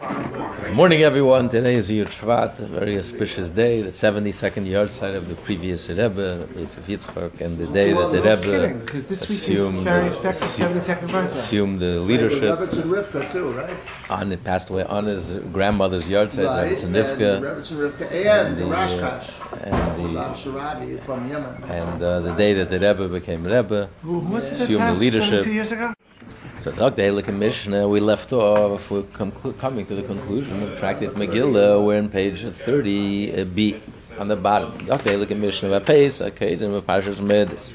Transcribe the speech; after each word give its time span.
Good 0.00 0.74
morning, 0.74 1.02
everyone. 1.02 1.48
Today 1.48 1.74
is 1.74 1.90
Yud 1.90 2.06
Shvat, 2.06 2.60
a 2.60 2.66
very 2.66 2.96
auspicious 2.96 3.48
day, 3.48 3.82
the 3.82 3.88
72nd 3.88 4.64
yahrzeit 4.64 5.16
of 5.16 5.28
the 5.28 5.34
previous 5.34 5.88
Rebbe, 5.88 6.46
Yosef 6.54 6.86
Yitzchak, 6.86 7.40
and 7.40 7.58
the 7.58 7.66
day 7.66 7.92
that 7.92 8.12
the 8.12 8.22
Rebbe 8.22 9.12
assumed, 9.12 9.88
assumed, 9.88 10.78
assumed 11.32 11.80
the 11.80 11.98
leadership. 11.98 12.60
Rebbe 12.60 12.70
and 12.80 12.92
Rivka 12.92 13.32
too, 13.32 13.50
right? 13.50 13.76
On 14.08 14.30
it 14.30 14.44
passed 14.44 14.70
away 14.70 14.84
on 14.84 15.06
his 15.06 15.32
grandmother's 15.52 16.08
yahrzeit, 16.08 16.46
Right, 16.46 16.70
Rebbe 16.70 16.86
and 16.86 16.96
and 16.96 17.64
Rivka, 17.64 18.12
and 18.12 18.28
and 18.28 18.56
the, 18.56 18.64
the 18.66 18.70
Rashkash, 18.70 19.30
and 19.64 20.94
the 20.96 21.02
from 21.02 21.28
Yemen. 21.28 21.64
and 21.64 22.02
uh, 22.02 22.20
the 22.20 22.34
day 22.34 22.52
that 22.52 22.70
the 22.70 22.78
Rebbe 22.78 23.08
became 23.08 23.42
Rebbe, 23.42 23.90
assumed 24.04 24.80
the 24.80 24.94
leadership. 24.94 25.44
So 26.76 26.86
and 26.86 27.38
Mishnah, 27.38 27.88
we 27.88 27.98
left 27.98 28.32
off, 28.32 28.90
we're 28.90 29.02
conclu- 29.02 29.56
coming 29.58 29.86
to 29.86 29.94
the 29.94 30.02
conclusion 30.02 30.62
of 30.62 30.78
Tractate 30.78 31.12
Megillah, 31.12 31.82
we're 31.82 31.96
in 31.96 32.10
page 32.10 32.42
30b, 32.42 33.80
on 34.18 34.28
the 34.28 34.36
bottom. 34.36 34.76
Dr. 34.84 35.34
Mishnah, 35.34 35.80
Pesach, 35.80 36.34
Kedim, 36.36 36.80
Parshas 36.82 37.16
Medis. 37.16 37.74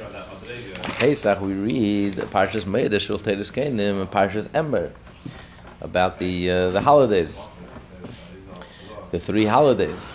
On 0.86 0.92
Pesach, 0.92 1.42
we 1.42 1.54
read 1.54 2.14
Parshas 2.16 2.66
Medis, 2.66 3.02
Shul 3.02 3.18
Teres 3.18 3.50
Kenim, 3.50 4.02
and 4.02 4.12
Parshas 4.12 4.48
Ember, 4.54 4.92
about 5.82 6.20
the, 6.20 6.52
uh, 6.52 6.70
the 6.70 6.82
holidays, 6.82 7.48
the 9.12 9.20
three 9.20 9.46
holidays. 9.46 10.12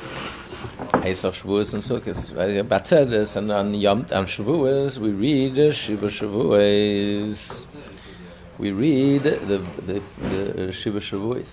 Pesach, 0.93 1.35
Shavuos, 1.35 1.74
and 1.74 1.83
Sukkot. 1.83 2.37
Right? 2.37 2.57
About 2.59 2.93
and 3.37 3.51
on 3.51 3.74
Yom, 3.74 4.07
on 4.13 4.27
Shavuos, 4.27 4.99
we 4.99 5.10
read 5.10 5.74
Shiva 5.74 6.07
Shavuos 6.07 7.66
we 8.59 8.73
read 8.73 9.23
the 9.23 9.62
the, 9.87 10.03
the 10.21 10.73
Shiva 10.73 11.01
Shavuos 11.01 11.47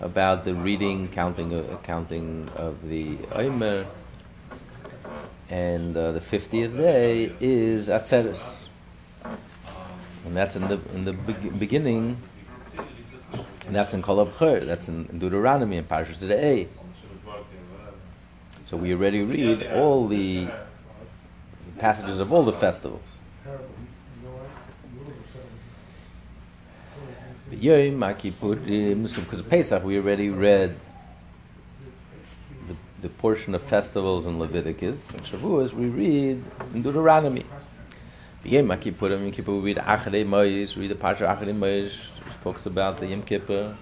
about 0.00 0.44
the 0.44 0.54
reading, 0.54 1.08
counting, 1.08 1.52
of, 1.54 1.82
counting 1.82 2.48
of 2.56 2.88
the 2.88 3.16
Omer, 3.32 3.86
and 5.48 5.96
uh, 5.96 6.12
the 6.12 6.20
fiftieth 6.20 6.76
day 6.76 7.32
is 7.40 7.88
Atzeres, 7.88 8.64
and 10.24 10.36
that's 10.36 10.56
in 10.56 10.68
the 10.68 10.80
in 10.94 11.04
the 11.04 11.12
be- 11.12 11.50
beginning. 11.50 12.16
And 13.66 13.74
that's 13.74 13.94
in 13.94 14.02
Kol 14.02 14.26
Abchor, 14.26 14.66
that's 14.66 14.88
in, 14.88 15.06
in 15.06 15.18
Deuteronomy 15.18 15.78
and 15.78 15.88
Parshas 15.88 16.22
A. 16.30 16.68
So 18.66 18.76
we 18.76 18.92
already 18.92 19.22
read 19.22 19.66
all 19.72 20.06
the 20.06 20.48
passages 21.78 22.20
of 22.20 22.30
all 22.30 22.42
the 22.42 22.52
festivals. 22.52 23.13
Yom 27.60 28.00
Kippurim, 28.00 29.02
because 29.02 29.38
of 29.38 29.48
Pesach 29.48 29.84
we 29.84 29.96
already 29.96 30.30
read 30.30 30.76
the, 32.68 32.76
the 33.02 33.08
portion 33.08 33.54
of 33.54 33.62
festivals 33.62 34.26
in 34.26 34.38
Leviticus, 34.38 35.10
and 35.10 35.22
Shavuos 35.22 35.72
we 35.72 35.86
read 35.86 36.42
in 36.74 36.82
Deuteronomy. 36.82 37.44
Yom 38.44 38.68
Kippurim, 38.68 39.22
Yom 39.22 39.30
Kippur 39.30 39.52
we 39.52 39.60
read 39.60 39.76
Acharei 39.76 40.26
Mois, 40.26 40.76
read 40.76 40.90
the 40.90 40.94
Parsha 40.94 41.28
Acharei 41.28 41.54
Mois, 41.54 41.92
talks 42.42 42.66
about 42.66 42.98
the 42.98 43.06
Yom 43.06 43.22
Kippur. 43.22 43.76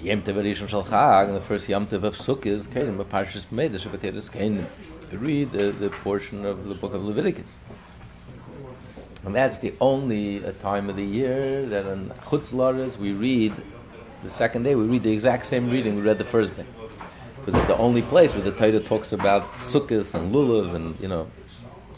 Yom 0.00 0.22
Tov 0.22 0.34
Rishon 0.34 0.68
Shal 0.68 0.84
Chag, 0.84 1.32
the 1.32 1.40
first 1.40 1.68
Yom 1.68 1.86
Tov 1.86 2.02
of 2.02 2.16
Sukkot, 2.16 2.66
Kedim, 2.66 2.96
the 2.96 3.04
Parshas 3.04 3.46
Medesh, 3.46 3.86
Shavuos 3.86 4.30
Kedim. 4.30 4.66
Read 5.12 5.52
the, 5.52 5.72
the 5.72 5.90
portion 5.90 6.44
of 6.44 6.66
the 6.66 6.74
book 6.74 6.94
of 6.94 7.04
Leviticus. 7.04 7.46
And 9.24 9.34
that's 9.34 9.58
the 9.58 9.72
only 9.80 10.44
uh, 10.44 10.52
time 10.60 10.90
of 10.90 10.96
the 10.96 11.04
year 11.04 11.64
that 11.66 11.86
in 11.86 12.10
Chutz 12.26 12.52
Laretz 12.52 12.98
we 12.98 13.12
read 13.12 13.54
the 14.24 14.30
second 14.30 14.62
day, 14.64 14.74
we 14.74 14.84
read 14.84 15.02
the 15.02 15.12
exact 15.12 15.46
same 15.46 15.70
reading 15.70 15.96
we 15.96 16.02
read 16.02 16.18
the 16.18 16.24
first 16.24 16.56
day. 16.56 16.66
Because 17.36 17.60
it's 17.60 17.68
the 17.68 17.76
only 17.76 18.02
place 18.02 18.34
where 18.34 18.42
the 18.42 18.52
Torah 18.52 18.80
talks 18.80 19.12
about 19.12 19.52
Sukkot 19.54 20.14
and 20.14 20.32
Lulav 20.32 20.74
and, 20.74 20.98
you 21.00 21.08
know, 21.08 21.28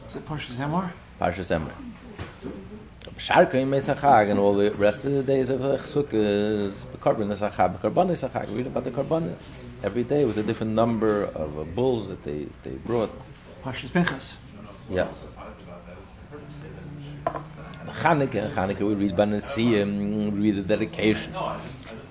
Is 0.08 0.16
it 0.16 0.26
Parshas 0.26 0.56
Emor? 0.56 0.90
Parshas 1.20 1.50
Emor. 1.50 1.72
Sharka 3.18 3.54
in 3.54 3.70
Mesachag 3.70 4.30
and 4.30 4.40
all 4.40 4.54
the 4.54 4.72
rest 4.72 5.04
of 5.04 5.12
the 5.12 5.22
days 5.22 5.48
of 5.50 5.62
uh, 5.62 5.76
Sukkot, 5.78 6.10
the 6.92 6.98
Karban 6.98 7.28
Nesachag, 7.28 7.80
the 7.80 7.88
Karban 7.88 8.08
Nesachag, 8.08 8.54
read 8.54 8.66
about 8.66 8.84
the 8.84 8.90
Karbanis. 8.90 9.38
Every 9.82 10.02
day 10.02 10.24
was 10.24 10.38
a 10.38 10.42
different 10.42 10.72
number 10.72 11.24
of 11.24 11.58
uh, 11.58 11.64
bulls 11.64 12.08
that 12.08 12.22
they, 12.24 12.48
they 12.62 12.70
brought. 12.70 13.10
Parshas 13.62 13.90
Pinchas. 13.92 14.32
Yeah. 14.90 15.08
Chanukah, 18.00 18.50
Chanukah 18.52 18.80
we 18.80 18.94
read 18.94 19.16
Banasiyim, 19.16 19.82
um, 19.82 20.20
we 20.32 20.50
read 20.50 20.56
the 20.56 20.62
dedication. 20.62 21.32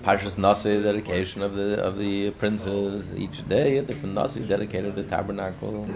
Parshas 0.03 0.37
Nasi, 0.37 0.77
the 0.77 0.83
dedication 0.83 1.41
of 1.41 1.55
the 1.55 1.81
of 1.83 1.97
the 1.97 2.31
princes. 2.31 3.13
Each 3.15 3.47
day, 3.47 3.77
a 3.77 3.81
different 3.81 4.15
Nasi 4.15 4.39
dedicated 4.41 4.95
the 4.95 5.03
tabernacle. 5.03 5.87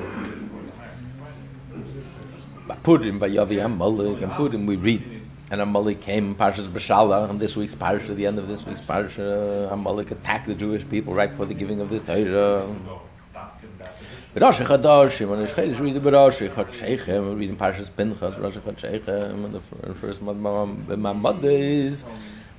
Purim 2.83 3.19
by 3.19 3.29
Yavi 3.29 3.63
Amalek, 3.63 4.21
and 4.21 4.31
Purim 4.33 4.65
we 4.65 4.75
read. 4.75 5.21
And 5.51 5.61
Amalek 5.61 6.01
came, 6.01 6.35
Parshas 6.35 6.69
B'Shalach, 6.69 7.29
and 7.29 7.39
this 7.39 7.55
week's 7.55 7.75
Parsha, 7.75 8.13
the 8.13 8.25
end 8.25 8.37
of 8.37 8.49
this 8.49 8.65
week's 8.65 8.81
Parsha, 8.81 9.71
Amalek 9.71 10.11
attacked 10.11 10.47
the 10.47 10.55
Jewish 10.55 10.87
people 10.89 11.13
right 11.13 11.29
before 11.29 11.45
the 11.45 11.53
giving 11.53 11.79
of 11.79 11.89
the 11.89 11.99
Torah. 12.01 12.75
Rosh 14.39 14.59
Chadashim, 14.59 15.33
and 15.33 15.47
Ishchedesh 15.47 15.79
read 15.79 15.95
the 15.95 16.11
Rosh 16.11 16.41
Chadshechem, 16.41 17.39
reading 17.39 17.57
Parshas 17.57 17.89
Pinchas, 17.89 18.37
Rosh 18.37 18.53
Chadshechem, 18.53 19.45
and 19.45 19.51
the 19.51 19.59
fir- 19.59 19.93
first 19.95 20.23
Mamad 20.23 21.41
days, 21.41 22.03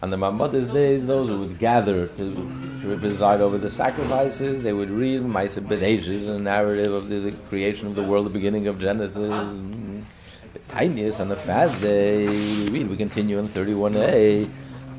on 0.02 0.10
the 0.10 0.16
Mamad 0.16 0.72
days, 0.72 1.06
those 1.06 1.28
who 1.28 1.38
would 1.38 1.56
gather 1.60 2.08
to, 2.08 2.34
to 2.82 2.98
preside 2.98 3.40
over 3.40 3.58
the 3.58 3.70
sacrifices, 3.70 4.64
they 4.64 4.72
would 4.72 4.90
read 4.90 5.22
Maisa 5.22 5.64
Bereishis, 5.64 6.26
a 6.28 6.36
narrative 6.36 6.92
of 6.92 7.08
the, 7.08 7.20
the 7.20 7.32
creation 7.48 7.86
of 7.86 7.94
the 7.94 8.02
world, 8.02 8.26
the 8.26 8.30
beginning 8.30 8.66
of 8.66 8.80
Genesis. 8.80 9.14
The 9.14 10.58
tiniest 10.70 11.20
on 11.20 11.28
the 11.28 11.36
fast 11.36 11.80
day, 11.80 12.26
we 12.26 12.70
read, 12.70 12.90
we 12.90 12.96
continue 12.96 13.38
in 13.38 13.46
31a, 13.48 14.50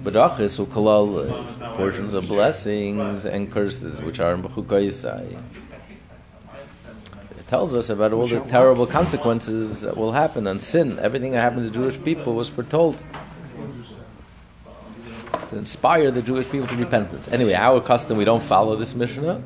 Berachis 0.05 0.65
ukalal, 0.65 1.75
portions 1.75 2.13
of 2.13 2.25
blessings 2.29 3.25
and 3.25 3.51
curses, 3.51 4.01
which 4.01 4.21
are 4.21 4.33
in 4.33 4.43
Bechukah 4.43 4.79
tells 7.49 7.73
us 7.73 7.89
about 7.89 8.13
all 8.13 8.27
the 8.27 8.39
terrible 8.41 8.85
consequences 8.85 9.81
that 9.81 9.97
will 9.97 10.11
happen 10.11 10.45
and 10.45 10.61
sin. 10.61 10.99
Everything 10.99 11.31
that 11.31 11.41
happened 11.41 11.65
to 11.65 11.73
Jewish 11.73 12.01
people 12.03 12.35
was 12.35 12.47
foretold 12.47 12.95
to 15.49 15.57
inspire 15.57 16.11
the 16.11 16.21
Jewish 16.21 16.47
people 16.47 16.67
to 16.67 16.75
repentance. 16.75 17.27
Anyway, 17.29 17.55
our 17.55 17.81
custom, 17.81 18.17
we 18.17 18.23
don't 18.23 18.43
follow 18.43 18.75
this 18.75 18.93
Mishnah. 18.93 19.41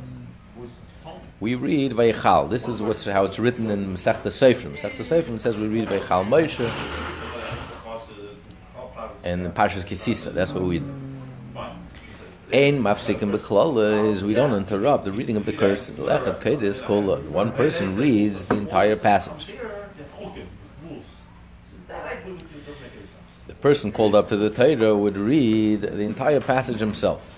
We 1.40 1.56
read 1.56 1.94
Vaychal. 1.94 2.50
This 2.50 2.68
is 2.68 2.82
what's, 2.82 3.06
how 3.06 3.24
it's 3.24 3.40
written 3.40 3.72
in 3.72 3.94
Masechta 3.94 4.28
Sofrim. 4.28 4.76
Masechta 4.76 5.00
Sofrim 5.00 5.40
says 5.40 5.56
we 5.56 5.68
read 5.68 5.88
Vaychal 5.88 6.28
Moshe 6.28 6.70
and 9.24 9.46
in 9.46 9.52
Parshas 9.54 9.86
Kisisa. 9.86 10.34
That's 10.34 10.52
what 10.52 10.64
we. 10.64 10.84
Ein 12.54 12.84
mafsikim 12.84 13.32
b'klala 13.32 14.12
is 14.12 14.24
we 14.24 14.36
don't 14.36 14.54
interrupt 14.54 15.06
the 15.06 15.12
reading 15.12 15.38
of 15.38 15.46
the 15.48 15.54
curses. 15.54 15.98
Lechat 15.98 16.40
kedis 16.40 16.86
kol 16.86 17.10
uh, 17.10 17.20
One 17.22 17.52
person 17.52 17.96
reads 17.96 18.46
the 18.46 18.58
entire 18.58 18.96
passage. 18.96 19.52
The 23.48 23.54
person 23.56 23.92
called 23.92 24.14
up 24.14 24.30
to 24.30 24.38
the 24.38 24.52
Torah 24.52 24.96
would 24.96 25.18
read 25.18 25.82
the 25.82 26.02
entire 26.02 26.42
passage 26.42 26.80
himself. 26.80 27.33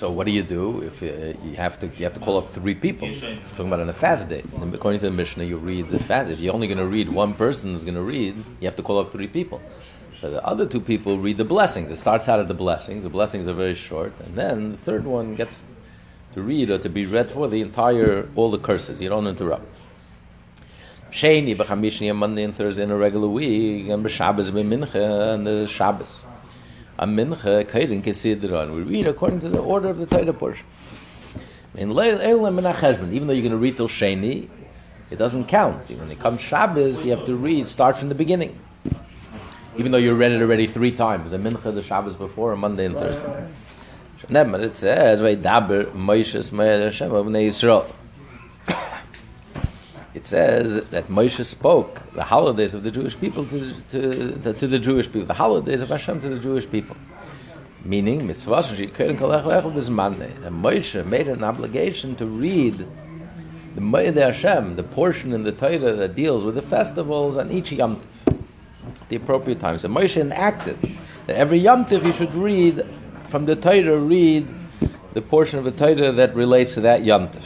So 0.00 0.10
what 0.10 0.24
do 0.24 0.32
you 0.32 0.42
do 0.42 0.80
if 0.80 1.02
uh, 1.02 1.38
you 1.44 1.56
have 1.56 1.78
to 1.80 1.86
you 1.88 2.04
have 2.04 2.14
to 2.14 2.20
call 2.20 2.38
up 2.38 2.48
three 2.54 2.74
people? 2.74 3.06
talking 3.50 3.66
about 3.66 3.80
on 3.80 3.90
a 3.90 3.92
fast 3.92 4.30
day. 4.30 4.42
According 4.72 5.00
to 5.00 5.10
the 5.10 5.14
Mishnah, 5.14 5.44
you 5.44 5.58
read 5.58 5.90
the 5.90 5.98
fast. 5.98 6.30
If 6.30 6.40
you're 6.40 6.54
only 6.54 6.68
going 6.68 6.78
to 6.78 6.86
read 6.86 7.10
one 7.10 7.34
person 7.34 7.74
is 7.74 7.82
going 7.82 7.96
to 7.96 8.00
read, 8.16 8.34
you 8.60 8.66
have 8.66 8.76
to 8.76 8.82
call 8.82 8.96
up 8.98 9.12
three 9.12 9.28
people. 9.28 9.60
So 10.18 10.30
the 10.30 10.42
other 10.42 10.64
two 10.64 10.80
people 10.80 11.18
read 11.18 11.36
the 11.36 11.44
blessings. 11.44 11.90
It 11.90 11.96
starts 11.96 12.30
out 12.30 12.40
at 12.40 12.48
the 12.48 12.54
blessings. 12.54 13.02
The 13.02 13.10
blessings 13.10 13.46
are 13.46 13.52
very 13.52 13.74
short, 13.74 14.14
and 14.20 14.34
then 14.34 14.72
the 14.72 14.78
third 14.78 15.04
one 15.04 15.34
gets 15.34 15.62
to 16.32 16.40
read 16.40 16.70
or 16.70 16.78
to 16.78 16.88
be 16.88 17.04
read 17.04 17.30
for 17.30 17.46
the 17.46 17.60
entire 17.60 18.26
all 18.36 18.50
the 18.50 18.58
curses. 18.58 19.02
You 19.02 19.10
don't 19.10 19.26
interrupt. 19.26 19.66
Sheni 21.12 21.54
b'chamish 21.54 22.08
on 22.08 22.16
Monday 22.16 22.44
and 22.44 22.54
Thursday 22.54 22.84
in 22.84 22.90
a 22.90 22.96
regular 22.96 23.28
week, 23.28 23.90
and 23.90 24.02
b'Shabbos 24.02 24.50
b'mincha 24.50 25.34
and 25.34 25.46
the 25.46 25.66
Shabbos. 25.66 26.22
A 27.00 27.06
mincha 27.06 27.64
kaidin 27.64 28.02
kesidron. 28.04 28.74
We 28.74 28.82
read 28.82 29.06
according 29.06 29.40
to 29.40 29.48
the 29.48 29.58
order 29.58 29.88
of 29.88 29.96
the 29.96 30.04
Torah 30.04 30.34
portion. 30.34 30.66
Even 31.74 31.94
though 31.94 32.02
you're 32.02 32.26
going 32.28 33.50
to 33.50 33.56
read 33.56 33.76
till 33.78 33.88
Sheni, 33.88 34.50
it 35.10 35.16
doesn't 35.16 35.46
count. 35.46 35.88
When 35.88 36.10
it 36.10 36.20
comes 36.20 36.42
Shabbos, 36.42 37.06
you 37.06 37.12
have 37.16 37.24
to 37.24 37.36
read, 37.36 37.66
start 37.68 37.96
from 37.96 38.10
the 38.10 38.14
beginning. 38.14 38.58
Even 39.78 39.92
though 39.92 39.98
you 39.98 40.14
read 40.14 40.32
it 40.32 40.42
already 40.42 40.66
three 40.66 40.92
times, 40.92 41.30
the 41.30 41.38
mincha, 41.38 41.72
the 41.72 41.82
Shabbos 41.82 42.16
before, 42.16 42.52
and 42.52 42.60
Monday 42.60 42.84
and 42.84 42.94
Thursday. 42.94 43.48
It 44.28 44.76
says, 44.76 45.22
"Vaydaber 45.22 45.92
Moshe 45.92 46.36
Smeir 46.36 46.82
Hashem 46.82 47.12
of 47.12 47.24
Bnei 47.24 47.46
Yisrael." 47.48 47.90
It 50.20 50.26
says 50.26 50.84
that 50.90 51.06
Moshe 51.06 51.42
spoke 51.46 52.02
the 52.12 52.22
holidays 52.22 52.74
of 52.74 52.82
the 52.82 52.90
Jewish 52.90 53.18
people 53.18 53.46
to, 53.46 53.72
to, 53.90 54.52
to, 54.52 54.66
the 54.66 54.78
Jewish 54.78 55.06
people, 55.06 55.24
the 55.24 55.32
holidays 55.32 55.80
of 55.80 55.88
Hashem 55.88 56.20
to 56.20 56.28
the 56.28 56.38
Jewish 56.38 56.70
people. 56.70 56.94
Meaning, 57.86 58.20
and 58.20 58.28
Moshe 58.28 58.66
made 61.06 61.28
an 61.28 61.42
obligation 61.42 62.16
to 62.16 62.26
read 62.26 62.86
the 63.74 63.80
Moed 63.80 64.16
Hashem, 64.16 64.76
the 64.76 64.82
portion 64.82 65.32
in 65.32 65.42
the 65.42 65.52
Torah 65.52 65.94
that 65.94 66.14
deals 66.14 66.44
with 66.44 66.54
the 66.54 66.62
festivals 66.62 67.38
on 67.38 67.50
each 67.50 67.72
Yom 67.72 67.96
Tov, 67.96 68.04
the 69.08 69.16
appropriate 69.16 69.58
times. 69.58 69.84
And 69.84 69.96
Moshe 69.96 70.20
enacted 70.20 70.76
that 71.28 71.36
every 71.36 71.56
Yom 71.56 71.86
Tov 71.86 72.04
you 72.04 72.12
should 72.12 72.34
read 72.34 72.86
from 73.28 73.46
the 73.46 73.56
Torah, 73.56 73.96
read 73.96 74.46
the 75.14 75.22
portion 75.22 75.58
of 75.58 75.64
the 75.64 75.72
Torah 75.72 76.12
that 76.12 76.34
relates 76.34 76.74
to 76.74 76.82
that 76.82 77.04
Yom 77.04 77.28
Tov. 77.28 77.42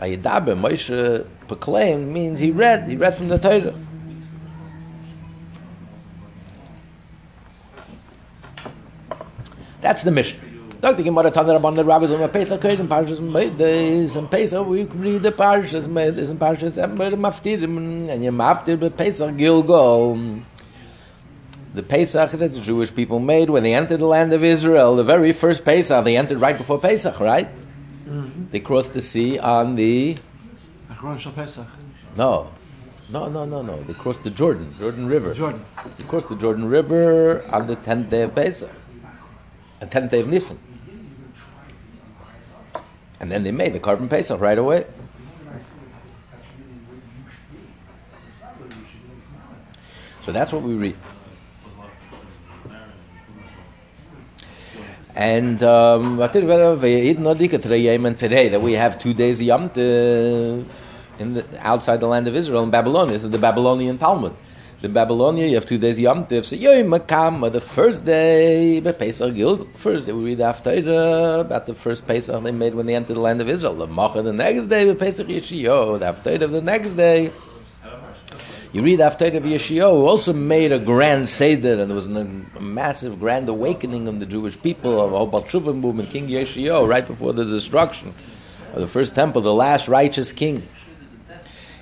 Vayidaber, 0.00 0.56
Moshe 0.58 1.26
proclaimed 1.46 2.12
means 2.12 2.38
he 2.38 2.50
read, 2.50 2.88
he 2.88 2.96
read 2.96 3.14
from 3.14 3.28
the 3.28 3.38
Torah. 3.38 3.74
That's 9.80 10.02
the 10.02 10.10
mission. 10.10 10.50
Dr. 10.80 11.02
Gemara 11.02 11.30
Tanner 11.30 11.56
upon 11.56 11.74
the 11.74 11.84
rabbis 11.84 12.10
on 12.10 12.26
Pesach 12.30 12.58
Kodim 12.60 12.88
Parshas 12.88 13.20
Meides 13.20 14.16
and 14.16 14.30
Pesach 14.30 14.66
we 14.66 14.84
read 14.84 15.22
the 15.22 15.32
Parshas 15.32 15.86
Meides 15.86 16.30
and 16.30 16.40
Parshas 16.40 16.78
and 16.78 18.24
you 18.24 18.32
Maftir 18.32 18.80
be 18.80 18.88
Pesach 18.88 19.36
Gilgal. 19.36 20.40
The 21.74 21.82
Pesach 21.82 22.30
that 22.32 22.54
the 22.54 22.60
Jewish 22.60 22.94
people 22.94 23.18
made 23.18 23.50
when 23.50 23.62
they 23.62 23.74
entered 23.74 24.00
the 24.00 24.06
land 24.06 24.32
of 24.32 24.42
Israel, 24.42 24.96
the 24.96 25.04
very 25.04 25.34
first 25.34 25.64
Pesach, 25.66 26.02
they 26.04 26.16
entered 26.16 26.40
right 26.40 26.56
before 26.56 26.78
Pesach, 26.78 27.20
right? 27.20 27.48
Mm-hmm. 28.10 28.50
They 28.50 28.58
crossed 28.58 28.92
the 28.92 29.00
sea 29.00 29.38
on 29.38 29.76
the 29.76 30.18
Achron 30.90 31.18
Shal 31.20 31.32
Pesach. 31.32 31.66
no, 32.16 32.50
no, 33.08 33.28
no, 33.28 33.44
no, 33.44 33.62
no. 33.62 33.80
They 33.84 33.94
crossed 33.94 34.24
the 34.24 34.30
Jordan, 34.30 34.74
Jordan 34.80 35.06
River. 35.06 35.32
Jordan. 35.32 35.64
They 35.96 36.04
crossed 36.04 36.28
the 36.28 36.34
Jordan 36.34 36.68
River 36.68 37.44
on 37.50 37.68
the 37.68 37.76
tenth 37.76 38.10
day 38.10 38.22
of 38.22 38.34
Pesach, 38.34 38.70
the 39.78 39.86
tenth 39.86 40.10
day 40.10 40.20
of 40.20 40.28
Nisan, 40.28 40.58
and 43.20 43.30
then 43.30 43.44
they 43.44 43.52
made 43.52 43.74
the 43.74 43.80
korban 43.80 44.10
Pesach 44.10 44.40
right 44.40 44.58
away. 44.58 44.86
So 50.26 50.32
that's 50.32 50.52
what 50.52 50.62
we 50.62 50.74
read. 50.74 50.96
And 55.16 55.62
um, 55.62 56.18
today 56.18 56.48
that 58.48 58.60
we 58.62 58.72
have 58.74 58.98
two 58.98 59.14
days 59.14 59.42
Yom 59.42 59.70
Tov 59.70 60.64
in 61.18 61.34
the, 61.34 61.44
outside 61.66 62.00
the 62.00 62.06
land 62.06 62.28
of 62.28 62.36
Israel 62.36 62.62
in 62.62 62.70
Babylonia. 62.70 63.14
This 63.14 63.24
is 63.24 63.30
the 63.30 63.38
Babylonian 63.38 63.98
Talmud. 63.98 64.34
The 64.80 64.88
Babylonia, 64.88 65.46
you 65.46 65.56
have 65.56 65.66
two 65.66 65.78
days 65.78 65.98
Yom 65.98 66.26
Tov. 66.26 66.44
So 66.44 66.56
Yom 66.56 66.86
Makam, 66.86 67.52
the 67.52 67.60
first 67.60 68.04
day, 68.04 68.80
the 68.80 68.92
Pesach 68.92 69.34
Gilgal. 69.34 69.68
First 69.76 70.06
we 70.06 70.24
read 70.24 70.40
after 70.40 70.70
about 71.40 71.66
the 71.66 71.74
first 71.74 72.06
Pesach 72.06 72.42
they 72.42 72.52
made 72.52 72.74
when 72.74 72.86
they 72.86 72.94
entered 72.94 73.14
the 73.14 73.20
land 73.20 73.40
of 73.40 73.48
Israel. 73.48 73.74
The 73.74 73.86
Macha, 73.86 74.22
the 74.22 74.32
next 74.32 74.66
day, 74.66 74.84
the 74.84 74.94
Pesach 74.94 75.26
Yeshio. 75.26 75.98
The 75.98 76.06
after 76.06 76.42
of 76.42 76.52
the 76.52 76.62
next 76.62 76.92
day. 76.94 77.32
You 78.72 78.82
read 78.82 79.00
after 79.00 79.26
of 79.26 79.42
Yeshio, 79.42 79.90
who 79.90 80.06
also 80.06 80.32
made 80.32 80.70
a 80.70 80.78
grand 80.78 81.28
Seder, 81.28 81.80
and 81.80 81.90
there 81.90 81.94
was 81.96 82.06
an, 82.06 82.48
a 82.54 82.60
massive 82.60 83.18
grand 83.18 83.48
awakening 83.48 84.06
of 84.06 84.20
the 84.20 84.26
Jewish 84.26 84.60
people, 84.62 85.00
of 85.00 85.10
the 85.10 85.58
whole 85.58 85.74
movement, 85.74 86.10
King 86.10 86.28
Yeshio, 86.28 86.86
right 86.86 87.04
before 87.04 87.32
the 87.32 87.44
destruction 87.44 88.14
of 88.72 88.80
the 88.80 88.86
first 88.86 89.16
temple, 89.16 89.42
the 89.42 89.52
last 89.52 89.88
righteous 89.88 90.30
king. 90.30 90.68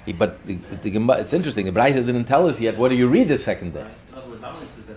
He, 0.07 0.15
but 0.15 0.43
the, 0.47 0.55
the, 0.55 1.13
it's 1.19 1.35
interesting, 1.35 1.67
the 1.67 1.73
Braisa 1.73 2.07
didn't 2.07 2.25
tell 2.25 2.49
us 2.49 2.59
yet, 2.59 2.79
what 2.79 2.89
do 2.89 2.95
you 2.95 3.07
read 3.07 3.29
the 3.29 3.37
second 3.37 3.75
day? 3.75 3.87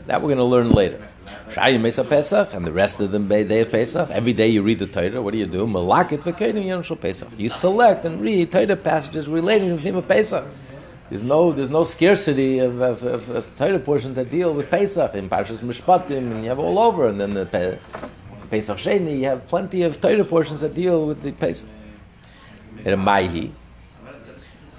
That 0.08 0.22
we're 0.22 0.30
going 0.30 0.38
to 0.38 0.46
learn 0.46 0.72
later. 0.72 1.06
Shayim 1.50 2.10
Pesach, 2.10 2.54
and 2.54 2.66
the 2.66 2.72
rest 2.72 3.02
of 3.02 3.12
the 3.12 3.20
day 3.20 3.60
of 3.60 3.70
Pesach, 3.70 4.10
every 4.12 4.32
day 4.32 4.48
you 4.48 4.62
read 4.62 4.80
the 4.80 4.88
Torah, 4.88 5.22
what 5.22 5.34
do 5.34 5.38
you 5.38 5.46
do? 5.46 5.68
Malakit 5.68 6.20
v'kedim 6.20 6.66
Yom 6.66 6.98
Pesach. 6.98 7.28
You 7.38 7.50
select 7.50 8.06
and 8.06 8.22
read 8.22 8.50
Torah 8.50 8.78
passages 8.78 9.28
relating 9.28 9.68
to 9.72 9.76
the 9.76 9.82
theme 9.82 9.98
of 9.98 10.08
Pesach. 10.08 10.46
There's 11.12 11.24
no, 11.24 11.52
there's 11.52 11.70
no 11.70 11.84
scarcity 11.84 12.60
of, 12.60 12.80
of, 12.80 13.04
of, 13.04 13.28
of 13.28 13.58
Torah 13.58 13.80
portions 13.80 14.16
that 14.16 14.32
deal 14.32 14.54
with 14.54 14.70
Pesach 14.70 15.14
in 15.14 15.28
Parshas 15.28 15.58
Mishpatim, 15.58 16.32
and 16.32 16.42
you 16.42 16.48
have 16.48 16.58
all 16.58 16.80
over, 16.80 17.08
and 17.08 17.20
then 17.20 17.34
the 17.34 17.46
Pe- 17.48 17.78
Pesach 18.50 18.78
Sheni, 18.78 19.20
you 19.20 19.26
have 19.26 19.46
plenty 19.46 19.84
of 19.84 20.00
Torah 20.00 20.24
portions 20.24 20.62
that 20.62 20.74
deal 20.74 21.06
with 21.06 21.22
the 21.22 21.34
Pesach. 21.34 21.68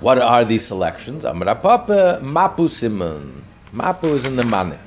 What 0.01 0.17
are 0.17 0.43
these 0.47 0.65
selections? 0.65 1.27
Amra 1.27 1.55
Papa, 1.55 2.21
Mapu 2.23 2.67
Simon. 2.67 3.45
Mapu 3.71 4.15
is 4.15 4.25
in 4.25 4.35
the 4.35 4.45
Manik. 4.45 4.81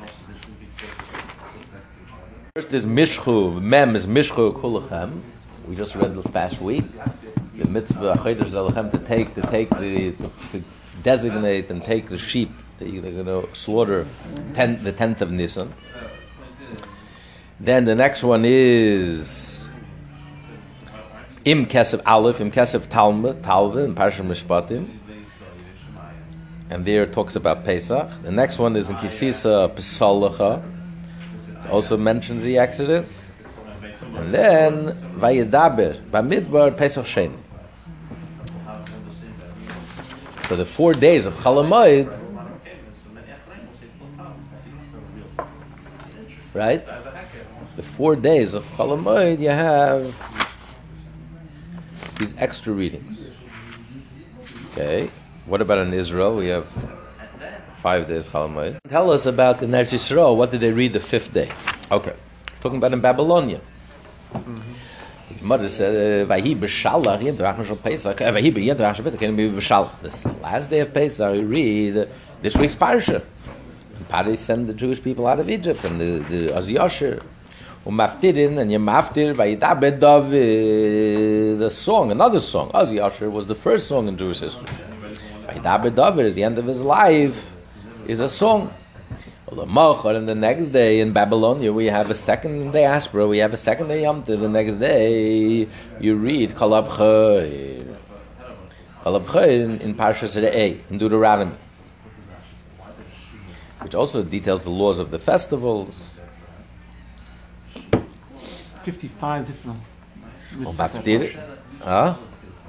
First 2.55 2.73
is 2.73 2.87
Mishchu, 2.87 3.61
Mem 3.61 3.95
is 3.95 4.07
Mishchu 4.07 4.59
Kulachem. 4.59 5.21
We 5.67 5.75
just 5.75 5.93
read 5.93 6.15
this 6.15 6.25
past 6.25 6.59
week. 6.59 6.85
The 7.55 7.65
mitzvah 7.65 8.15
to 8.15 9.01
take, 9.05 9.35
to 9.35 9.41
take 9.43 9.69
the, 9.69 10.11
to, 10.11 10.31
to 10.51 10.63
designate 11.03 11.69
and 11.69 11.83
take 11.83 12.09
the 12.09 12.17
sheep 12.17 12.51
that 12.77 12.85
they're 12.85 13.23
going 13.23 13.25
to 13.25 13.55
slaughter 13.55 14.05
ten, 14.53 14.83
the 14.83 14.91
tenth 14.91 15.21
of 15.21 15.31
Nisan. 15.31 15.73
Then 17.59 17.85
the 17.85 17.95
next 17.95 18.21
one 18.23 18.43
is 18.45 19.65
Im 21.45 21.65
Kesef 21.65 22.01
Aleph, 22.05 22.41
Im 22.41 22.51
Kesef 22.51 22.89
Talmud, 22.89 23.41
Talmud, 23.43 23.85
in 23.85 23.95
Parsha 23.95 24.25
Mishpatim. 24.25 24.89
And 26.69 26.83
there 26.83 27.03
it 27.03 27.13
talks 27.13 27.35
about 27.35 27.63
Pesach. 27.63 28.09
The 28.23 28.31
next 28.31 28.57
one 28.57 28.75
is 28.75 28.89
in 28.89 28.95
Kisisa 28.97 29.73
Pesalacha. 29.73 30.63
It 31.63 31.69
also 31.69 31.95
mentions 31.95 32.43
the 32.43 32.57
Exodus. 32.57 33.31
And 34.15 34.33
then 34.33 34.93
Vayedaber, 35.19 36.03
Bamidbar 36.09 36.75
Pesach 36.75 37.05
Sheni. 37.05 37.37
So 40.47 40.55
the 40.55 40.65
four 40.65 40.93
days 40.93 41.25
of 41.25 41.33
Chalamoid, 41.35 42.05
right? 46.53 46.85
The 47.75 47.83
four 47.83 48.15
days 48.15 48.53
of 48.53 48.63
Chalamoid, 48.75 49.39
you 49.39 49.49
have 49.49 50.13
these 52.19 52.35
extra 52.37 52.73
readings. 52.73 53.27
Okay. 54.71 55.09
What 55.47 55.61
about 55.61 55.79
in 55.79 55.93
Israel? 55.93 56.35
We 56.35 56.47
have 56.47 56.67
five 57.77 58.07
days 58.07 58.27
Chalamoid. 58.27 58.77
Tell 58.87 59.09
us 59.09 59.25
about 59.25 59.59
the 59.59 59.65
Eretz 59.65 59.93
Yisrael. 59.93 60.37
What 60.37 60.51
did 60.51 60.61
they 60.61 60.71
read 60.71 60.93
the 60.93 60.99
fifth 60.99 61.33
day? 61.33 61.51
Okay. 61.91 62.13
Talking 62.61 62.77
about 62.77 62.93
in 62.93 63.01
Babylonia. 63.01 63.61
The 64.31 64.39
mm-hmm. 64.39 64.74
Mother 65.45 65.69
said, 65.69 66.27
"Vahi 66.27 66.59
b'shalach 66.59 67.21
yed 67.21 67.37
rachman 67.37 67.67
shel 67.67 67.75
Pesach. 67.75 68.19
Uh, 68.19 68.31
Vahi 68.31 68.51
b'yed 68.51 68.77
rachman 68.77 68.95
shel 68.95 69.05
Pesach 69.05 69.19
can 69.19 69.35
be 69.35 69.47
b'shalach. 69.47 69.91
This 70.01 70.25
last 70.41 70.71
day 70.71 70.79
of 70.79 70.91
Pesach, 70.91 71.31
we 71.33 71.41
read 71.41 72.09
this 72.41 72.57
week's 72.57 72.73
parsha. 72.73 73.21
And 73.95 74.07
Pharaoh 74.07 74.35
sent 74.37 74.65
the 74.65 74.73
Jewish 74.73 75.03
people 75.03 75.27
out 75.27 75.39
of 75.39 75.47
Egypt, 75.47 75.83
and 75.83 76.01
the 76.01 76.25
the 76.31 76.55
Az 76.55 76.67
Yasher, 76.71 77.21
umaftirin 77.85 78.57
and 78.57 78.71
yemaftir 78.71 79.35
vayidaber 79.35 79.99
David. 79.99 81.59
The 81.59 81.69
song, 81.69 82.11
another 82.11 82.39
song. 82.39 82.71
Az 82.73 82.89
Yasher 82.89 83.29
was 83.31 83.45
the 83.45 83.53
first 83.53 83.87
song 83.87 84.07
in 84.07 84.17
Jewish 84.17 84.39
history. 84.39 84.65
Vayidaber 85.45 85.93
David 85.95 86.25
at 86.25 86.33
the 86.33 86.43
end 86.43 86.57
of 86.57 86.65
his 86.65 86.81
life 86.81 87.37
is 88.07 88.19
a 88.19 88.29
song. 88.29 88.73
And 89.47 90.27
the 90.27 90.35
next 90.35 90.69
day 90.69 90.99
in 91.01 91.13
Babylonia, 91.13 91.71
we 91.71 91.85
have 91.85 92.09
a 92.09 92.15
second 92.15 92.71
diaspora. 92.71 93.27
We 93.27 93.37
have 93.37 93.53
a 93.53 93.57
second 93.57 93.89
day 93.89 94.01
Yom 94.01 94.23
The 94.23 94.49
next 94.49 94.77
day, 94.77 95.67
you 95.99 96.15
read 96.15 96.55
Kalab 96.55 96.89
Chayr. 96.89 97.95
Kalab 99.03 99.25
Chayr 99.25 99.79
in, 99.79 99.93
Parshas 99.93 100.35
Re'eh, 100.35 100.79
in 100.89 100.97
Deuteronomy, 100.97 101.55
which 103.81 103.93
also 103.93 104.23
details 104.23 104.63
the 104.63 104.71
laws 104.71 104.97
of 104.97 105.11
the 105.11 105.19
festivals. 105.19 106.15
55 108.83 109.47
different. 109.47 109.79
Oh, 110.65 110.71
that 110.73 110.91
Huh? 111.81 112.17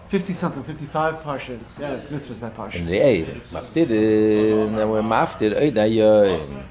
50 0.08 0.34
something, 0.34 0.62
55 0.62 1.14
parshas. 1.16 1.58
Yeah, 1.80 2.00
mitzvahs 2.10 2.40
that 2.40 2.52
In 2.74 2.86
parsha. 2.86 2.86
Re'eh. 2.86 3.40
Maftir, 3.50 4.80
and 4.80 4.90
we're 4.90 5.02
Maftir, 5.02 5.56
Oy 5.56 5.70
Dayoim. 5.72 6.64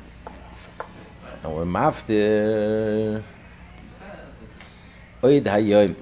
And 1.44 1.56
we're 1.56 1.66
Maftir, 1.66 3.24
Oy 5.24 5.42
Dayoim. 5.42 5.96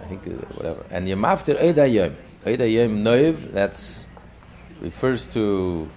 I 0.00 0.06
think, 0.06 0.26
uh, 0.26 0.30
whatever. 0.54 0.86
And 0.90 1.06
Yemaftir 1.06 1.60
Oy 1.60 1.74
Dayoim. 1.74 2.14
Oy 2.46 2.56
Dayoim 2.56 3.02
Noiv, 3.02 3.52
that's, 3.52 4.06
refers 4.80 5.26
to, 5.26 5.88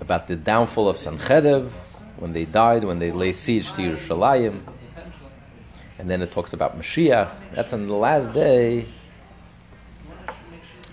about 0.00 0.26
the 0.26 0.36
downfall 0.36 0.88
of 0.88 0.96
Sancherev, 0.96 1.70
when 2.16 2.32
they 2.32 2.46
died, 2.46 2.84
when 2.84 2.98
they 2.98 3.12
lay 3.12 3.32
siege 3.32 3.72
to 3.72 3.82
Yerushalayim. 3.82 4.62
And 6.02 6.10
then 6.10 6.20
it 6.20 6.32
talks 6.32 6.52
about 6.52 6.76
Mashiach. 6.76 7.30
That's 7.54 7.72
on 7.72 7.86
the 7.86 7.94
last 7.94 8.32
day 8.32 8.86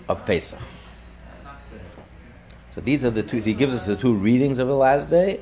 of 0.08 0.24
Pesach. 0.24 0.60
So 2.70 2.80
these 2.80 3.04
are 3.04 3.10
the 3.10 3.24
two. 3.24 3.38
He 3.38 3.52
gives 3.52 3.74
us 3.74 3.86
the 3.86 3.96
two 3.96 4.14
readings 4.14 4.60
of 4.60 4.68
the 4.68 4.76
last 4.76 5.10
day, 5.10 5.40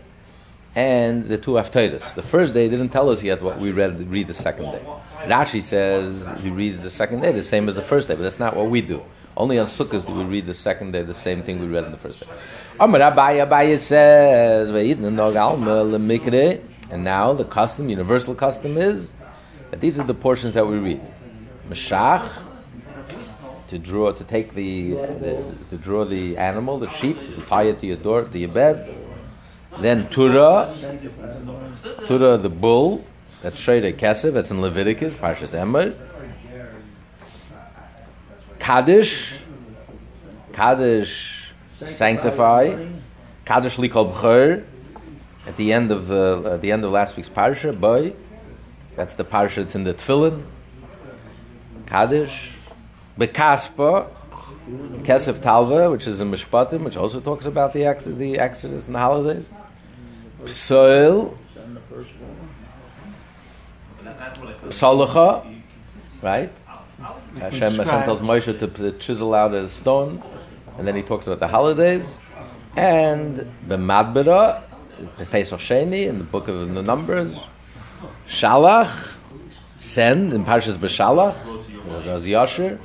and 0.74 1.28
the 1.28 1.36
two 1.36 1.50
haftarahs. 1.50 2.14
The 2.14 2.22
first 2.22 2.54
day 2.54 2.70
didn't 2.70 2.88
tell 2.88 3.10
us 3.10 3.22
yet 3.22 3.42
what 3.42 3.60
we 3.60 3.70
read. 3.70 4.08
Read 4.08 4.28
the 4.28 4.32
second 4.32 4.72
day. 4.72 4.82
Rashi 5.26 5.60
says 5.60 6.30
he 6.40 6.48
reads 6.48 6.82
the 6.82 6.90
second 6.90 7.20
day 7.20 7.30
the 7.30 7.42
same 7.42 7.68
as 7.68 7.74
the 7.74 7.82
first 7.82 8.08
day, 8.08 8.14
but 8.14 8.22
that's 8.22 8.38
not 8.38 8.56
what 8.56 8.70
we 8.70 8.80
do. 8.80 9.02
Only 9.36 9.58
on 9.58 9.66
Sukkot 9.66 10.06
do 10.06 10.14
we 10.14 10.24
read 10.24 10.46
the 10.46 10.54
second 10.54 10.92
day 10.92 11.02
the 11.02 11.14
same 11.14 11.42
thing 11.42 11.60
we 11.60 11.66
read 11.66 11.84
in 11.84 11.92
the 11.92 11.98
first 11.98 12.20
day. 12.20 12.26
Amar 12.80 13.12
says. 13.78 14.70
And 16.90 17.04
now 17.04 17.34
the 17.34 17.44
custom, 17.44 17.90
universal 17.90 18.34
custom, 18.34 18.78
is 18.78 19.12
these 19.72 19.98
are 19.98 20.04
the 20.04 20.14
portions 20.14 20.54
that 20.54 20.66
we 20.66 20.76
read. 20.76 21.00
Mashach, 21.68 22.30
to 23.68 23.78
draw, 23.78 24.12
to 24.12 24.24
take 24.24 24.54
the, 24.54 24.92
the 24.92 25.54
to 25.70 25.76
draw 25.76 26.04
the 26.04 26.36
animal, 26.36 26.78
the 26.78 26.88
sheep, 26.88 27.18
to 27.34 27.42
tie 27.42 27.64
it 27.64 27.78
to 27.80 27.86
your 27.86 27.96
door, 27.96 28.24
to 28.24 28.38
your 28.38 28.48
bed. 28.48 28.94
Then 29.80 30.08
Turah, 30.08 30.74
Turah 32.06 32.40
the 32.42 32.48
bull, 32.48 33.04
that's 33.42 33.60
Shreida 33.60 33.92
Kesef, 33.94 34.32
that's 34.32 34.50
in 34.50 34.60
Leviticus, 34.60 35.16
Parshas 35.16 35.54
Emor. 35.54 35.94
Kaddish, 38.58 39.38
Kaddish, 40.52 41.52
sanctify. 41.84 42.88
Kaddish 43.44 43.76
Likol 43.76 44.12
B'chor, 44.12 44.64
at 45.46 45.56
the 45.56 45.72
end 45.72 45.90
of 45.90 46.12
uh, 46.12 46.54
at 46.54 46.60
the 46.60 46.70
end 46.70 46.84
of 46.84 46.92
last 46.92 47.16
week's 47.16 47.30
parsha, 47.30 47.78
boy, 47.78 48.12
that's 48.98 49.14
the 49.14 49.24
parsha 49.24 49.62
that's 49.62 49.76
in 49.76 49.84
the 49.84 49.94
Tefillin. 49.94 50.42
Kaddish, 51.86 52.50
Bekaspa, 53.16 54.10
Kesef 55.04 55.40
Talva, 55.40 55.88
which 55.88 56.08
is 56.08 56.20
in 56.20 56.32
Mishpatim, 56.32 56.82
which 56.82 56.96
also 56.96 57.20
talks 57.20 57.46
about 57.46 57.72
the 57.72 57.84
ex- 57.84 58.06
the 58.06 58.40
Exodus 58.40 58.86
and 58.86 58.96
the 58.96 58.98
holidays. 58.98 59.46
Soil, 60.46 61.38
Salacha, 64.66 65.62
right? 66.20 66.50
Hashem, 67.38 67.76
Hashem 67.76 67.84
tells 67.84 68.20
Moshe 68.20 68.58
to, 68.58 68.66
to 68.66 68.98
chisel 68.98 69.32
out 69.32 69.54
a 69.54 69.68
stone, 69.68 70.20
and 70.76 70.88
then 70.88 70.96
he 70.96 71.02
talks 71.02 71.28
about 71.28 71.38
the 71.38 71.46
holidays. 71.46 72.18
And 72.76 73.48
B'madbera, 73.68 74.64
the 75.18 75.24
Pesach 75.24 75.60
Sheni, 75.60 76.08
in 76.08 76.18
the 76.18 76.24
book 76.24 76.48
of 76.48 76.74
the 76.74 76.82
Numbers, 76.82 77.36
Shalach, 78.28 79.12
send, 79.76 80.32
in 80.32 80.44
Parshas 80.44 80.76
B'Shalach, 80.76 81.34
as 82.06 82.24
Yasher, 82.24 82.78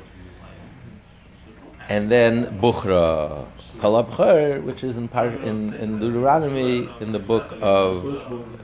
and 1.89 2.09
then 2.09 2.59
Bukhra, 2.59 3.45
Kalabcher, 3.77 4.63
which 4.63 4.83
is 4.83 4.97
in, 4.97 5.07
Par- 5.07 5.27
in, 5.27 5.73
in 5.75 6.00
Deuteronomy, 6.00 6.89
in 7.00 7.12
the 7.12 7.19
book 7.19 7.55
of 7.62 8.03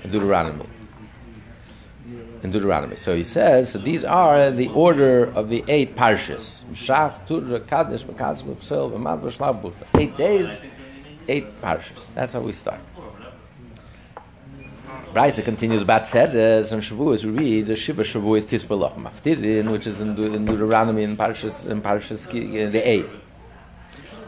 Deuteronomy 0.03 0.65
in 2.43 2.51
Deuteronomy. 2.51 2.95
So 2.95 3.15
he 3.15 3.23
says 3.23 3.73
that 3.73 3.83
these 3.83 4.05
are 4.05 4.51
the 4.51 4.69
order 4.69 5.25
of 5.33 5.49
the 5.49 5.63
eight 5.67 5.95
parshas. 5.95 6.63
Shach, 6.73 7.27
Tudra, 7.27 7.65
Kadesh, 7.65 8.03
Makaz, 8.03 8.43
Mepsil, 8.43 8.91
Bukhra. 9.61 9.99
Eight 9.99 10.15
days, 10.17 10.61
eight 11.27 11.61
parshas. 11.61 12.13
That's 12.13 12.33
how 12.33 12.41
we 12.41 12.53
start. 12.53 12.79
Braisa 15.13 15.43
continues 15.43 15.81
about 15.81 16.07
Sedes 16.07 16.71
and 16.71 16.81
uh, 16.81 16.85
Shavuos. 16.85 17.25
We 17.25 17.31
read 17.31 17.67
the 17.67 17.75
Shiva 17.75 18.03
Shavuos 18.03 18.43
Tispelach 18.43 18.95
Maftirin, 18.95 19.71
which 19.71 19.87
is 19.87 19.99
in, 19.99 20.13
De- 20.13 20.33
in 20.33 20.45
Deuteronomy 20.45 21.01
in 21.01 21.17
Parshas 21.17 21.65
in 21.65 21.81
Parshas 21.81 22.31
in 22.31 22.71
the 22.71 22.87
eight. 22.87 23.07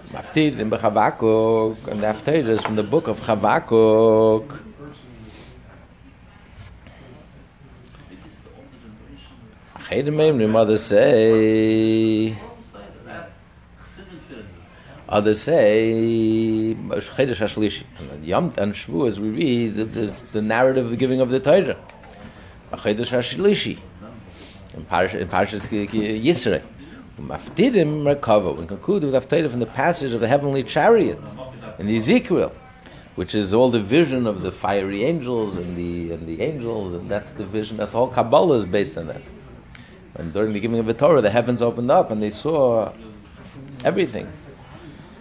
Maftirin 0.10 0.72
Bechavakuk 0.72 1.88
and 1.88 2.02
the 2.02 2.08
Haftarahs 2.08 2.64
from 2.64 2.76
the 2.76 2.84
book 2.84 3.08
of 3.08 3.20
Chavakuk. 3.20 4.60
Chaydim 9.76 10.16
Meimrim, 10.16 10.56
others 10.56 10.84
say, 10.84 12.36
others 15.12 15.42
say, 15.42 16.76
Chedesh 16.88 17.36
HaShlishi. 17.36 17.84
And 18.00 18.26
Yom 18.26 18.54
and 18.58 18.74
Shavuos, 18.74 19.20
we 19.20 19.30
read 19.30 19.76
the, 19.76 19.86
the, 19.86 20.14
the 20.32 20.42
narrative 20.42 20.86
of 20.86 20.92
the 20.92 20.98
giving 20.98 21.22
of 21.22 21.30
the 21.30 21.40
Torah. 21.40 21.78
Chedesh 22.72 23.10
HaShlishi. 23.10 23.80
In 24.74 24.86
Parsh- 24.86 25.14
in 25.14 25.28
Parshas 25.28 25.68
Yisrei. 25.68 26.64
Maftidim 27.20 28.04
Merkava. 28.04 28.56
We 28.58 28.66
conclude 28.66 29.04
with 29.04 29.14
Haftarah 29.14 29.50
from 29.52 29.60
the 29.60 29.66
passage 29.66 30.14
of 30.14 30.22
the 30.22 30.28
heavenly 30.28 30.64
chariot 30.64 31.20
in 31.78 31.90
Ezekiel, 31.90 32.54
which 33.16 33.36
is 33.36 33.54
all 33.54 33.70
the 33.70 33.82
vision 33.82 34.26
of 34.26 34.42
the 34.42 34.52
fiery 34.52 35.04
angels 35.04 35.58
and 35.58 35.78
the 35.78 36.14
and 36.14 36.28
the 36.28 36.42
angels, 36.42 36.94
and 36.94 37.10
that's 37.10 37.34
the 37.34 37.46
vision. 37.46 37.78
That's 37.78 37.94
all 37.94 38.08
Kabbalah 38.08 38.58
is 38.58 38.66
based 38.66 38.98
on 38.98 39.08
that. 39.08 39.22
And 40.16 40.34
during 40.34 40.54
the 40.54 40.60
giving 40.60 40.80
of 40.80 40.86
the 40.86 40.94
Torah, 40.94 41.22
the 41.22 41.30
heavens 41.30 41.62
opened 41.62 41.92
up 41.92 42.12
and 42.12 42.22
they 42.22 42.30
saw 42.30 42.94
everything. 43.84 44.26
Like 44.26 44.30
what 44.30 44.30
about 44.30 44.30
Yidden, 44.30 44.30
And 44.30 45.20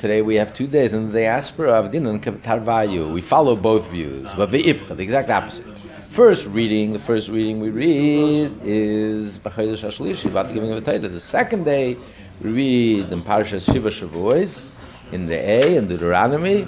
today, 0.00 0.22
we 0.22 0.34
have 0.34 0.52
two 0.52 0.66
days 0.66 0.92
in 0.92 1.06
the 1.06 1.12
diaspora 1.12 1.72
of 1.72 1.92
Din 1.92 2.06
and 2.06 2.20
Tarvayu. 2.20 3.12
We 3.12 3.20
follow 3.20 3.54
both 3.54 3.88
views, 3.90 4.28
but 4.36 4.50
the 4.50 4.72
the 4.72 5.02
exact 5.02 5.30
opposite. 5.30 5.66
First 6.08 6.46
reading, 6.46 6.92
the 6.92 6.98
first 6.98 7.28
reading 7.28 7.60
we 7.60 7.70
read 7.70 8.52
is 8.64 9.38
B'chodesh 9.38 9.84
HaShlishi, 9.84 10.26
about 10.26 10.48
the 10.48 10.54
giving 10.54 10.72
of 10.72 10.84
the 10.84 10.98
Torah. 10.98 11.08
The 11.08 11.20
second 11.20 11.64
day 11.64 11.96
we 12.40 12.50
read 12.50 13.12
in 13.12 13.20
Parashas 13.20 13.72
Shiva 13.72 13.90
Shavuos, 13.90 14.70
in 15.12 15.26
the 15.26 15.36
A, 15.36 15.76
in 15.76 15.86
Deuteronomy, 15.86 16.66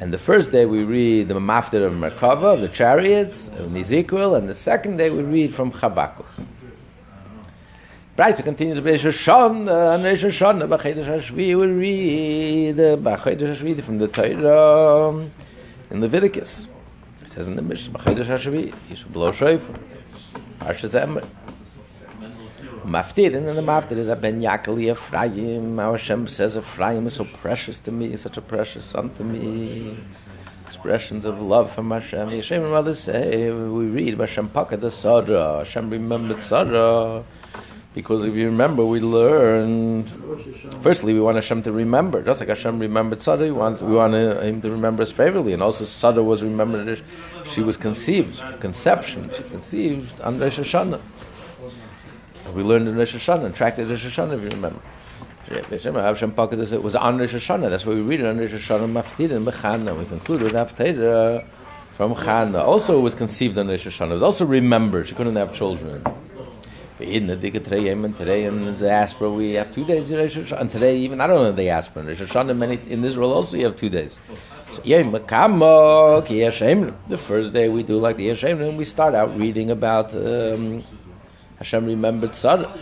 and 0.00 0.12
the 0.14 0.18
first 0.18 0.50
day 0.50 0.64
we 0.64 0.82
read 0.82 1.28
the 1.28 1.34
Maftir 1.34 1.84
of 1.86 1.92
Merkava, 1.92 2.54
of 2.54 2.60
the 2.62 2.68
chariots, 2.68 3.48
of 3.58 3.76
Ezekiel, 3.76 4.34
and 4.36 4.48
the 4.48 4.54
second 4.54 4.96
day 4.96 5.10
we 5.10 5.22
read 5.22 5.54
from 5.54 5.70
Chabakuk. 5.72 6.24
Brisa 8.14 8.44
continues 8.44 8.78
B'Reish 8.78 9.06
Hashanah, 9.06 9.94
and 9.94 10.04
Reish 10.04 10.22
Hashanah, 10.22 10.68
B'Chodesh 10.68 11.06
HaShvi, 11.06 11.34
we 11.34 11.54
read 11.54 12.76
B'Chodesh 12.76 13.56
HaShvi 13.56 13.82
from 13.82 13.96
the 13.96 14.06
Torah 14.06 15.30
in 15.90 16.00
Leviticus. 16.02 16.68
It 17.22 17.30
says 17.30 17.48
in 17.48 17.56
the 17.56 17.62
Mishnah, 17.62 17.98
B'Chodesh 17.98 18.26
HaShvi, 18.26 18.74
you 18.90 18.96
should 18.96 19.14
blow 19.14 19.32
shofar. 19.32 19.76
Parshas 20.60 20.92
Emor. 20.92 21.26
Maftir, 22.84 23.34
and 23.34 23.48
the 23.48 23.62
Maftir 23.62 23.96
is 23.96 24.08
a 24.08 24.16
Ben 24.16 24.42
Yakali 24.42 24.92
Ephraim. 24.92 25.78
Our 25.78 25.92
Hashem 25.92 26.28
says 26.28 26.58
Ephraim 26.58 27.06
is 27.06 27.14
so 27.14 27.24
precious 27.24 27.78
to 27.78 27.92
me, 27.92 28.14
such 28.18 28.36
a 28.36 28.42
precious 28.42 28.84
son 28.84 29.08
to 29.14 29.24
me. 29.24 29.96
Expressions 30.66 31.24
of 31.24 31.40
love 31.40 31.72
from 31.72 31.90
Hashem. 31.90 32.28
Hashem 32.28 32.62
and 32.62 32.74
others 32.74 32.98
say, 32.98 33.50
we 33.50 33.86
read, 33.86 34.18
Hashem 34.18 34.50
Paka 34.50 34.76
the 34.76 34.88
Sadra. 34.88 35.60
Hashem 35.60 35.88
remembered 35.88 36.36
Sadra. 36.38 37.24
Because 37.94 38.24
if 38.24 38.34
you 38.34 38.46
remember, 38.46 38.86
we 38.86 39.00
learned. 39.00 40.10
Firstly, 40.80 41.12
we 41.12 41.20
want 41.20 41.36
Hashem 41.36 41.62
to 41.64 41.72
remember, 41.72 42.22
just 42.22 42.40
like 42.40 42.48
Hashem 42.48 42.78
remembered 42.78 43.20
Sada. 43.20 43.44
We 43.44 43.52
want 43.52 43.82
we 43.82 43.94
want 43.94 44.14
Him 44.14 44.62
to 44.62 44.70
remember 44.70 45.02
us 45.02 45.12
favorably, 45.12 45.52
and 45.52 45.62
also 45.62 45.84
Sada 45.84 46.22
was 46.22 46.42
remembered. 46.42 47.02
She 47.44 47.60
was 47.60 47.76
conceived, 47.76 48.40
conception. 48.60 49.30
She 49.34 49.42
conceived 49.42 50.20
on 50.22 50.38
Rosh 50.38 50.58
Hashanah. 50.58 51.00
We 52.54 52.62
learned 52.62 52.88
in 52.88 52.96
Rosh 52.96 53.14
Hashanah, 53.14 53.54
tracted 53.54 53.88
Rosh 53.88 54.04
Hashanah, 54.06 54.36
if 54.38 54.42
you 54.42 54.50
remember. 54.50 54.80
Hashem 55.48 56.32
Pakat 56.32 56.56
says 56.56 56.72
it 56.72 56.82
was 56.82 56.96
on 56.96 57.18
Rosh 57.18 57.34
Hashanah. 57.34 57.68
That's 57.68 57.84
why 57.84 57.92
we 57.92 58.00
read 58.00 58.20
it 58.20 58.26
on 58.26 58.38
Rosh 58.38 58.52
Hashanah. 58.52 58.90
Maftir 58.90 59.32
and 59.32 59.46
Bechana. 59.46 59.98
We 59.98 60.06
concluded 60.06 60.52
Haftarah 60.52 61.46
from 61.94 62.14
Chana. 62.14 62.64
Also, 62.64 62.98
it 62.98 63.02
was 63.02 63.14
conceived 63.14 63.58
on 63.58 63.68
Rosh 63.68 63.86
Hashanah. 63.86 64.10
It 64.10 64.14
was 64.14 64.22
also 64.22 64.46
remembered. 64.46 65.08
She 65.08 65.14
couldn't 65.14 65.36
have 65.36 65.52
children. 65.52 66.02
In 67.02 67.26
the 67.26 67.36
Digatrayim 67.36 68.04
and 68.04 68.16
today 68.16 68.44
in 68.44 68.64
the 68.64 68.72
diaspora 68.72 69.28
we 69.28 69.54
have 69.54 69.72
two 69.72 69.84
days 69.84 70.12
in 70.12 70.18
Rosh 70.18 70.36
Hashanah. 70.36 70.60
And 70.60 70.70
today 70.70 70.96
even 70.98 71.20
I 71.20 71.26
don't 71.26 71.42
know 71.42 71.50
the 71.50 71.64
diaspora 71.64 72.02
in 72.02 72.08
Rosh 72.08 72.20
Hashanah. 72.20 72.56
Many 72.56 72.78
in 72.88 73.04
Israel 73.04 73.32
also 73.32 73.56
you 73.56 73.64
have 73.64 73.74
two 73.74 73.88
days. 73.88 74.20
So. 74.72 74.82
The 74.82 75.18
first 77.18 77.52
day 77.52 77.68
we 77.68 77.82
do 77.82 77.98
like 77.98 78.16
the 78.16 78.28
Yashemrim 78.28 78.68
and 78.68 78.78
we 78.78 78.84
start 78.84 79.16
out 79.16 79.36
reading 79.36 79.72
about 79.72 80.14
um, 80.14 80.84
Hashem 81.58 81.86
remembered 81.86 82.36
Sarah. 82.36 82.78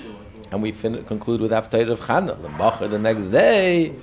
And 0.53 0.63
we 0.63 0.73
fin- 0.73 1.03
conclude 1.05 1.41
with 1.41 1.53
Haftarah 1.53 1.93
of 1.93 2.01
Chana. 2.01 2.37
The 2.81 2.89
the 2.89 2.99
next 2.99 3.29
day, 3.29 3.95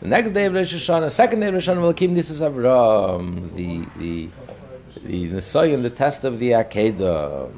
the 0.00 0.08
next 0.08 0.30
day 0.32 0.46
of 0.46 0.54
Rosh 0.54 0.72
Hashanah, 0.74 1.10
second 1.10 1.40
day 1.40 1.48
of 1.48 1.54
Rosh 1.54 1.68
Hashanah, 1.68 1.94
Malakim 1.94 2.14
Nisas 2.16 2.40
Avram, 2.40 3.54
the 3.54 3.84
the 3.98 4.30
the 5.04 5.30
Nisayan, 5.32 5.82
the 5.82 5.90
test 5.90 6.24
of 6.24 6.38
the 6.38 6.52
Akedah. 6.52 7.52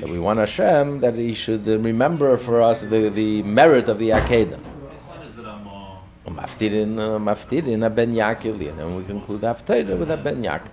That 0.00 0.08
we 0.08 0.18
want 0.18 0.38
Hashem 0.38 1.00
that 1.00 1.14
He 1.14 1.34
should 1.34 1.68
uh, 1.68 1.78
remember 1.78 2.36
for 2.36 2.62
us 2.62 2.80
the, 2.80 3.10
the 3.10 3.42
merit 3.42 3.88
of 3.88 3.98
the 3.98 4.10
Akedah. 4.10 4.58
Maftirin, 6.26 6.98
uh, 6.98 7.18
Maftirin, 7.18 7.84
a 7.84 7.90
Ben 7.90 8.12
Yaakov, 8.12 8.68
and 8.68 8.78
then 8.78 8.96
we 8.96 9.04
conclude 9.04 9.40
Haftarah 9.42 9.98
with 9.98 10.10
a 10.10 10.16
Ben 10.16 10.36
Yaakov. 10.36 10.68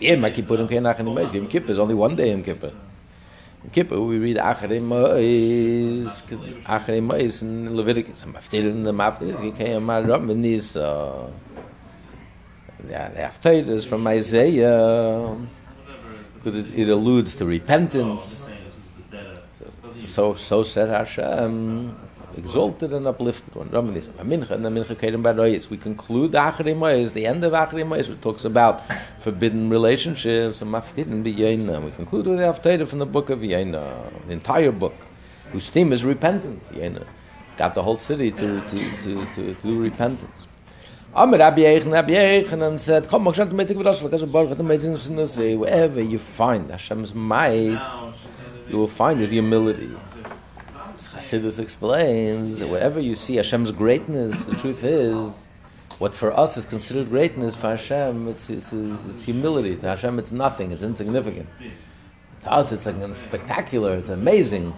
Yeah, 0.00 0.16
my 0.16 0.30
Kippurim 0.30 0.68
kein 0.68 0.84
Acharei 0.84 1.04
Mois. 1.04 1.32
Yom 1.34 1.46
Kippur 1.46 1.72
is 1.72 1.78
only 1.78 1.94
one 1.94 2.16
day 2.16 2.30
Yom 2.30 2.42
Kippur. 2.42 2.68
Yom 2.68 3.70
Kippur 3.72 4.00
we 4.00 4.18
read 4.18 4.36
Acharei 4.36 4.80
Mois, 4.80 6.22
Acharei 6.66 7.02
Mois 7.02 7.42
in 7.42 7.76
Leviticus. 7.76 8.24
Maftir 8.24 8.64
in 8.64 8.82
the 8.82 8.92
Maftir 8.92 9.28
is 9.28 9.40
Yikei 9.40 9.76
Amar 9.76 10.02
Ram 10.02 10.30
in 10.30 10.40
these, 10.42 10.76
uh, 10.76 11.30
yeah, 12.88 13.08
the 13.10 13.20
Haftarah 13.20 13.86
from 13.86 14.06
Isaiah, 14.06 15.36
because 16.44 16.58
it, 16.58 16.78
it 16.78 16.90
alludes 16.90 17.34
to 17.36 17.46
repentance. 17.46 18.46
So, 20.06 20.34
so 20.34 20.62
said 20.62 20.90
Hashem, 20.90 21.96
exalted 22.36 22.92
and 22.92 23.06
uplifted 23.06 23.54
one. 23.54 23.70
And. 23.72 23.94
We 23.94 25.76
conclude 25.78 26.32
the 26.32 26.38
Acharei 26.38 26.76
Mois, 26.76 27.12
the 27.12 27.26
end 27.26 27.44
of 27.44 27.52
Acharei 27.54 27.86
Mois, 27.86 28.08
which 28.08 28.20
talks 28.20 28.44
about 28.44 28.82
forbidden 29.20 29.70
relationships 29.70 30.60
and 30.60 30.70
Maftirin 30.70 31.24
B'Yayna. 31.24 31.82
We 31.82 31.92
conclude 31.92 32.26
with 32.26 32.38
the 32.38 32.44
Haftarah 32.44 32.86
from 32.86 32.98
the 32.98 33.06
book 33.06 33.30
of 33.30 33.38
Yayna, 33.38 34.26
the 34.26 34.32
entire 34.32 34.72
book, 34.72 34.94
whose 35.50 35.70
theme 35.70 35.94
is 35.94 36.04
repentance. 36.04 36.68
Yayna 36.72 37.06
got 37.56 37.74
the 37.74 37.82
whole 37.82 37.96
city 37.96 38.30
to, 38.32 38.60
to, 38.68 39.02
to, 39.02 39.24
to, 39.34 39.54
to 39.54 39.54
do 39.62 39.80
repentance. 39.80 40.46
Amr 41.16 41.38
Rabbi 41.38 41.60
Yechon, 41.60 41.92
Rabbi 41.92 42.10
Yechon 42.10 42.76
said, 42.76 43.06
Come, 43.06 43.26
Moshe, 43.26 43.36
to 43.36 43.88
us, 43.88 44.02
because 44.02 44.24
Baruch 44.24 44.58
it 44.58 44.58
to 44.58 45.28
say, 45.28 45.54
wherever 45.54 46.00
you 46.00 46.18
find 46.18 46.68
Hashem's 46.68 47.14
might, 47.14 47.80
you 48.68 48.76
will 48.76 48.88
find 48.88 49.20
His 49.20 49.30
humility. 49.30 49.96
As 50.98 51.06
Chassidus 51.06 51.60
explains, 51.60 52.60
wherever 52.64 52.98
you 52.98 53.14
see 53.14 53.36
Hashem's 53.36 53.70
greatness, 53.70 54.44
the 54.46 54.56
truth 54.56 54.82
is, 54.82 55.48
what 55.98 56.16
for 56.16 56.36
us 56.36 56.56
is 56.56 56.64
considered 56.64 57.10
greatness, 57.10 57.54
for 57.54 57.68
Hashem, 57.68 58.26
it's, 58.26 58.50
it's, 58.50 58.72
it's, 58.72 59.06
it's 59.06 59.22
humility. 59.22 59.76
To 59.76 59.86
Hashem, 59.86 60.18
it's 60.18 60.32
nothing, 60.32 60.72
it's 60.72 60.82
insignificant. 60.82 61.48
To 62.42 62.52
us, 62.52 62.72
it's 62.72 62.86
like 62.86 62.96
it's 62.96 63.18
spectacular, 63.18 63.94
it's 63.94 64.08
amazing. 64.08 64.74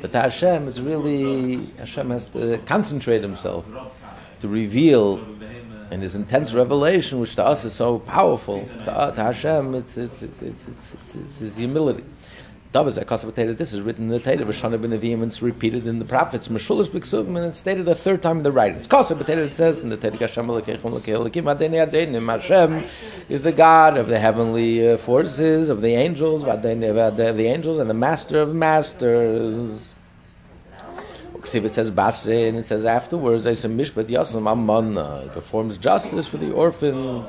But 0.00 0.10
to 0.10 0.22
Hashem, 0.22 0.66
it's 0.66 0.80
really, 0.80 1.64
Hashem 1.78 2.10
has 2.10 2.26
to 2.26 2.58
concentrate 2.66 3.22
Himself 3.22 3.64
to 4.40 4.48
reveal 4.48 5.16
in 5.90 6.00
His 6.00 6.14
intense 6.14 6.52
revelation, 6.52 7.20
which 7.20 7.34
to 7.36 7.44
us 7.44 7.64
is 7.64 7.72
so 7.72 7.98
powerful. 8.00 8.64
To, 8.80 9.12
to 9.14 9.22
Hashem, 9.22 9.74
it's, 9.74 9.96
it's, 9.96 10.22
it's, 10.22 10.42
it's, 10.42 10.66
it's, 10.66 10.94
it's, 10.94 11.16
it's 11.16 11.38
His 11.38 11.56
humility. 11.56 12.04
This 12.72 13.72
is 13.72 13.80
written 13.80 14.04
in 14.04 14.10
the 14.10 14.18
Torah, 14.18 14.44
Vashana 14.44 14.78
ben 14.78 14.90
Nevi'im, 14.90 15.14
and 15.14 15.24
it's 15.24 15.40
repeated 15.40 15.86
in 15.86 15.98
the 15.98 16.04
prophets, 16.04 16.48
Meshulas 16.48 16.88
B'Ksuvim, 16.88 17.36
and 17.36 17.46
it's 17.46 17.56
stated 17.56 17.88
a 17.88 17.94
third 17.94 18.22
time 18.22 18.36
in 18.38 18.42
the 18.42 18.52
writings. 18.52 18.86
It 18.86 19.54
says 19.54 19.80
in 19.80 19.88
the 19.88 19.96
Torah, 19.96 20.18
Hashem 20.18 20.46
Hashem 22.28 22.84
is 23.30 23.42
the 23.42 23.52
God 23.52 23.96
of 23.96 24.08
the 24.08 24.18
heavenly 24.18 24.90
uh, 24.90 24.98
forces, 24.98 25.70
of 25.70 25.80
the 25.80 25.94
angels, 25.94 26.44
of 26.44 26.60
the 26.60 27.46
angels, 27.46 27.78
and 27.78 27.88
the 27.88 27.94
master 27.94 28.42
of 28.42 28.54
masters. 28.54 29.94
It 31.54 31.72
says 31.72 31.90
Basre, 31.90 32.48
and 32.48 32.58
it 32.58 32.66
says 32.66 32.84
afterwards, 32.84 33.46
Mishpat 33.46 34.06
Yasam 34.06 34.50
Amman, 34.50 35.22
he 35.22 35.28
performs 35.30 35.78
justice 35.78 36.26
for 36.26 36.36
the 36.38 36.52
orphans 36.52 37.26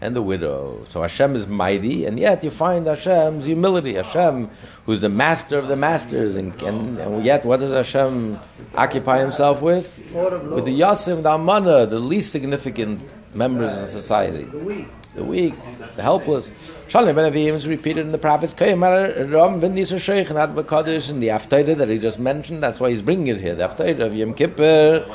and 0.00 0.14
the 0.14 0.22
widow. 0.22 0.84
So 0.86 1.02
Hashem 1.02 1.34
is 1.34 1.46
mighty, 1.46 2.04
and 2.04 2.18
yet 2.18 2.44
you 2.44 2.50
find 2.50 2.86
Hashem's 2.86 3.46
humility. 3.46 3.94
Hashem, 3.94 4.50
who's 4.86 5.00
the 5.00 5.08
master 5.08 5.58
of 5.58 5.68
the 5.68 5.76
masters, 5.76 6.36
and, 6.36 6.60
and, 6.62 6.98
and 6.98 7.24
yet 7.24 7.44
what 7.44 7.60
does 7.60 7.72
Hashem 7.72 8.38
occupy 8.74 9.20
himself 9.20 9.62
with? 9.62 9.98
With 10.12 10.64
the 10.66 10.80
Yasim, 10.80 11.22
the 11.22 11.32
Amana, 11.32 11.86
the 11.86 11.98
least 11.98 12.32
significant 12.32 13.00
members 13.34 13.78
in 13.78 13.86
society. 13.88 14.46
The 15.14 15.24
weak. 15.24 15.54
The 15.96 16.02
helpless. 16.02 16.50
Shalom 16.88 17.14
ben 17.14 17.32
Avim 17.32 17.54
is 17.54 17.66
repeated 17.68 18.04
in 18.04 18.12
the 18.12 18.18
prophets. 18.18 18.54
Ram 18.60 18.80
ben 18.80 19.74
Nisar 19.74 19.98
and 20.18 20.38
Adba 20.38 20.66
Kaddish 20.66 21.08
and 21.08 21.22
the 21.22 21.28
Haftarah 21.28 21.76
that 21.78 21.88
he 21.88 21.98
just 21.98 22.18
mentioned. 22.18 22.62
That's 22.62 22.80
why 22.80 22.90
he's 22.90 23.02
bringing 23.02 23.28
it 23.28 23.40
here. 23.40 23.54
The 23.54 23.68
Haftarah 23.68 24.00
of 24.00 24.14
Yom 24.14 24.34
Kippur 24.34 25.06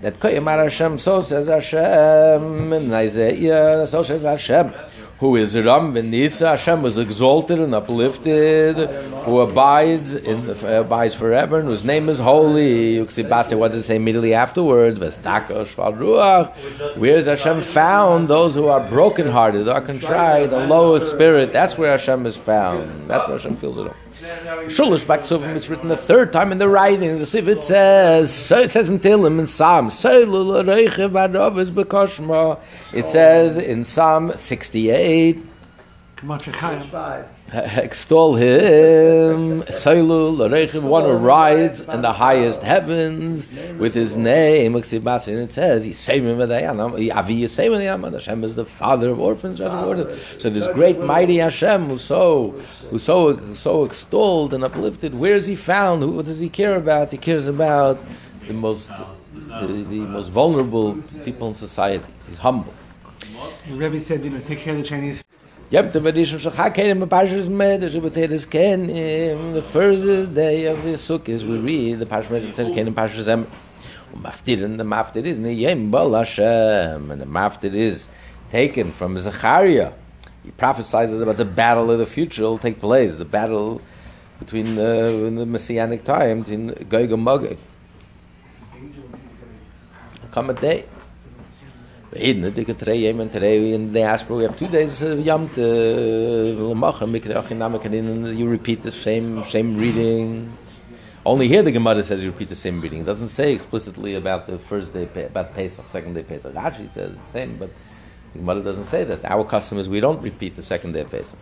that 0.00 0.20
Koyamar 0.20 0.62
Hashem, 0.62 0.98
so 0.98 1.20
says 1.22 1.46
Hashem, 1.46 2.72
in 2.72 2.92
Isaiah, 2.92 3.86
so 3.86 4.02
says 4.02 4.22
Hashem, 4.22 4.72
who 5.18 5.36
is 5.36 5.56
Ram 5.56 5.94
V'Nisa, 5.94 6.50
Hashem 6.50 6.82
was 6.82 6.98
exalted 6.98 7.58
and 7.58 7.74
uplifted, 7.74 8.76
who 9.24 9.40
abides 9.40 10.14
in 10.14 10.46
the, 10.46 10.76
uh, 10.76 10.82
abides 10.82 11.14
forever, 11.14 11.58
and 11.58 11.68
whose 11.68 11.84
name 11.84 12.10
is 12.10 12.18
holy. 12.18 13.00
What 13.00 13.08
does 13.08 13.80
it 13.80 13.84
say 13.84 13.96
immediately 13.96 14.34
afterwards? 14.34 14.98
Where 14.98 15.08
is 17.16 17.26
Hashem 17.26 17.62
found? 17.62 18.28
Those 18.28 18.54
who 18.54 18.68
are 18.68 18.86
brokenhearted, 18.88 19.68
are 19.68 19.80
contrite, 19.80 20.50
the 20.50 20.66
lowest 20.66 21.10
spirit. 21.10 21.50
That's 21.52 21.78
where 21.78 21.92
Hashem 21.92 22.26
is 22.26 22.36
found. 22.36 23.08
That's 23.08 23.26
where 23.26 23.38
Hashem 23.38 23.56
feels 23.56 23.78
it 23.78 23.86
all. 23.86 23.94
Shulish 24.20 25.04
Baksuvim, 25.04 25.54
it's 25.56 25.68
written 25.68 25.88
the 25.88 25.96
third 25.96 26.32
time 26.32 26.50
in 26.52 26.58
the 26.58 26.68
writings. 26.68 27.20
As 27.20 27.34
if 27.34 27.48
it 27.48 27.62
says, 27.62 28.32
so 28.32 28.58
it 28.60 28.72
says 28.72 28.88
in 28.88 28.98
Tehillim 28.98 29.38
in 29.38 29.46
Psalm, 29.46 29.88
it 32.92 33.08
says 33.08 33.58
in 33.58 33.84
Psalm 33.84 34.32
68, 34.38 35.44
Five. 36.90 37.35
Extol 37.52 38.34
him, 38.34 39.62
Soilu, 39.64 40.36
Larechiv, 40.36 40.82
one 40.82 41.04
who 41.04 41.12
rides 41.12 41.80
in 41.80 42.02
the 42.02 42.12
highest 42.12 42.60
heavens 42.60 43.46
with 43.78 43.94
his 43.94 44.16
name. 44.16 44.74
And 44.74 44.84
it 44.84 45.52
says, 45.52 45.84
Hashem 45.84 46.26
is 48.44 48.54
the 48.54 48.64
father 48.66 49.10
of 49.10 49.20
orphans. 49.20 49.58
So 49.58 50.50
this 50.50 50.66
great 50.68 50.98
mighty 50.98 51.36
Hashem 51.36 51.86
who's 51.86 52.02
so, 52.02 52.60
who's 52.90 53.04
so, 53.04 53.54
so 53.54 53.84
extolled 53.84 54.52
and 54.52 54.64
uplifted, 54.64 55.14
where 55.14 55.34
is 55.34 55.46
he 55.46 55.54
found? 55.54 56.02
Who, 56.02 56.10
what 56.10 56.24
does 56.26 56.40
he 56.40 56.48
care 56.48 56.74
about? 56.74 57.12
He 57.12 57.18
cares 57.18 57.46
about 57.46 57.98
the 58.46 58.54
most, 58.54 58.90
the, 59.34 59.84
the 59.88 60.00
most 60.00 60.28
vulnerable 60.28 60.96
people 61.24 61.48
in 61.48 61.54
society. 61.54 62.04
He's 62.26 62.38
humble. 62.38 62.74
The 63.68 63.74
Rebbe 63.74 64.00
said, 64.00 64.24
you 64.24 64.30
know, 64.30 64.40
take 64.40 64.60
care 64.60 64.74
of 64.74 64.82
the 64.82 64.88
Chinese. 64.88 65.22
Yep, 65.68 65.94
the 65.94 65.98
Vadishim 65.98 66.38
Shachak 66.38 66.76
Kedim 66.76 67.08
Parshas 67.08 67.48
Medrash 67.48 68.00
Ubateris 68.00 68.48
Ken 68.48 68.86
the 69.52 69.62
first 69.62 70.32
day 70.32 70.66
of 70.66 70.80
the 70.84 70.90
Sukkot. 70.90 71.42
We 71.42 71.58
read 71.58 71.98
the 71.98 72.06
Parshas 72.06 72.26
Medrash 72.26 72.54
Ubateris 72.54 72.72
Ken 72.72 72.94
Parshas 72.94 73.26
Em 73.26 73.48
Maftir 74.14 74.62
and 74.64 74.78
the 74.78 74.84
Maftir 74.84 75.24
is 75.24 75.40
Neyem 75.40 75.90
Bal 75.90 76.14
Hashem 76.14 77.10
and 77.10 77.20
the 77.20 77.26
Maftir 77.26 77.74
is 77.74 78.06
taken 78.52 78.92
from 78.92 79.18
Zechariah. 79.18 79.90
He 80.44 80.52
prophesies 80.52 81.20
about 81.20 81.36
the 81.36 81.44
battle 81.44 81.90
of 81.90 81.98
the 81.98 82.06
future 82.06 82.42
will 82.42 82.58
take 82.58 82.78
place 82.78 83.16
the 83.16 83.24
battle 83.24 83.82
between 84.38 84.76
the, 84.76 85.24
in 85.26 85.34
the 85.34 85.46
Messianic 85.46 86.04
time 86.04 86.42
between 86.42 86.68
Gog 86.88 87.10
and 87.10 87.58
come 90.30 90.48
a 90.48 90.54
day 90.54 90.84
Eden, 92.20 92.42
the 92.42 92.50
Dikitrei, 92.50 93.02
Yem 93.02 93.20
and 93.20 93.30
Terei, 93.30 93.72
in 93.72 93.92
the 93.92 94.00
Aspro, 94.00 94.30
eh, 94.30 94.32
eh, 94.32 94.36
we 94.36 94.42
have 94.44 94.56
two 94.56 94.68
days 94.68 95.02
Yom 95.02 95.48
to 95.50 95.60
Lamach, 95.60 97.00
and 97.02 97.14
Mikra 97.14 98.36
you 98.36 98.46
repeat 98.48 98.82
the 98.82 98.92
same 98.92 99.42
same 99.44 99.76
reading. 99.76 100.52
Only 101.24 101.48
here 101.48 101.62
the 101.62 101.72
Gemara 101.72 102.04
says 102.04 102.22
you 102.22 102.30
repeat 102.30 102.48
the 102.48 102.54
same 102.54 102.80
reading. 102.80 103.00
It 103.00 103.04
doesn't 103.06 103.30
say 103.30 103.52
explicitly 103.52 104.14
about 104.14 104.46
the 104.46 104.58
first 104.58 104.92
day, 104.92 105.08
about 105.24 105.54
Pesach, 105.54 105.84
second 105.90 106.14
day 106.14 106.22
Pesach. 106.22 106.52
Rashi 106.54 106.88
says 106.90 107.16
the 107.16 107.22
same, 107.22 107.56
but 107.56 107.70
the 108.32 108.38
Gemara 108.38 108.62
doesn't 108.62 108.84
say 108.84 109.02
that. 109.04 109.24
Our 109.24 109.44
custom 109.44 109.78
is 109.78 109.88
we 109.88 110.00
don't 110.00 110.22
repeat 110.22 110.54
the 110.54 110.62
second 110.62 110.92
day 110.92 111.04
Pesach. 111.04 111.38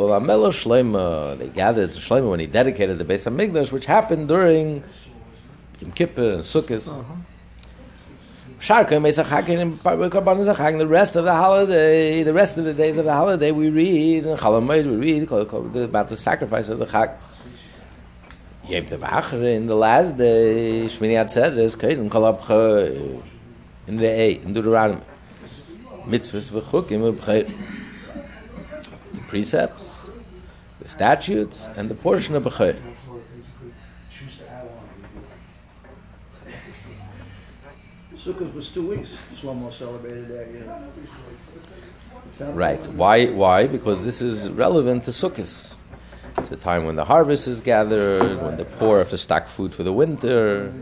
to 1.91 1.99
Shloima 1.99 2.29
when 2.29 2.39
he 2.39 2.45
dedicated 2.45 2.99
the 2.99 3.05
Beis 3.05 3.25
Hamikdash, 3.25 3.71
which 3.71 3.85
happened 3.85 4.27
during 4.27 4.83
Yom 5.79 5.91
Kippur 5.93 6.33
and 6.33 6.43
Sukkot. 6.43 6.87
Uh-huh. 6.87 7.03
Sharka 8.59 8.99
The 10.77 10.87
rest 10.87 11.15
of 11.15 11.25
the 11.25 11.33
holiday, 11.33 12.23
the 12.23 12.33
rest 12.33 12.57
of 12.57 12.65
the 12.65 12.73
days 12.73 12.97
of 12.97 13.05
the 13.05 13.13
holiday, 13.13 13.51
we 13.51 13.69
read 13.69 14.25
in 14.25 14.37
Chalamoid, 14.37 14.85
we 14.85 14.97
read 14.97 15.31
about 15.81 16.09
the 16.09 16.17
sacrifice 16.17 16.69
of 16.69 16.77
the 16.77 16.85
Chag. 16.85 17.15
Yom 18.67 18.85
Tov 18.85 19.55
in 19.55 19.65
the 19.65 19.75
last 19.75 20.17
day, 20.17 20.85
Shmini 20.85 21.13
Atzeres, 21.13 21.75
Kedim 21.75 22.09
Kolab 22.09 23.23
in 23.87 23.97
the 23.97 24.05
A, 24.05 24.33
in 24.33 24.53
Deuteronomy. 24.53 25.01
Mitzvahs 26.05 26.51
v'chukim 26.51 27.13
v'chayr 27.17 27.47
the 27.47 27.78
precepts, 29.29 30.11
the 30.81 30.87
statutes, 30.87 31.67
and 31.77 31.87
the 31.87 31.95
portion 31.95 32.35
of 32.35 32.43
Bechor. 32.43 32.75
Sukkot 38.17 38.53
was 38.53 38.69
two 38.69 38.85
weeks. 38.89 39.17
Shlomo 39.35 39.71
celebrated 39.71 40.27
that 40.27 40.47
year. 40.51 40.67
Right. 42.53 42.85
Why? 42.93 43.27
Why? 43.27 43.67
Because 43.67 44.03
this 44.03 44.21
is 44.21 44.49
relevant 44.49 45.05
to 45.05 45.11
Sukkot. 45.11 45.75
It's 46.37 46.51
a 46.51 46.55
time 46.55 46.85
when 46.85 46.95
the 46.95 47.05
harvest 47.05 47.47
is 47.47 47.61
gathered, 47.61 48.41
when 48.41 48.57
the 48.57 48.65
poor 48.65 48.99
have 48.99 49.09
to 49.11 49.17
stock 49.17 49.47
food 49.47 49.73
for 49.73 49.83
the 49.83 49.93
winter. 49.93 50.73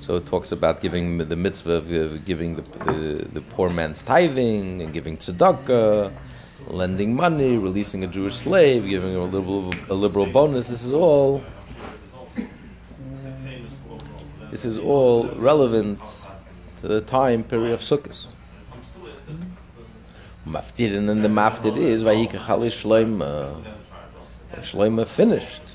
So 0.00 0.16
it 0.16 0.26
talks 0.26 0.52
about 0.52 0.80
giving 0.80 1.18
the 1.18 1.36
mitzvah 1.36 1.72
of 1.72 2.24
giving 2.24 2.56
the, 2.56 2.62
the, 2.84 3.28
the 3.32 3.40
poor 3.40 3.70
man's 3.70 4.02
tithing 4.02 4.82
and 4.82 4.92
giving 4.92 5.16
tzedakah, 5.16 6.12
lending 6.68 7.14
money, 7.14 7.56
releasing 7.56 8.04
a 8.04 8.06
Jewish 8.06 8.36
slave, 8.36 8.88
giving 8.88 9.14
a 9.14 9.24
liberal, 9.24 9.74
a 9.88 9.94
liberal 9.94 10.26
bonus. 10.26 10.68
This 10.68 10.84
is 10.84 10.92
all. 10.92 11.42
This 14.50 14.64
is 14.64 14.78
all 14.78 15.28
relevant 15.34 16.00
to 16.80 16.88
the 16.88 17.00
time 17.02 17.44
period 17.44 17.74
of 17.74 17.80
Sukkot. 17.80 18.28
Maftirin 20.46 20.98
and 20.98 21.08
then 21.08 21.22
the 21.22 21.28
maftir 21.28 21.76
is 21.76 22.02
Vayikachali 22.04 22.70
Shloima. 22.70 23.62
When 24.50 24.62
Shloima 24.62 25.06
finished, 25.06 25.74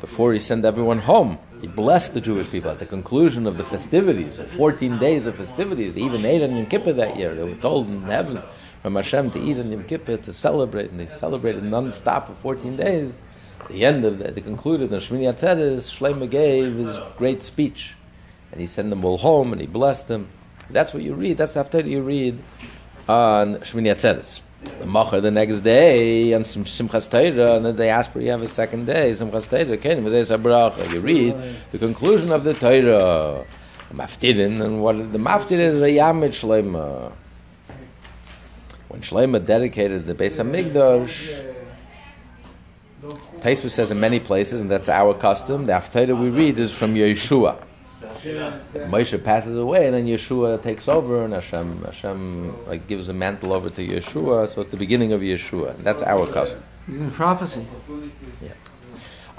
before 0.00 0.32
he 0.32 0.40
sent 0.40 0.64
everyone 0.64 0.98
home, 0.98 1.38
he 1.60 1.68
blessed 1.68 2.14
the 2.14 2.20
Jewish 2.20 2.50
people 2.50 2.70
at 2.70 2.80
the 2.80 2.86
conclusion 2.86 3.46
of 3.46 3.56
the 3.56 3.64
festivities, 3.64 4.38
the 4.38 4.44
14 4.44 4.98
days 4.98 5.26
of 5.26 5.36
festivities. 5.36 5.96
Even 5.96 6.26
on 6.26 6.56
Yom 6.56 6.66
Kippur 6.66 6.92
that 6.92 7.16
year. 7.16 7.34
They 7.34 7.44
were 7.44 7.54
told 7.56 7.88
in 7.88 8.02
heaven 8.02 8.42
from 8.88 8.96
Hashem 8.96 9.30
to 9.32 9.38
eat 9.38 9.58
on 9.58 9.70
Yom 9.70 9.84
Kippur 9.84 10.16
to 10.16 10.32
celebrate, 10.32 10.90
and 10.90 10.98
they 10.98 11.04
celebrated 11.04 11.62
non-stop 11.62 12.26
for 12.26 12.32
14 12.36 12.78
days. 12.78 13.12
The 13.68 13.84
end 13.84 14.02
of 14.06 14.18
that, 14.20 14.34
they 14.34 14.40
concluded, 14.40 14.90
and 14.90 15.02
Shmini 15.02 15.30
Atzeres, 15.30 15.92
Shlomo 15.94 16.30
gave 16.30 16.76
his 16.76 16.98
great 17.18 17.42
speech, 17.42 17.92
and 18.50 18.58
he 18.62 18.66
sent 18.66 18.88
them 18.88 19.04
all 19.04 19.18
home, 19.18 19.52
and 19.52 19.60
he 19.60 19.66
blessed 19.66 20.08
them. 20.08 20.28
That's 20.70 20.94
what 20.94 21.02
you 21.02 21.12
read. 21.12 21.36
That's 21.36 21.52
the 21.52 21.60
after 21.60 21.80
you 21.80 22.00
read 22.00 22.38
on 23.06 23.56
Shmini 23.56 23.94
Atzeres. 23.94 24.40
The 24.62 24.86
Macher 24.86 25.20
the 25.20 25.30
next 25.30 25.58
day 25.58 26.32
on 26.32 26.44
Simchas 26.44 27.10
Torah, 27.10 27.56
and 27.56 27.76
they 27.76 27.90
ask 27.90 28.10
for 28.10 28.22
you 28.22 28.30
have 28.30 28.40
a 28.40 28.48
second 28.48 28.86
day. 28.86 29.12
Simchas 29.12 29.50
Torah, 29.50 29.76
Bracha. 30.38 30.90
You 30.94 31.00
read 31.00 31.36
the 31.72 31.78
conclusion 31.78 32.32
of 32.32 32.42
the 32.42 32.54
Torah, 32.54 33.44
Maftirin, 33.92 34.62
and 34.64 34.82
what 34.82 35.12
the 35.12 35.18
Maftir 35.18 35.58
is 35.58 35.74
Rayamid 35.74 36.30
Shleima. 36.30 37.12
When 38.88 39.02
Shleima 39.02 39.44
dedicated 39.44 40.06
the 40.06 40.14
Beis 40.14 40.38
Hamikdash, 40.38 41.44
Taisva 43.40 43.70
says 43.70 43.90
in 43.90 44.00
many 44.00 44.18
places, 44.18 44.60
and 44.60 44.70
that's 44.70 44.88
our 44.88 45.14
custom. 45.14 45.66
The 45.66 45.74
Haftarah 45.74 46.18
we 46.18 46.30
read 46.30 46.58
is 46.58 46.70
from 46.70 46.94
Yeshua. 46.94 47.62
Moshe 48.90 49.22
passes 49.22 49.56
away, 49.56 49.86
and 49.86 49.94
then 49.94 50.06
Yeshua 50.06 50.62
takes 50.62 50.88
over, 50.88 51.24
and 51.24 51.34
Hashem, 51.34 51.82
Hashem 51.84 52.66
like 52.66 52.86
gives 52.88 53.08
a 53.08 53.12
mantle 53.12 53.52
over 53.52 53.70
to 53.70 53.86
Yeshua. 53.86 54.48
So 54.48 54.62
it's 54.62 54.70
the 54.70 54.76
beginning 54.76 55.12
of 55.12 55.20
Yeshua. 55.20 55.76
That's 55.82 56.02
our 56.02 56.26
custom. 56.26 56.62
In 56.88 57.10
prophecy. 57.10 57.66
Yeah. 58.42 58.52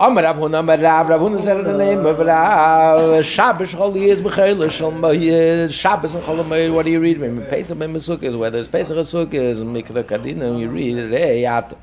Amar 0.01 0.23
Rav 0.23 0.37
Huna, 0.37 0.59
Amar 0.59 0.77
Rav, 0.77 1.09
Rav 1.09 1.19
Huna 1.19 1.63
the 1.65 1.77
name 1.77 2.05
of 2.05 2.19
Rav, 2.19 3.25
Shabbos 3.25 3.73
Chol 3.73 3.95
Yiz 3.95 4.21
B'chayla 4.21 4.71
Shalom 4.71 5.69
Shabbos 5.69 6.15
and 6.15 6.23
Chol 6.23 6.73
what 6.73 6.85
do 6.85 6.91
you 6.91 7.01
read? 7.01 7.19
Maybe 7.19 7.45
Pesach 7.49 7.77
and 7.77 7.95
Sukkot, 7.97 8.39
whether 8.39 8.59
it's 8.59 8.69
Pesach 8.69 8.95
or 8.95 9.01
Sukkot, 9.01 9.57
Mikra 9.65 10.05
Kadina, 10.05 10.57
you 10.57 10.69
read 10.69 11.11
Rei 11.11 11.41
Yat. 11.41 11.77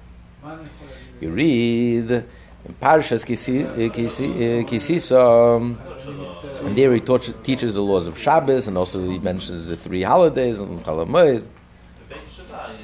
You 1.21 1.31
read 1.31 2.11
in 2.11 2.25
Parshas 2.81 3.23
Kisisa, 3.27 3.77
and 6.65 6.75
there 6.79 6.95
he 6.95 7.01
teaches 7.43 7.75
the 7.75 7.83
laws 7.83 8.07
of 8.07 8.19
Shabbos, 8.19 8.67
and 8.67 8.79
also 8.79 9.07
he 9.07 9.19
mentions 9.19 9.67
the 9.67 9.77
three 9.77 10.03
holidays 10.03 10.61
and 10.61 10.83
Chalamoid. 10.83 11.47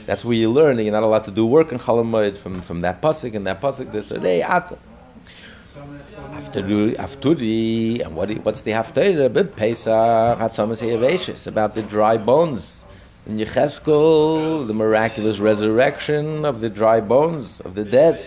That's 0.05 0.27
where 0.27 0.37
you 0.37 0.51
learn 0.51 0.77
that 0.77 0.83
you're 0.83 0.92
not 0.92 1.05
allowed 1.05 1.25
to 1.25 1.31
do 1.31 1.47
work 1.47 1.73
in 1.73 1.79
Chalamoid 1.79 2.37
from, 2.37 2.61
from 2.61 2.81
that 2.81 3.01
pasuk 3.01 3.35
and 3.35 3.47
that 3.47 3.62
pasuk. 3.62 3.92
There's 3.92 4.11
a 4.11 4.18
day 4.18 4.42
ata. 6.57 6.97
After 6.99 7.35
Afturi, 7.35 8.05
and 8.05 8.15
what, 8.15 8.31
what's 8.45 8.61
the 8.62 8.73
Haftarah? 8.73 9.33
Bib 9.33 9.57
Pesach, 9.57 10.38
Hatzamas 10.38 11.47
about 11.47 11.75
the 11.75 11.83
dry 11.83 12.17
bones. 12.17 12.85
In 13.27 13.38
Yecheskel, 13.38 14.67
the 14.67 14.75
miraculous 14.75 15.38
resurrection 15.38 16.45
of 16.45 16.61
the 16.61 16.69
dry 16.69 17.01
bones 17.01 17.61
of 17.61 17.75
the 17.75 17.85
dead. 17.85 18.25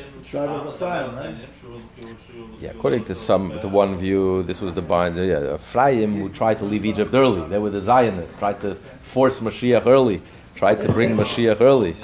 Yeah, 2.62 2.70
according 2.72 3.04
to 3.04 3.16
some, 3.16 3.60
to 3.60 3.68
one 3.68 3.98
view, 3.98 4.44
this 4.44 4.62
was 4.62 4.74
the 4.74 4.82
bind. 4.82 5.18
Yeah, 5.18 5.56
Ephraim 5.56 6.20
who 6.20 6.30
tried 6.30 6.58
to 6.60 6.66
leave 6.66 6.86
Egypt 6.86 7.14
early. 7.14 7.48
They 7.50 7.60
were 7.60 7.70
the 7.70 7.82
Zionists, 7.82 8.36
tried 8.38 8.62
to 8.62 8.76
force 9.02 9.40
Mashiach 9.40 9.86
early, 9.86 10.22
tried 10.56 10.80
to 10.82 10.92
bring 10.92 11.16
Mashiach 11.16 11.60
early, 11.60 11.96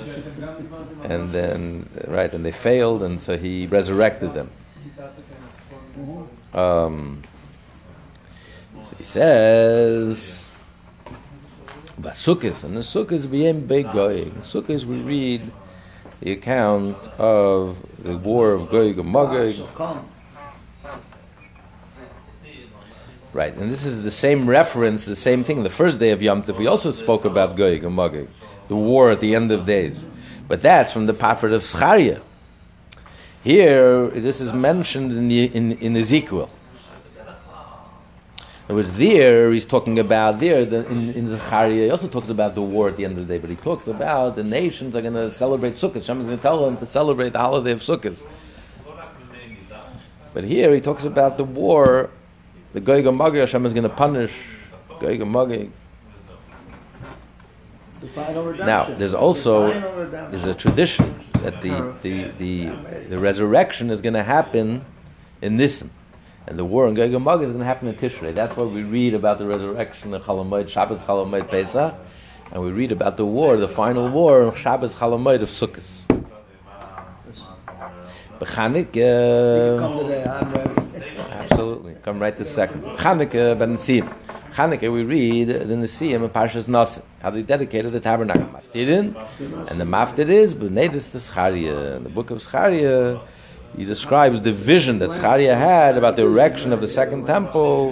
and 1.04 1.32
then 1.32 1.90
right, 2.08 2.32
and 2.34 2.46
they 2.46 2.52
failed, 2.52 3.04
and 3.04 3.20
so 3.20 3.38
he 3.38 3.68
resurrected 3.68 4.34
them. 4.34 4.52
Um, 6.54 7.24
so 8.84 8.96
he 8.98 9.04
says, 9.04 10.50
but 11.98 12.28
and 12.28 12.76
the 12.76 12.82
Sukkot 12.82 13.30
being 13.30 13.68
big 13.68 13.92
going. 13.92 14.32
Sukkot 14.42 14.84
we 14.86 14.98
read 14.98 15.52
the 16.22 16.32
account 16.32 16.98
of 17.20 17.78
the 18.00 18.18
war 18.18 18.52
of 18.52 18.70
Gog 18.70 18.98
and 18.98 19.12
Magog. 19.12 19.54
Right, 23.34 23.54
and 23.54 23.72
this 23.72 23.86
is 23.86 24.04
the 24.04 24.12
same 24.12 24.50
reference, 24.50 25.06
the 25.06 25.16
same 25.16 25.44
thing. 25.44 25.64
The 25.64 25.70
first 25.70 26.00
day 26.00 26.12
of 26.12 26.22
Yom 26.22 26.44
Tov, 26.44 26.58
we 26.58 26.68
also 26.68 26.92
spoke 26.92 27.24
about 27.24 27.56
Gog 27.56 27.84
and 27.84 27.96
Magog, 27.96 28.28
the 28.68 28.76
war 28.76 29.10
at 29.12 29.22
the 29.22 29.36
end 29.36 29.52
of 29.52 29.66
days. 29.66 30.06
But 30.48 30.62
that's 30.62 30.92
from 30.92 31.06
the 31.06 31.14
prophet 31.14 31.54
of 31.54 31.64
Zechariah. 31.64 32.20
Here, 33.44 34.08
this 34.08 34.40
is 34.40 34.54
mentioned 34.54 35.12
in, 35.12 35.28
the, 35.28 35.46
in, 35.46 35.72
in 35.74 35.98
Ezekiel. 35.98 36.50
It 38.70 38.74
was 38.74 38.92
there, 38.94 39.52
he's 39.52 39.66
talking 39.66 40.00
about 40.00 40.40
there, 40.40 40.64
the, 40.64 40.88
in, 40.88 41.10
in 41.10 41.28
Zechariah, 41.28 41.74
he 41.74 41.90
also 41.90 42.08
talks 42.08 42.30
about 42.30 42.56
the 42.56 42.62
war 42.62 42.88
at 42.88 42.96
the 42.96 43.04
end 43.04 43.18
of 43.18 43.28
the 43.28 43.34
day, 43.34 43.38
but 43.38 43.50
he 43.50 43.56
talks 43.58 43.88
about 43.88 44.38
the 44.38 44.44
nations 44.44 44.96
are 44.96 45.02
going 45.02 45.14
to 45.14 45.30
celebrate 45.30 45.74
Sukkot. 45.74 45.96
Hashem 45.96 46.22
is 46.22 46.26
going 46.26 46.38
to 46.38 46.42
tell 46.42 46.64
them 46.64 46.78
to 46.78 46.86
celebrate 46.86 47.30
the 47.32 47.40
holiday 47.40 47.72
of 47.72 47.82
Sukkot. 47.82 48.26
But 50.34 50.46
here 50.46 50.74
he 50.74 50.80
talks 50.80 51.04
about 51.04 51.36
the 51.36 51.44
war 51.44 52.12
the 52.74 52.80
Gog 52.80 53.06
and 53.06 53.18
Magog, 53.18 53.40
Hashem 53.40 53.66
is 53.66 53.74
going 53.74 53.84
to 53.84 53.90
punish 53.90 54.32
Gog 55.00 55.20
and 55.20 55.32
Magog. 55.32 55.70
The 58.00 58.08
final 58.08 58.46
redemption. 58.46 58.66
Now, 58.66 58.86
there's 58.86 59.14
also 59.14 59.68
The 59.68 60.28
there's 60.30 60.46
a 60.46 60.54
tradition 60.54 61.20
that 61.44 61.62
the 61.62 61.74
oh. 61.74 61.96
the 62.02 62.24
the, 62.38 62.66
the 63.10 63.18
resurrection 63.18 63.90
is 63.90 64.02
going 64.02 64.14
to 64.14 64.24
happen 64.24 64.84
in 65.42 65.58
Nisan, 65.58 65.90
and 66.48 66.58
the 66.58 66.66
war 66.66 66.88
in 66.88 66.94
Gog 66.94 67.14
and 67.14 67.26
Magog 67.26 67.44
is 67.44 67.48
going 67.48 67.60
to 67.60 67.66
happen 67.66 67.88
in 67.88 67.96
Tishrei. 67.96 68.34
That's 68.34 68.56
what 68.56 68.72
we 68.72 68.84
read 68.84 69.14
about 69.14 69.38
the 69.38 69.46
resurrection 69.46 70.14
of 70.14 70.24
Chalamoid, 70.24 70.70
Shabbos 70.70 71.02
Chalamoid 71.02 71.50
Pesach, 71.50 71.94
and 72.52 72.64
we 72.64 72.72
read 72.72 72.92
about 72.92 73.18
the 73.18 73.26
war, 73.26 73.58
the 73.58 73.68
final 73.68 74.10
war, 74.10 74.44
on 74.44 74.56
Shabbos 74.56 74.96
Chalamoid 74.96 75.42
of 75.42 75.50
Sukkot. 75.50 76.06
Bechanik, 78.40 78.98
uh, 78.98 79.80
Come 79.80 80.00
today, 80.00 80.24
I'm 80.24 80.52
ready. 80.52 80.82
Absolutely. 81.30 81.96
Come 82.02 82.20
right 82.20 82.36
this 82.36 82.50
second. 82.50 82.82
Chanukah 82.98 83.58
ben 83.58 83.76
Nisim. 83.76 84.12
Chanukah 84.54 84.92
we 84.92 85.04
read 85.04 85.48
the 85.48 85.76
Nisim 85.76 86.24
in 86.24 86.30
Parshas 86.30 86.68
Nasim. 86.68 87.04
How 87.22 87.30
they 87.30 87.42
dedicated 87.42 87.94
the 87.94 88.00
tabernacle. 88.00 88.44
Maftirin. 88.44 89.16
And 89.70 89.80
the 89.80 89.86
Maftir 89.86 90.28
is 90.30 90.54
B'nedis. 90.54 91.16
In 91.98 92.04
the 92.04 92.10
book 92.10 92.32
of 92.32 92.42
Zechariah, 92.42 93.20
he 93.78 93.86
describes 93.86 94.42
the 94.42 94.52
vision 94.52 95.00
that 95.00 95.14
Zechariah 95.14 95.56
had 95.56 95.98
about 95.98 96.18
the 96.18 96.24
erection 96.24 96.74
of 96.74 96.82
the 96.82 96.88
second 96.88 97.26
temple. 97.26 97.92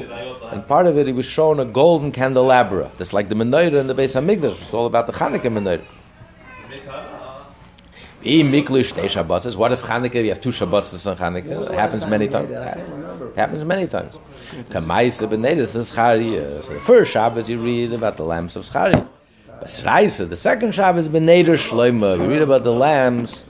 And 0.51 0.67
part 0.67 0.85
of 0.87 0.97
it, 0.97 1.07
he 1.07 1.13
was 1.13 1.25
shown 1.25 1.59
a 1.59 1.65
golden 1.65 2.11
candelabra. 2.11 2.91
Just 2.97 3.13
like 3.13 3.29
the 3.29 3.35
menorah 3.35 3.79
in 3.79 3.87
the 3.87 3.95
Beis 3.95 4.15
HaMikdash. 4.19 4.61
It's 4.61 4.73
all 4.73 4.85
about 4.85 5.07
the 5.07 5.13
Chanukah 5.13 5.43
menorah. 5.43 5.85
What 8.21 9.71
if 9.71 9.81
Chanukah, 9.81 10.21
you 10.23 10.29
have 10.29 10.41
two 10.41 10.49
Shabbosis 10.49 11.07
on 11.09 11.15
Chanukah? 11.15 11.69
It 11.71 11.75
happens 11.75 12.05
many 12.05 12.27
times. 12.27 12.51
I. 12.51 12.83
Happens 13.37 13.63
many 13.63 13.87
times. 13.87 14.15
Kamaisa 14.49 15.27
b'nedis 15.29 15.73
the 15.73 15.83
Zechariah. 15.83 16.57
Uh, 16.57 16.61
so 16.61 16.73
the 16.73 16.81
first 16.81 17.11
Shabbos 17.11 17.49
you 17.49 17.61
read 17.61 17.93
about 17.93 18.17
the 18.17 18.23
lambs 18.23 18.55
of 18.55 18.65
Zechariah. 18.65 19.05
Basraisa, 19.61 20.27
the 20.27 20.37
second 20.37 20.73
Shabbos 20.73 21.07
b'neder 21.07 21.57
Shloima. 21.57 22.19
We 22.19 22.27
read 22.27 22.41
about 22.41 22.63
the 22.63 22.73
lambs 22.73 23.43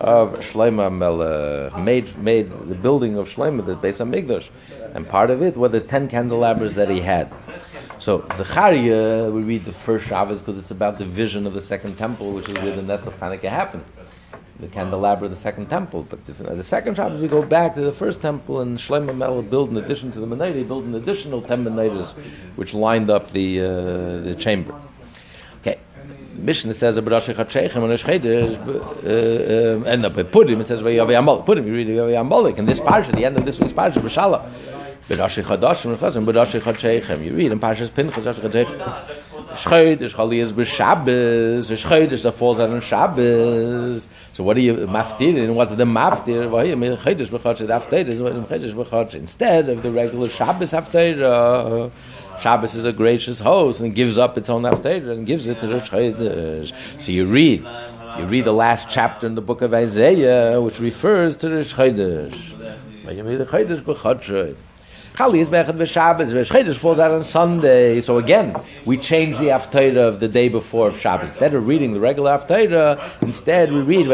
of 0.00 0.34
Shloima 0.40 0.92
Melech. 0.92 1.72
Uh, 1.72 1.78
made, 1.78 2.18
made 2.18 2.50
the 2.68 2.74
building 2.74 3.16
of 3.16 3.28
Shloima, 3.28 3.64
the 3.64 3.76
Beis 3.76 3.98
Hamikdash. 3.98 4.48
And 4.94 5.08
part 5.08 5.30
of 5.30 5.40
it 5.40 5.56
were 5.56 5.68
the 5.68 5.80
ten 5.80 6.08
candelabras 6.08 6.74
that 6.74 6.90
he 6.90 7.00
had. 7.00 7.32
So 7.98 8.26
Zechariah, 8.34 9.30
we 9.30 9.42
read 9.42 9.64
the 9.64 9.72
first 9.72 10.06
Shabbos 10.06 10.40
because 10.42 10.58
it's 10.58 10.72
about 10.72 10.98
the 10.98 11.04
vision 11.06 11.46
of 11.46 11.54
the 11.54 11.62
second 11.62 11.96
temple, 11.96 12.32
which 12.32 12.48
is 12.48 12.60
where 12.60 12.74
the 12.74 12.82
Ness 12.82 13.06
of 13.06 13.18
Hanukkah 13.20 13.48
happened. 13.48 13.84
The 14.62 14.68
candelabra, 14.68 15.24
of 15.24 15.32
the 15.32 15.36
second 15.36 15.66
temple. 15.66 16.06
But 16.08 16.24
the, 16.24 16.48
uh, 16.48 16.54
the 16.54 16.62
second 16.62 16.94
Shabbos, 16.94 17.20
we 17.20 17.26
go 17.26 17.42
back 17.42 17.74
to 17.74 17.80
the 17.80 17.92
first 17.92 18.22
temple, 18.22 18.60
and 18.60 18.78
Shlomo 18.78 19.12
Melech 19.12 19.50
built, 19.50 19.70
in 19.70 19.76
addition 19.76 20.12
to 20.12 20.20
the 20.20 20.26
Menorah, 20.26 20.54
he 20.54 20.62
built 20.62 20.84
an 20.84 20.94
additional 20.94 21.42
ten 21.42 21.64
Menorahs, 21.64 22.14
which 22.54 22.72
lined 22.72 23.10
up 23.10 23.32
the 23.32 23.60
uh, 23.60 23.66
the 24.28 24.36
chamber. 24.38 24.72
Okay. 25.60 25.80
Mishnah 26.36 26.74
says 26.74 26.96
about 26.96 27.10
Rosh 27.10 27.30
Hashanah 27.30 27.74
and 27.74 27.88
Rosh 27.88 28.04
Chodesh, 28.04 28.54
and 29.92 30.04
it 30.60 30.66
says 30.68 30.80
Vayavi 30.80 31.18
Amalek. 31.18 31.48
You 31.48 31.74
read 31.74 31.88
Vayavi 31.88 32.58
and 32.58 32.68
this 32.68 32.78
parsha, 32.78 33.12
the 33.16 33.24
end 33.24 33.36
of 33.36 33.44
this 33.44 33.58
week's 33.58 33.72
parsha, 33.72 33.94
B'Shalach. 33.94 34.48
B'Rashi 35.12 35.44
Chadashim 35.44 35.96
Chazim 35.98 36.24
B'Rashi 36.24 36.58
Chadsheichem. 36.58 37.22
You 37.22 37.34
read 37.34 37.52
in 37.52 37.60
Parshas 37.60 37.92
Pinchas 37.92 38.24
Rashi 38.24 38.40
Chadsheichem. 38.40 38.78
Shchodesh 39.50 40.14
Chaliyas 40.14 40.52
b'Shabbos. 40.52 41.70
Shchodesh 41.70 42.22
that 42.22 42.32
falls 42.32 42.58
out 42.58 42.70
on 42.70 42.80
Shabbos. 42.80 44.08
So 44.32 44.42
what 44.42 44.56
are 44.56 44.60
you 44.60 44.74
maftir? 44.74 45.44
And 45.44 45.54
what's 45.54 45.74
the 45.74 45.84
maftir? 45.84 46.50
Well, 46.50 46.64
mean 46.76 46.96
Chodesh 46.96 47.28
b'Chadsh 47.28 47.66
Haftarah 47.68 48.08
is 48.08 48.22
what 48.22 48.32
Chodesh 48.48 48.72
b'Chadsh 48.72 49.14
instead 49.14 49.68
of 49.68 49.82
the 49.82 49.90
regular 49.90 50.30
Shabbos 50.30 50.72
Haftarah. 50.72 51.90
Shabbos 52.40 52.74
is 52.74 52.86
a 52.86 52.92
gracious 52.94 53.38
host 53.38 53.80
and 53.80 53.94
gives 53.94 54.16
up 54.16 54.38
its 54.38 54.48
own 54.48 54.62
Haftarah 54.62 55.10
and 55.12 55.26
gives 55.26 55.46
it 55.46 55.60
to 55.60 55.66
the 55.66 55.80
Chodesh. 55.80 56.72
So 57.02 57.12
you 57.12 57.26
read. 57.26 57.68
You 58.18 58.24
read 58.24 58.44
the 58.44 58.52
last 58.52 58.88
chapter 58.88 59.26
in 59.26 59.34
the 59.34 59.42
book 59.42 59.60
of 59.60 59.74
Isaiah, 59.74 60.58
which 60.58 60.80
refers 60.80 61.36
to 61.36 61.50
the 61.50 61.56
Chodesh. 61.56 62.38
Chali 65.14 65.40
is 65.40 65.50
Bechad 65.50 65.76
b'Shabbos. 65.76 66.32
Chodesh 66.50 66.76
falls 66.76 66.98
out 66.98 67.10
on 67.10 67.22
Sunday. 67.22 68.00
So 68.00 68.16
again, 68.16 68.56
we 68.86 68.96
change 68.96 69.36
the 69.36 69.48
Haftarah 69.48 70.08
of 70.08 70.20
the 70.20 70.28
day 70.28 70.48
before 70.48 70.88
of 70.88 70.98
Shabbos. 70.98 71.28
Instead 71.28 71.52
of 71.52 71.66
reading 71.66 71.92
the 71.92 72.00
regular 72.00 72.38
Haftarah, 72.38 72.98
instead 73.20 73.70
we 73.70 73.80
read. 73.80 74.08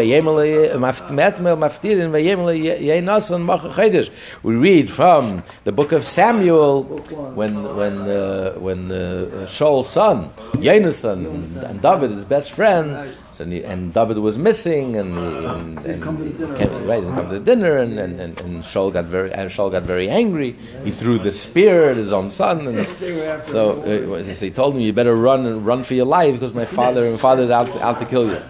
We 4.42 4.54
read 4.56 4.90
from 4.90 5.42
the 5.62 5.72
book 5.72 5.92
of 5.92 6.04
Samuel 6.04 6.82
when 6.82 7.76
when 7.76 8.00
uh, 8.00 8.52
when 8.54 8.90
uh, 8.90 9.46
Shaul's 9.46 9.88
son 9.88 10.30
and, 10.54 11.56
and 11.58 11.80
David, 11.80 12.10
his 12.10 12.24
best 12.24 12.50
friend. 12.50 13.14
So, 13.38 13.44
and, 13.44 13.52
he, 13.52 13.62
and 13.62 13.94
David 13.94 14.18
was 14.18 14.36
missing, 14.36 14.96
and, 14.96 15.16
he, 15.16 15.24
and, 15.24 15.78
and 15.86 16.02
come 16.02 16.16
to 16.16 16.24
the 16.24 16.30
dinner. 16.30 16.56
came- 16.56 16.86
right, 16.88 17.04
come 17.04 17.28
to 17.28 17.38
the 17.38 17.44
dinner, 17.44 17.76
and, 17.76 17.96
and, 17.96 18.20
and, 18.20 18.40
and 18.40 18.64
Shaul 18.64 18.92
got 18.92 19.04
very 19.04 19.32
and 19.32 19.48
Shaul 19.48 19.70
got 19.70 19.84
very 19.84 20.08
angry. 20.10 20.56
He 20.82 20.90
threw 20.90 21.20
the 21.20 21.30
spear 21.30 21.88
at 21.88 21.96
his 21.96 22.12
own 22.12 22.32
son, 22.32 22.66
and 22.66 22.76
They 22.98 23.12
were 23.16 23.22
after 23.22 23.52
so, 23.52 24.14
uh, 24.16 24.24
so 24.24 24.44
he 24.44 24.50
told 24.50 24.74
him, 24.74 24.80
"You 24.80 24.92
better 24.92 25.14
run 25.14 25.46
and 25.46 25.64
run 25.64 25.84
for 25.84 25.94
your 25.94 26.06
life 26.06 26.34
because 26.34 26.52
my 26.52 26.64
father 26.64 27.04
and 27.04 27.20
father's 27.20 27.50
out 27.50 27.68
out 27.80 28.00
to 28.00 28.06
kill 28.06 28.26
you." 28.28 28.40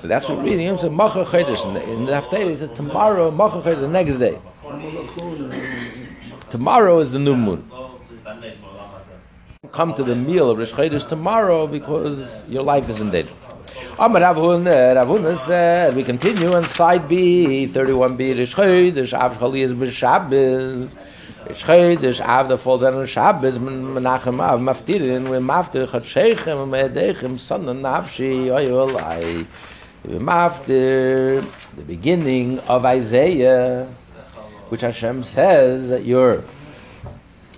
So 0.00 0.08
that's 0.08 0.28
what 0.28 0.38
we're 0.38 0.50
reading. 0.50 0.68
He 0.72 0.78
said, 0.78 0.90
"Macha 0.90 1.24
Chodesh." 1.24 1.64
In 1.64 1.74
the, 1.74 1.82
in 1.88 2.06
the 2.06 2.12
Haftarah, 2.12 2.50
he 2.50 2.56
says, 2.56 2.70
"Tomorrow, 2.70 3.30
Macha 3.30 3.62
Chodesh, 3.62 3.78
the 3.78 3.86
next 3.86 4.16
day. 4.16 4.36
Tomorrow 6.50 6.98
is 6.98 7.12
the 7.12 7.20
new 7.20 7.36
moon. 7.36 7.70
Come 9.70 9.94
to 9.94 10.02
the 10.02 10.16
meal 10.16 10.50
of 10.50 10.58
Chodesh 10.58 11.06
tomorrow 11.06 11.68
because 11.68 12.42
your 12.48 12.64
life 12.64 12.88
is 12.88 13.00
in 13.00 13.12
danger." 13.12 13.37
Amar 14.00 14.20
Rav 14.20 14.36
Huna, 14.36 14.94
Rav 14.94 15.08
Huna 15.08 15.36
said, 15.36 15.96
we 15.96 16.04
continue 16.04 16.54
on 16.54 16.64
side 16.66 17.08
B, 17.08 17.66
31B, 17.66 18.38
Rish 18.38 18.54
Chodesh, 18.54 19.12
Av 19.12 19.36
Chaliyas 19.38 19.74
B'Shabbos, 19.74 20.96
Rish 21.48 21.64
Chodesh, 21.64 22.24
Av 22.24 22.48
that 22.48 22.58
falls 22.58 22.84
out 22.84 22.94
on 22.94 23.04
Shabbos, 23.08 23.58
Menachem 23.58 24.40
Av, 24.40 24.60
Maftirin, 24.60 25.28
we 25.28 25.38
Maftir, 25.38 25.88
Chadsheichem, 25.88 26.68
Me'edechem, 26.68 27.40
Son 27.40 27.68
of 27.68 27.76
Nafshi, 27.78 28.52
Oy 28.52 28.66
Olai, 28.66 29.44
we 30.04 30.14
Maftir, 30.14 31.44
the 31.74 31.82
beginning 31.82 32.60
of 32.60 32.84
Isaiah, 32.84 33.92
which 34.68 34.82
Hashem 34.82 35.24
says 35.24 35.88
that 35.88 36.04
your, 36.04 36.44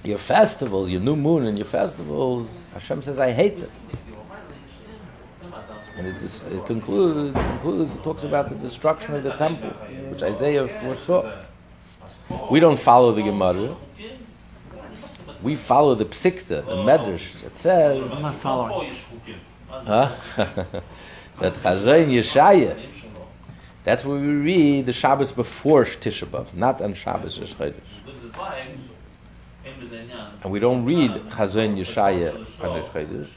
your 0.04 0.16
festivals, 0.16 0.88
your 0.88 1.02
new 1.02 1.16
moon 1.16 1.44
and 1.44 1.58
your 1.58 1.66
festivals, 1.66 2.48
Hashem 2.72 3.02
says, 3.02 3.18
I 3.18 3.32
hate 3.32 3.60
them. 3.60 3.70
And 6.00 6.08
it, 6.08 6.22
is, 6.22 6.44
it 6.44 6.64
concludes, 6.64 7.34
concludes, 7.34 7.92
it 7.92 8.02
talks 8.02 8.22
about 8.22 8.48
the 8.48 8.54
destruction 8.54 9.16
of 9.16 9.22
the 9.22 9.32
temple, 9.32 9.68
which 10.08 10.22
Isaiah 10.22 10.66
foresaw. 10.80 11.30
We 12.50 12.58
don't 12.58 12.80
follow 12.80 13.12
the 13.12 13.22
Gemara. 13.22 13.76
We 15.42 15.56
follow 15.56 15.94
the 15.94 16.06
Psikta, 16.06 16.64
the 16.64 16.76
Medrash. 16.88 17.44
It 17.44 17.58
says, 17.58 18.10
I'm 18.12 18.22
not 18.22 18.40
following. 18.40 18.96
huh? 19.68 20.16
that 21.38 21.54
Chazayin 21.56 22.08
Yeshaya. 22.08 22.82
That's 23.84 24.02
where 24.02 24.18
we 24.18 24.26
read 24.26 24.86
the 24.86 24.94
Shabbos 24.94 25.32
before 25.32 25.84
Tisha 25.84 26.26
B'Av, 26.26 26.54
not 26.54 26.80
on 26.80 26.94
Shabbos 26.94 27.38
Rosh 27.38 27.52
Chodesh. 27.52 27.74
And 30.42 30.50
we 30.50 30.60
don't 30.60 30.82
read 30.86 31.10
Chazayin 31.10 31.76
Yeshaya 31.76 32.32
on 32.64 32.80
Rosh 32.80 32.88
Chodesh. 32.88 33.28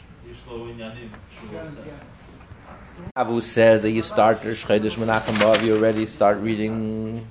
Avu 3.17 3.41
says 3.41 3.81
that 3.81 3.91
you 3.91 4.01
start 4.01 4.41
Chodesh 4.41 4.95
Menachem 4.95 5.35
B'Av, 5.35 5.63
you 5.63 5.75
already 5.75 6.05
start 6.05 6.37
reading. 6.39 7.25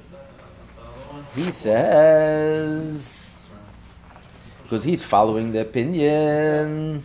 He 1.35 1.51
says 1.51 3.13
because 4.73 4.85
he's 4.85 5.03
following 5.03 5.53
the 5.53 5.61
opinion. 5.61 7.05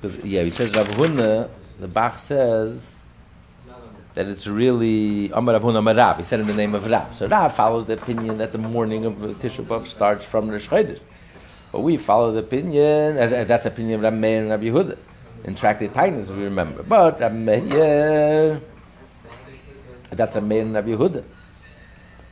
Because 0.00 0.24
yeah, 0.24 0.42
he 0.42 0.48
says 0.48 0.74
Rav 0.74 0.88
Huna. 0.88 1.50
The 1.78 1.86
Bach 1.86 2.18
says 2.18 3.00
that 4.14 4.26
it's 4.26 4.46
really 4.46 5.30
Amar 5.32 5.56
Rav 5.56 5.62
Huna 5.62 5.78
Amar 5.80 5.94
Rav. 5.94 6.16
He 6.16 6.24
said 6.24 6.40
in 6.40 6.46
the 6.46 6.54
name 6.54 6.74
of 6.74 6.86
Rav. 6.86 7.14
So 7.14 7.28
Rav 7.28 7.54
follows 7.54 7.84
the 7.84 7.92
opinion 7.92 8.38
that 8.38 8.52
the 8.52 8.58
morning 8.58 9.04
of 9.04 9.14
Tisha 9.14 9.62
B'av 9.62 9.86
starts 9.86 10.24
from 10.24 10.48
Rosh. 10.48 10.68
But 10.68 11.80
we 11.80 11.98
follow 11.98 12.32
the 12.32 12.38
opinion, 12.38 13.18
and 13.18 13.46
that's 13.46 13.64
the 13.64 13.70
opinion 13.70 13.96
of 13.96 14.02
Rabbi 14.04 14.16
Meir 14.16 14.40
and 14.40 14.48
Rabbi 14.48 14.64
Yehuda. 14.64 14.96
In 15.46 15.54
Tractate 15.54 15.92
Tainas, 15.92 16.28
we 16.28 16.42
remember. 16.42 16.82
But 16.82 17.22
um, 17.22 17.44
Meir, 17.44 18.60
that's 20.10 20.34
a 20.34 20.40
Meir 20.40 20.62
and 20.62 20.74
Rabbi 20.74 20.88
Yehuda. 20.88 21.22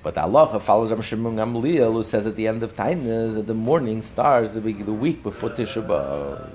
But 0.02 0.18
Allah 0.18 0.58
follows 0.58 0.90
Rabbi 0.90 1.02
Shimon 1.02 1.36
Gamliel, 1.36 1.92
who 1.92 2.02
says 2.02 2.26
at 2.26 2.34
the 2.34 2.48
end 2.48 2.64
of 2.64 2.74
Tainas 2.74 3.34
that 3.34 3.46
the 3.46 3.54
morning 3.54 4.02
stars 4.02 4.50
the 4.50 4.60
week, 4.60 4.84
the 4.84 4.92
week 4.92 5.22
before 5.22 5.50
Tisha 5.50 5.86
B'Av. 5.86 6.50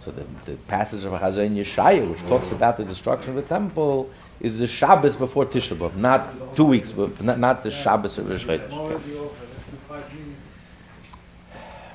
So 0.00 0.10
the, 0.10 0.24
the 0.44 0.56
passage 0.68 1.04
of 1.06 1.12
Hazayin 1.14 1.56
Yeshaya, 1.56 2.08
which 2.10 2.20
talks 2.28 2.52
about 2.52 2.76
the 2.76 2.84
destruction 2.84 3.30
of 3.30 3.36
the 3.36 3.42
temple, 3.42 4.10
is 4.40 4.58
the 4.58 4.66
Shabbos 4.66 5.16
before 5.16 5.46
Tisha 5.46 5.76
B'Av, 5.76 5.96
not 5.96 6.54
two 6.54 6.66
weeks, 6.66 6.92
not, 7.20 7.38
not 7.38 7.62
the 7.62 7.70
Shabbos 7.70 8.18
of 8.18 8.28
Rosh 8.28 8.44
Chodesh. 8.44 9.30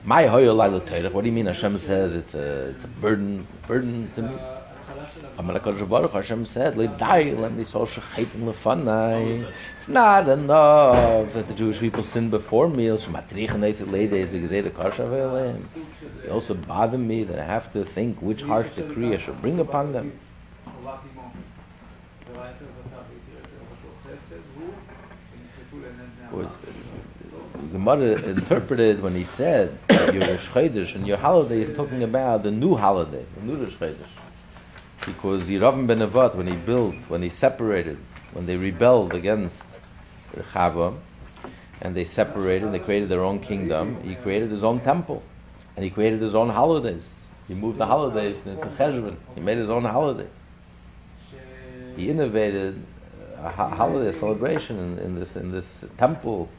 My. 0.04 0.26
What 0.28 1.22
do 1.22 1.28
you 1.28 1.32
mean? 1.32 1.46
Hashem 1.48 1.78
says 1.78 2.16
it's 2.16 2.36
a 2.36 2.70
it's 2.70 2.84
a 2.84 2.88
burden 2.88 3.48
burden 3.68 4.12
to 4.16 4.22
me. 4.22 4.38
Hashem 5.38 6.46
said. 6.46 6.78
It's 9.78 9.88
not 9.88 10.30
enough 10.30 11.34
that 11.34 11.48
the 11.48 11.54
Jewish 11.54 11.80
people 11.80 12.04
sin 12.04 12.30
before 12.30 12.68
me. 12.70 12.88
They 16.24 16.30
also 16.30 16.54
bother 16.54 16.98
me 16.98 17.24
that 17.24 17.40
I 17.40 17.44
have 17.44 17.72
to 17.74 17.86
think 17.86 18.22
which 18.22 18.42
harsh 18.42 18.70
decree 18.76 19.14
I 19.14 19.18
should 19.18 19.42
bring 19.42 19.60
upon 19.60 19.94
them. 19.94 20.20
Gemara 27.72 28.22
interpreted 28.24 29.02
when 29.02 29.16
he 29.16 29.24
said 29.24 29.78
your 30.14 30.28
Rosh 30.28 30.96
and 30.96 31.08
your 31.08 31.18
holiday 31.18 31.62
is 31.62 31.72
talking 31.72 32.04
about 32.04 32.44
the 32.44 32.52
new 32.52 32.76
holiday, 32.76 33.26
the 33.36 33.42
new 33.46 33.56
Rosh 33.56 33.76
Chodesh. 33.76 33.96
Because 35.06 35.44
Yeravim 35.48 35.88
ben 35.88 36.00
Nevat, 36.00 36.36
when 36.36 36.48
he 36.48 36.56
built, 36.56 36.96
when 37.08 37.22
he 37.22 37.30
separated, 37.30 37.98
when 38.34 38.46
they 38.46 38.58
rebelled 38.58 39.14
against 39.14 39.62
Rechavam, 40.36 41.00
and 41.82 41.96
they 41.96 42.06
separated, 42.06 42.72
they 42.72 42.80
created 42.80 43.10
their 43.10 43.24
own 43.24 43.40
kingdom, 43.40 44.02
he 44.04 44.16
created 44.16 44.52
his 44.52 44.64
own 44.64 44.80
temple, 44.80 45.24
and 45.76 45.84
he 45.84 45.90
created 45.90 46.22
his 46.22 46.36
own 46.36 46.50
holidays. 46.50 47.16
He 47.48 47.54
moved 47.54 47.78
the 47.78 47.86
holidays 47.86 48.36
into 48.46 48.66
Cheshvan. 48.66 49.16
He 49.36 49.42
made 49.42 49.58
his 49.58 49.70
own 49.70 49.86
holiday. 49.86 50.28
He 51.96 52.10
innovated 52.10 52.84
a 53.38 53.50
ho- 53.50 53.70
holiday 53.70 54.12
celebration 54.18 54.78
in, 54.78 55.00
in 55.00 55.20
this 55.20 55.36
in 55.36 55.52
this 55.52 55.66
temple, 55.98 56.50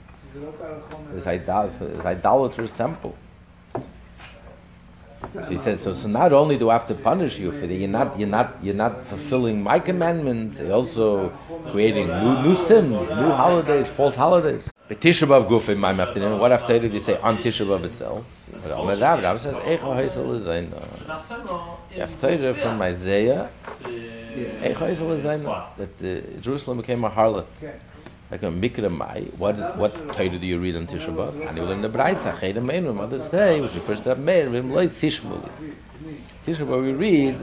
this, 1.13 1.27
idol, 1.27 1.71
this 1.81 2.05
idolatrous 2.05 2.73
temple. 2.73 3.17
So 5.35 5.51
he 5.51 5.59
said, 5.59 5.81
so, 5.81 5.95
so 5.95 6.07
not 6.09 6.33
only 6.33 6.57
do 6.57 6.71
I 6.71 6.75
have 6.75 6.87
to 6.89 6.95
punish 6.95 7.39
you 7.39 7.51
for 7.51 7.67
that, 7.67 7.75
you're 7.75 7.89
not, 7.89 8.17
you're 8.19 8.29
not, 8.29 8.57
you're 8.63 8.75
not 8.75 9.05
fulfilling 9.07 9.63
my 9.63 9.79
commandments, 9.81 10.61
you're 10.61 10.73
also 10.73 11.33
creating 11.71 12.07
new, 12.07 12.43
new 12.43 12.57
sins, 12.67 13.11
new 13.11 13.31
holidays, 13.31 13.89
false 13.89 14.15
holidays. 14.15 14.71
The 14.89 14.95
Tisha 14.95 15.27
B'Av 15.27 15.49
Guf 15.49 15.69
in 15.69 15.79
my 15.79 15.91
afternoon, 15.91 16.39
what 16.39 16.53
after 16.53 16.79
did 16.79 16.95
you 16.95 17.01
say 17.01 17.17
on 17.19 17.39
Tisha 17.39 17.67
B'Av 17.67 17.83
itself? 17.85 18.25
Rav, 18.65 19.41
says, 19.41 19.55
uh, 19.55 19.61
from 22.55 22.81
Isaiah, 22.81 23.51
ein, 25.27 25.43
that 25.77 26.01
uh, 26.01 26.21
Jerusalem 26.41 26.79
became 26.79 27.05
a 27.05 27.11
harlot. 27.11 27.47
Like 28.31 28.43
a 28.43 28.47
Mikra 28.47 28.91
Mai, 28.95 29.23
what 29.39 29.57
what 29.79 29.95
Torah 30.13 30.39
do 30.39 30.47
you 30.47 30.59
read 30.59 30.77
on 30.77 30.87
Tisha 30.87 31.15
B'Av? 31.15 31.49
And 31.49 31.57
you 31.57 31.65
in 31.71 31.81
the 31.81 31.89
Braisa, 31.89 32.37
Chayda 32.37 32.57
Meinu, 32.57 32.95
Mother 32.95 33.21
say, 33.21 33.61
which 33.61 33.75
refers 33.75 34.03
to 34.03 34.15
Meir, 34.17 34.51
Vim 34.51 34.71
Loi 34.71 34.85
Sishmuli. 34.85 35.49
Tisha 36.47 36.67
B'Av 36.67 36.83
we 36.83 36.93
read, 36.93 37.43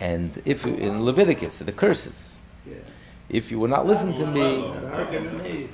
and 0.00 0.42
if 0.44 0.64
you- 0.66 0.74
in 0.74 1.04
Leviticus, 1.04 1.58
the 1.60 1.70
curses, 1.70 2.36
if 3.28 3.52
you 3.52 3.60
will 3.60 3.68
not 3.68 3.86
listen 3.86 4.12
to 4.14 4.26
me. 4.26 4.72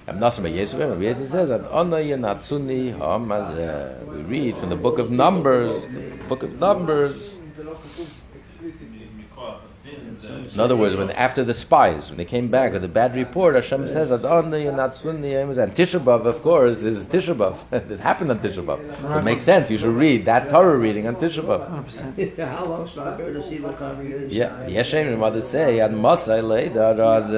I'm 0.06 0.20
not 0.20 0.34
saying 0.34 0.54
Yeshu. 0.54 0.78
Rabbi 0.78 1.04
Yeshu 1.04 1.30
says 1.30 1.48
that 1.48 1.66
Ona 1.72 1.96
Yenatsuni 1.96 2.96
Hamazeh. 2.98 4.04
We 4.06 4.22
read 4.22 4.56
from 4.58 4.68
the 4.68 4.76
book 4.76 4.98
of 4.98 5.10
Numbers, 5.10 5.86
the 5.86 6.24
book 6.28 6.42
of 6.42 6.60
Numbers. 6.60 7.38
In 10.46 10.60
other 10.60 10.76
words, 10.76 10.94
when 10.96 11.10
after 11.10 11.44
the 11.44 11.54
spies, 11.54 12.08
when 12.08 12.18
they 12.18 12.24
came 12.24 12.48
back 12.48 12.72
with 12.72 12.84
a 12.84 12.88
bad 12.88 13.14
report, 13.14 13.54
Hashem 13.54 13.88
says 13.88 14.10
Ona 14.10 14.22
Yenatsuni 14.22 15.32
Hamazeh. 15.32 15.64
And 15.64 15.74
Tisha 15.74 16.00
B'av, 16.00 16.26
of 16.26 16.42
course, 16.42 16.82
is 16.82 17.06
Tisha 17.06 17.36
B'av. 17.36 17.56
this 17.88 18.00
happened 18.00 18.30
on 18.30 18.38
Tisha 18.38 18.64
B'av. 18.64 19.00
So 19.02 19.18
it 19.18 19.24
makes 19.24 19.44
sense. 19.44 19.70
You 19.70 19.78
should 19.78 19.94
read 19.94 20.24
that 20.26 20.50
Torah 20.50 20.76
reading 20.76 21.06
on 21.06 21.16
Tisha 21.16 21.42
B'av. 21.42 22.38
Yeah, 22.38 22.56
how 22.56 22.64
long 22.66 22.86
should 22.86 23.00
I 23.00 23.16
bear 23.16 23.32
this 23.32 23.50
evil 23.50 23.72
congregation? 23.72 24.30
Yeah, 24.30 24.50
Yeshem 24.66 25.08
and 25.08 25.18
mother 25.18 25.42
say, 25.42 25.80
and 25.80 25.96
Masai 25.98 26.40
later 26.40 26.94
that 26.94 27.28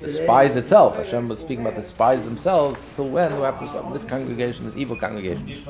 the 0.00 0.08
spies 0.08 0.56
itself, 0.56 0.96
Hashem 0.96 1.28
was 1.28 1.40
speaking 1.40 1.66
about 1.66 1.80
the 1.80 1.86
spies 1.86 2.22
themselves, 2.24 2.78
till 2.96 3.08
when, 3.08 3.32
who 3.32 3.44
after 3.44 3.66
some, 3.66 3.92
this 3.92 4.04
congregation, 4.04 4.64
this 4.64 4.76
evil 4.76 4.96
congregation. 4.96 5.64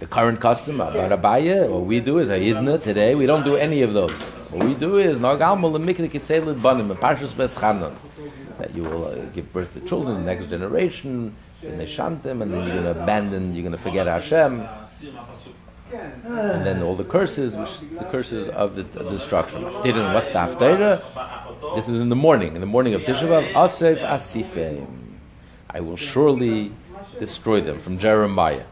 The 0.00 0.06
current 0.06 0.40
custom 0.40 0.80
of 0.80 0.94
Barabaya, 0.94 1.68
what 1.68 1.84
we 1.84 2.00
do 2.00 2.20
is 2.20 2.30
a 2.30 2.38
Yidna 2.38 2.82
today, 2.82 3.14
we 3.14 3.26
don't 3.26 3.44
do 3.44 3.56
any 3.56 3.82
of 3.82 3.92
those. 3.92 4.18
What 4.50 4.66
we 4.66 4.74
do 4.74 4.96
is 4.96 5.18
Nagamul 5.18 5.78
Mikri 5.78 6.10
Kiselid 6.10 6.62
Banim, 6.62 6.88
Parshas 6.96 7.34
Beschanan, 7.34 7.94
that 8.58 8.74
you 8.74 8.82
will 8.82 9.04
uh, 9.04 9.16
give 9.34 9.52
birth 9.52 9.74
to 9.74 9.80
children, 9.80 10.14
the 10.16 10.22
next 10.22 10.46
generation, 10.46 11.36
and 11.62 11.78
they 11.78 11.84
shant 11.84 12.22
them, 12.22 12.40
and 12.40 12.50
then 12.50 12.66
you're 12.66 12.82
going 12.82 12.94
to 12.94 13.02
abandon, 13.02 13.54
you're 13.54 13.62
going 13.62 13.76
to 13.76 13.82
forget 13.82 14.06
Hashem, 14.06 14.66
and 15.92 16.64
then 16.64 16.82
all 16.82 16.96
the 16.96 17.04
curses, 17.04 17.54
which 17.54 17.80
the 17.98 18.06
curses 18.06 18.48
of 18.48 18.76
the, 18.76 18.84
the 18.84 19.10
destruction. 19.10 19.64
What's 19.64 19.82
the 19.82 20.34
Haftarah? 20.34 21.74
This 21.74 21.90
is 21.90 22.00
in 22.00 22.08
the 22.08 22.16
morning, 22.16 22.54
in 22.54 22.62
the 22.62 22.66
morning 22.66 22.94
of 22.94 23.02
Tisha 23.02 23.28
B'av. 23.28 23.52
Asef 23.52 23.98
Asifeim. 23.98 24.86
I 25.68 25.80
will 25.80 25.98
surely 25.98 26.72
destroy 27.18 27.60
them. 27.60 27.78
From 27.78 27.98
Jeremiah. 27.98 28.64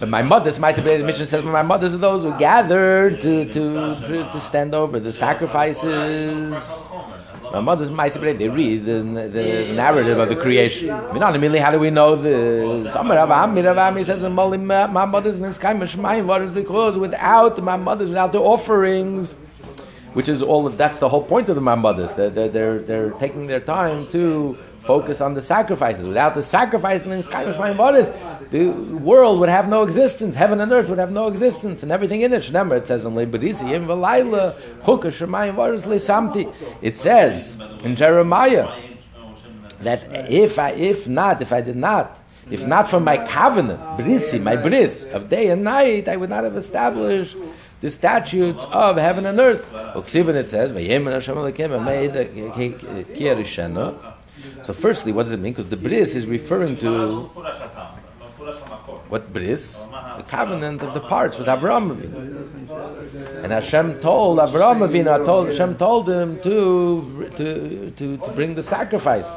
But 0.00 0.08
Ma'amados, 0.08 0.58
my 0.58 0.72
Mishnah 0.72 1.26
says, 1.26 1.44
Ma'amados 1.44 1.94
are 1.94 1.96
those 1.96 2.22
who 2.22 2.36
gathered 2.38 3.20
to, 3.22 3.44
to, 3.52 4.28
to 4.30 4.40
stand 4.40 4.74
over 4.74 5.00
the 5.00 5.12
sacrifices. 5.12 6.52
My 7.52 7.60
mother's 7.60 7.90
Ma'aseh 7.90 8.36
they 8.36 8.48
read 8.48 8.84
the, 8.84 9.00
the 9.28 9.72
narrative 9.72 10.18
of 10.18 10.28
the 10.28 10.36
creation. 10.36 10.88
Minanimili, 10.88 11.60
how 11.60 11.70
do 11.70 11.78
we 11.78 11.90
know 11.90 12.16
this? 12.16 12.86
He 12.86 14.04
says, 14.04 14.22
my 14.22 14.56
my 14.86 15.06
mother's 15.06 16.50
because 16.50 16.98
without 16.98 17.56
Ma'amados, 17.56 18.08
without 18.08 18.32
the 18.32 18.40
offerings, 18.40 19.32
which 20.14 20.28
is 20.28 20.42
all 20.42 20.66
of, 20.66 20.76
that's 20.76 20.98
the 20.98 21.08
whole 21.08 21.22
point 21.22 21.48
of 21.48 21.54
the 21.54 21.60
Ma'amados. 21.60 22.16
They're, 22.16 22.30
they're, 22.30 22.48
they're, 22.48 22.78
they're 22.80 23.10
taking 23.12 23.46
their 23.46 23.60
time 23.60 24.06
to 24.08 24.58
focus 24.84 25.20
on 25.20 25.34
the 25.34 25.42
sacrifices. 25.42 26.06
Without 26.06 26.34
the 26.34 26.42
sacrifice 26.42 27.02
the 28.50 28.68
world 28.68 29.40
would 29.40 29.48
have 29.48 29.68
no 29.68 29.82
existence. 29.82 30.34
Heaven 30.36 30.60
and 30.60 30.70
earth 30.72 30.88
would 30.88 30.98
have 30.98 31.10
no 31.12 31.26
existence, 31.26 31.82
and 31.82 31.90
everything 31.90 32.20
in 32.20 32.32
it. 32.32 32.50
It 32.50 32.86
says 32.86 33.04
in. 33.06 33.18
It 36.82 36.98
says 36.98 37.56
in 37.82 37.96
Jeremiah 37.96 38.68
that 39.80 40.30
if 40.30 40.58
I, 40.58 40.70
if 40.70 41.08
not, 41.08 41.42
if 41.42 41.52
I 41.52 41.60
did 41.60 41.76
not, 41.76 42.18
if 42.50 42.66
not 42.66 42.88
for 42.88 43.00
my 43.00 43.16
covenant, 43.26 43.80
brisi, 43.98 44.40
my 44.42 44.56
bris 44.56 45.04
of 45.04 45.28
day 45.28 45.48
and 45.48 45.64
night, 45.64 46.08
I 46.08 46.16
would 46.16 46.30
not 46.30 46.44
have 46.44 46.56
established 46.56 47.36
the 47.80 47.90
statutes 47.90 48.64
of 48.70 48.96
heaven 48.96 49.26
and 49.26 49.40
earth. 49.40 49.70
Uksivin 49.72 50.34
it 50.34 50.48
says, 50.48 50.72
So, 54.64 54.72
firstly, 54.72 55.12
what 55.12 55.24
does 55.24 55.32
it 55.32 55.40
mean? 55.40 55.52
Because 55.52 55.68
the 55.68 55.76
bris 55.76 56.14
is 56.14 56.26
referring 56.26 56.78
to 56.78 57.30
what 59.08 59.32
bris? 59.32 59.76
The 60.16 60.24
covenant 60.26 60.82
of 60.82 60.94
the 60.94 61.00
parts 61.00 61.38
with 61.38 61.48
Avraham 61.48 61.94
Avinu. 61.94 63.44
And 63.44 63.52
Hashem 63.52 64.00
told 64.00 64.38
Avraham 64.38 64.88
Avinu, 64.88 65.24
told, 65.24 65.48
Hashem 65.48 65.76
told 65.76 66.08
him 66.08 66.40
to, 66.40 67.30
to, 67.36 67.90
to, 67.90 68.16
to 68.16 68.30
bring 68.32 68.54
the 68.54 68.62
sacrifices. 68.62 69.32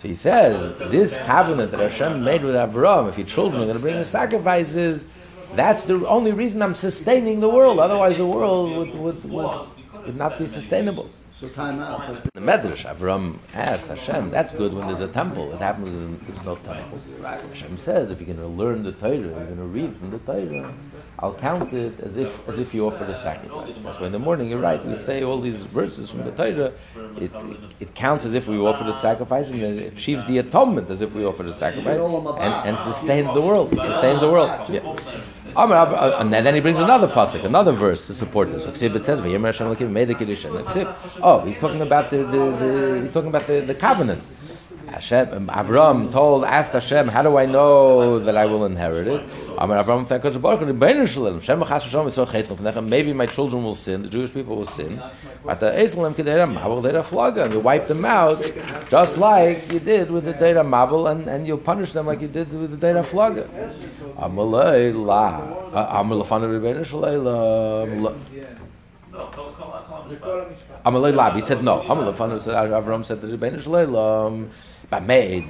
So 0.00 0.08
he 0.08 0.14
says, 0.14 0.76
this 0.90 1.16
covenant 1.18 1.70
that 1.70 1.80
Hashem 1.80 2.22
made 2.22 2.42
with 2.42 2.56
Avraham, 2.56 3.08
if 3.08 3.18
your 3.18 3.26
children 3.26 3.62
are 3.62 3.66
going 3.66 3.76
to 3.76 3.82
bring 3.82 3.96
the 3.96 4.04
sacrifices, 4.04 5.06
that's 5.54 5.82
the 5.84 6.06
only 6.06 6.32
reason 6.32 6.60
I'm 6.60 6.74
sustaining 6.74 7.40
the 7.40 7.48
world. 7.48 7.78
Otherwise, 7.78 8.16
the 8.16 8.26
world 8.26 8.76
would, 8.76 8.94
would, 8.94 9.24
would, 9.30 9.68
would 10.06 10.16
not 10.16 10.38
be 10.38 10.46
sustainable. 10.46 11.08
So 11.40 11.48
time 11.50 11.78
out. 11.78 12.24
The 12.34 12.40
Medrash, 12.40 12.84
Avram 12.84 13.38
asked 13.54 13.86
Hashem, 13.86 14.30
that's 14.30 14.52
good 14.52 14.74
when 14.74 14.88
there's 14.88 15.00
a 15.00 15.06
temple. 15.06 15.52
It 15.52 15.60
happens 15.60 15.84
when 15.84 16.20
there's 16.26 16.44
no 16.44 16.56
temple. 16.56 17.00
Hashem 17.22 17.76
says, 17.78 18.10
if 18.10 18.18
you're 18.20 18.34
going 18.34 18.38
to 18.38 18.46
learn 18.46 18.82
the 18.82 18.90
Torah, 18.90 19.14
you're 19.18 19.30
going 19.30 19.56
to 19.56 19.62
read 19.62 19.96
from 19.98 20.10
the 20.10 20.18
Torah, 20.18 20.74
I'll 21.20 21.34
count 21.34 21.72
it 21.72 22.00
as 22.00 22.16
if 22.16 22.48
as 22.48 22.58
if 22.58 22.74
you 22.74 22.86
offered 22.88 23.10
a 23.10 23.20
sacrifice. 23.22 23.76
That's 23.82 24.00
why 24.00 24.06
in 24.06 24.12
the 24.12 24.18
morning, 24.18 24.50
you're 24.50 24.58
right, 24.58 24.84
we 24.84 24.96
say 24.96 25.22
all 25.22 25.40
these 25.40 25.62
verses 25.62 26.10
from 26.10 26.24
the 26.24 26.32
Torah, 26.32 26.72
it, 27.16 27.32
it, 27.32 27.60
it 27.78 27.94
counts 27.94 28.24
as 28.24 28.34
if 28.34 28.48
we 28.48 28.58
offered 28.58 28.88
a 28.88 28.98
sacrifice 28.98 29.48
and 29.48 29.60
it 29.60 29.92
achieves 29.92 30.24
the 30.26 30.38
atonement 30.38 30.90
as 30.90 31.00
if 31.00 31.12
we 31.12 31.24
offered 31.24 31.46
a 31.46 31.54
sacrifice 31.54 32.00
and, 32.00 32.68
and 32.68 32.78
sustains 32.78 33.32
the 33.34 33.42
world. 33.42 33.72
It 33.72 33.78
sustains 33.78 34.22
the 34.22 34.30
world. 34.30 34.50
Yeah. 34.68 34.96
Uh, 35.56 36.16
And 36.20 36.32
then 36.32 36.54
he 36.54 36.60
brings 36.60 36.78
another 36.78 37.08
pasuk, 37.08 37.44
another 37.44 37.72
verse 37.72 38.06
to 38.06 38.14
support 38.14 38.50
this. 38.50 38.62
Oh, 41.22 41.40
he's 41.40 41.58
talking 41.58 41.80
about 41.80 42.10
the, 42.10 42.18
the, 42.18 42.50
the 42.60 43.00
he's 43.02 43.12
talking 43.12 43.28
about 43.28 43.46
the, 43.46 43.60
the 43.60 43.74
covenant. 43.74 44.22
Hashem, 44.98 45.32
um, 45.32 45.46
Avram 45.46 46.10
told, 46.10 46.44
asked 46.44 46.72
Hashem, 46.72 47.06
"How 47.06 47.22
do 47.22 47.36
I 47.36 47.46
know 47.46 48.18
that 48.18 48.36
I 48.36 48.46
will 48.46 48.64
inherit 48.64 49.06
it?" 49.06 49.22
Avram. 49.56 50.02
Maybe 52.88 53.12
my 53.12 53.26
children 53.26 53.62
will 53.62 53.76
sin, 53.76 54.02
the 54.02 54.08
Jewish 54.08 54.32
people 54.34 54.56
will 54.56 54.64
sin. 54.64 55.00
But 55.44 55.60
the 55.60 55.70
you 57.52 57.60
wipe 57.60 57.86
them 57.86 58.04
out, 58.04 58.52
just 58.90 59.18
like 59.18 59.72
you 59.72 59.78
did 59.78 60.10
with 60.10 60.24
the 60.24 60.32
Dera 60.32 60.64
Mavel, 60.64 61.06
and, 61.06 61.28
and 61.28 61.46
you'll 61.46 61.58
punish 61.58 61.92
them 61.92 62.06
like 62.06 62.20
you 62.20 62.28
did 62.28 62.52
with 62.52 62.72
the 62.72 62.76
Dera 62.76 63.04
Flaga. 63.04 63.46
Amalei 64.18 64.92
La, 64.94 66.00
Amal 66.00 66.24
Lefanu 66.24 66.48
Ribono 66.50 66.84
Shel 66.84 67.02
Olam. 67.02 68.16
Amalei 70.84 71.14
Lab. 71.14 71.36
He 71.36 71.42
said 71.42 71.62
no. 71.62 71.82
Amalei 71.82 72.12
Lefanu 72.12 72.40
said 72.42 72.54
Avram 72.54 73.04
said 73.04 73.20
to 73.20 73.28
Ribono 73.28 73.62
Shel 73.62 73.74
Olam. 73.74 74.48
Made. 74.90 75.48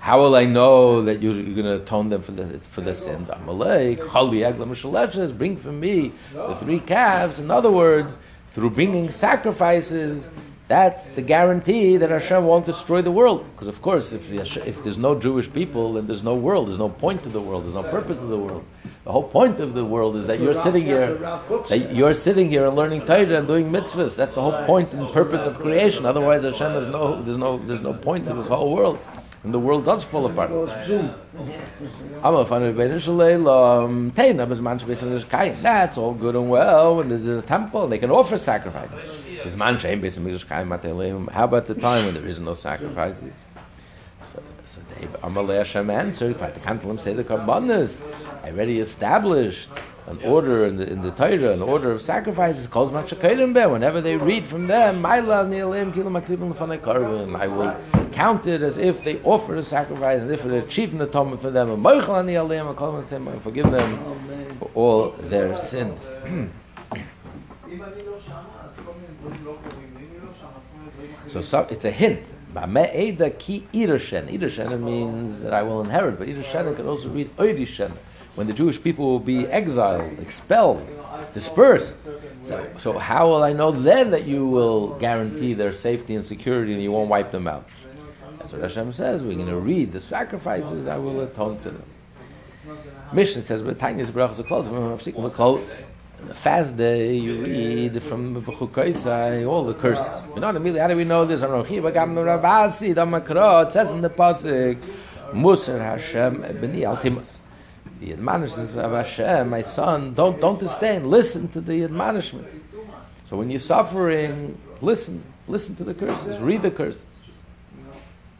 How 0.00 0.18
will 0.18 0.36
I 0.36 0.44
know 0.44 1.02
that 1.02 1.22
you're, 1.22 1.34
you're 1.34 1.54
going 1.54 1.66
to 1.66 1.82
atone 1.82 2.08
them 2.08 2.22
for 2.22 2.32
the 2.32 2.58
for 2.58 2.80
their 2.80 2.94
sins? 2.94 3.28
Shaleshes. 3.28 5.36
Bring 5.36 5.56
for 5.56 5.72
me 5.72 6.12
the 6.32 6.54
three 6.56 6.80
calves. 6.80 7.38
In 7.38 7.50
other 7.50 7.70
words, 7.70 8.16
through 8.52 8.70
bringing 8.70 9.10
sacrifices. 9.10 10.28
That's 10.68 11.04
the 11.04 11.22
guarantee 11.22 11.96
that 11.96 12.10
Hashem 12.10 12.44
won't 12.44 12.66
destroy 12.66 13.00
the 13.00 13.12
world. 13.12 13.46
Because 13.52 13.68
of 13.68 13.80
course, 13.80 14.12
if, 14.12 14.28
Hashem- 14.30 14.66
if 14.66 14.82
there's 14.82 14.98
no 14.98 15.14
Jewish 15.14 15.52
people, 15.52 15.92
then 15.92 16.08
there's 16.08 16.24
no 16.24 16.34
world. 16.34 16.66
There's 16.66 16.78
no 16.78 16.88
point 16.88 17.22
to 17.22 17.28
the 17.28 17.40
world. 17.40 17.64
There's 17.64 17.74
no 17.74 17.84
purpose 17.84 18.18
of 18.18 18.28
the 18.28 18.36
world. 18.36 18.64
The 19.04 19.12
whole 19.12 19.22
point 19.22 19.60
of 19.60 19.74
the 19.74 19.84
world 19.84 20.16
is 20.16 20.26
that 20.26 20.40
you're 20.40 20.54
sitting 20.54 20.84
here, 20.84 21.14
that 21.68 21.92
you're 21.94 22.14
sitting 22.14 22.50
here 22.50 22.66
and 22.66 22.74
learning 22.74 23.02
Torah 23.06 23.38
and 23.38 23.46
doing 23.46 23.70
mitzvahs. 23.70 24.16
That's 24.16 24.34
the 24.34 24.42
whole 24.42 24.66
point 24.66 24.92
and 24.92 25.08
purpose 25.12 25.42
of 25.42 25.56
creation. 25.60 26.04
Otherwise, 26.04 26.42
Hashem 26.42 26.72
has 26.72 26.88
no, 26.88 27.22
there's 27.22 27.38
no, 27.38 27.56
there's 27.58 27.82
no 27.82 27.94
point 27.94 28.24
to 28.24 28.34
this 28.34 28.48
whole 28.48 28.74
world, 28.74 28.98
and 29.44 29.54
the 29.54 29.60
world 29.60 29.84
does 29.84 30.02
fall 30.02 30.26
apart. 30.26 30.50
That's 35.62 35.96
all 35.96 36.12
good 36.12 36.34
and 36.34 36.50
well 36.50 36.96
when 36.96 37.08
there's 37.08 37.28
a 37.28 37.42
temple, 37.42 37.86
they 37.86 37.98
can 37.98 38.10
offer 38.10 38.36
sacrifices. 38.38 38.98
How 41.32 41.44
about 41.44 41.66
the 41.66 41.74
time 41.74 42.06
when 42.06 42.14
there 42.14 42.26
is 42.26 42.38
no 42.38 42.54
sacrifices? 42.54 43.32
So, 44.24 44.42
so 44.64 44.78
they, 44.98 45.06
Amalei 45.18 45.58
Hashem 45.58 45.90
answered, 45.90 46.36
if 46.36 46.42
let 46.42 46.90
him 46.90 46.98
say 46.98 47.12
the 47.14 47.24
Karbanas, 47.24 48.00
I 48.42 48.50
already 48.50 48.80
established 48.80 49.68
an 50.06 50.22
order 50.22 50.66
in 50.66 50.76
the, 50.76 50.88
in 50.88 51.02
the 51.02 51.10
Torah, 51.10 51.52
an 51.52 51.62
order 51.62 51.90
of 51.90 52.00
sacrifices, 52.00 52.66
calls 52.68 52.92
whenever 52.92 54.00
they 54.00 54.16
read 54.16 54.46
from 54.46 54.66
them, 54.68 55.04
I 55.04 55.20
will 57.48 57.76
count 58.12 58.46
it 58.46 58.62
as 58.62 58.78
if 58.78 59.02
they 59.02 59.20
offered 59.22 59.58
a 59.58 59.64
sacrifice, 59.64 60.22
as 60.22 60.30
if 60.30 60.46
it 60.46 60.52
achieved 60.52 60.94
an 60.94 61.00
atonement 61.00 61.42
for 61.42 61.50
them, 61.50 61.70
and 61.70 61.84
and 61.84 62.28
them 62.28 62.68
and 62.68 63.06
say, 63.06 63.16
"I 63.16 63.38
forgive 63.40 63.70
them 63.70 63.98
for 64.60 64.70
all 64.74 65.10
their 65.10 65.58
sins. 65.58 66.08
So 71.28 71.40
some, 71.40 71.66
it's 71.70 71.84
a 71.84 71.90
hint. 71.90 72.20
Ki 72.54 73.66
irashen. 73.72 74.28
Irashen 74.32 74.80
means 74.80 75.40
that 75.42 75.52
I 75.52 75.62
will 75.62 75.82
inherit, 75.82 76.18
but 76.18 76.28
irashen 76.28 76.74
can 76.74 76.86
also 76.86 77.08
read 77.08 77.34
oirishen, 77.36 77.92
when 78.34 78.46
the 78.46 78.52
Jewish 78.52 78.82
people 78.82 79.06
will 79.06 79.18
be 79.18 79.46
exiled, 79.48 80.18
expelled, 80.20 80.86
dispersed. 81.34 81.94
So, 82.42 82.66
so 82.78 82.98
how 82.98 83.28
will 83.28 83.42
I 83.42 83.52
know 83.52 83.70
then 83.70 84.10
that 84.10 84.26
you 84.26 84.46
will 84.46 84.94
guarantee 84.98 85.54
their 85.54 85.72
safety 85.72 86.14
and 86.14 86.24
security 86.24 86.72
and 86.72 86.82
you 86.82 86.92
won't 86.92 87.10
wipe 87.10 87.30
them 87.30 87.46
out? 87.46 87.68
That's 88.38 88.52
what 88.52 88.62
Hashem 88.62 88.92
says. 88.92 89.22
We're 89.22 89.34
going 89.34 89.46
to 89.48 89.56
read 89.56 89.92
the 89.92 90.00
sacrifices. 90.00 90.86
I 90.86 90.96
will 90.96 91.20
atone 91.22 91.58
for 91.58 91.70
them. 91.70 91.82
Mishnah 93.12 93.44
says, 93.44 93.62
"But 93.62 93.78
tiniest 93.78 94.12
brachas 94.12 94.38
are 94.38 94.42
close. 94.42 95.34
close." 95.34 95.88
The 96.24 96.34
fast 96.34 96.76
day, 96.76 97.14
you 97.14 97.44
read 97.44 98.02
from 98.02 98.42
Chukaisai 98.42 99.48
all 99.48 99.64
the 99.64 99.74
curses. 99.74 100.24
You 100.34 100.40
know, 100.40 100.50
immediately, 100.50 100.80
how 100.80 100.88
do 100.88 100.96
we 100.96 101.04
know 101.04 101.24
this? 101.24 101.42
It 101.42 103.72
says 103.72 103.92
in 103.92 104.00
the 104.00 104.10
pasuk, 104.10 104.78
Musar 105.32 105.78
Hashem 105.78 106.42
b'ni 106.42 106.80
altimus. 106.80 107.36
The 108.00 108.12
admonishments 108.12 108.76
of 108.76 108.92
Hashem, 108.92 109.48
my 109.48 109.62
son, 109.62 110.14
don't 110.14 110.40
don't 110.40 110.60
disdain. 110.60 111.08
Listen 111.08 111.48
to 111.48 111.60
the 111.60 111.84
admonishments. 111.84 112.54
So 113.28 113.36
when 113.36 113.50
you're 113.50 113.58
suffering, 113.58 114.56
listen, 114.80 115.22
listen 115.48 115.74
to 115.76 115.84
the 115.84 115.94
curses, 115.94 116.38
read 116.38 116.62
the 116.62 116.70
curses. 116.70 117.02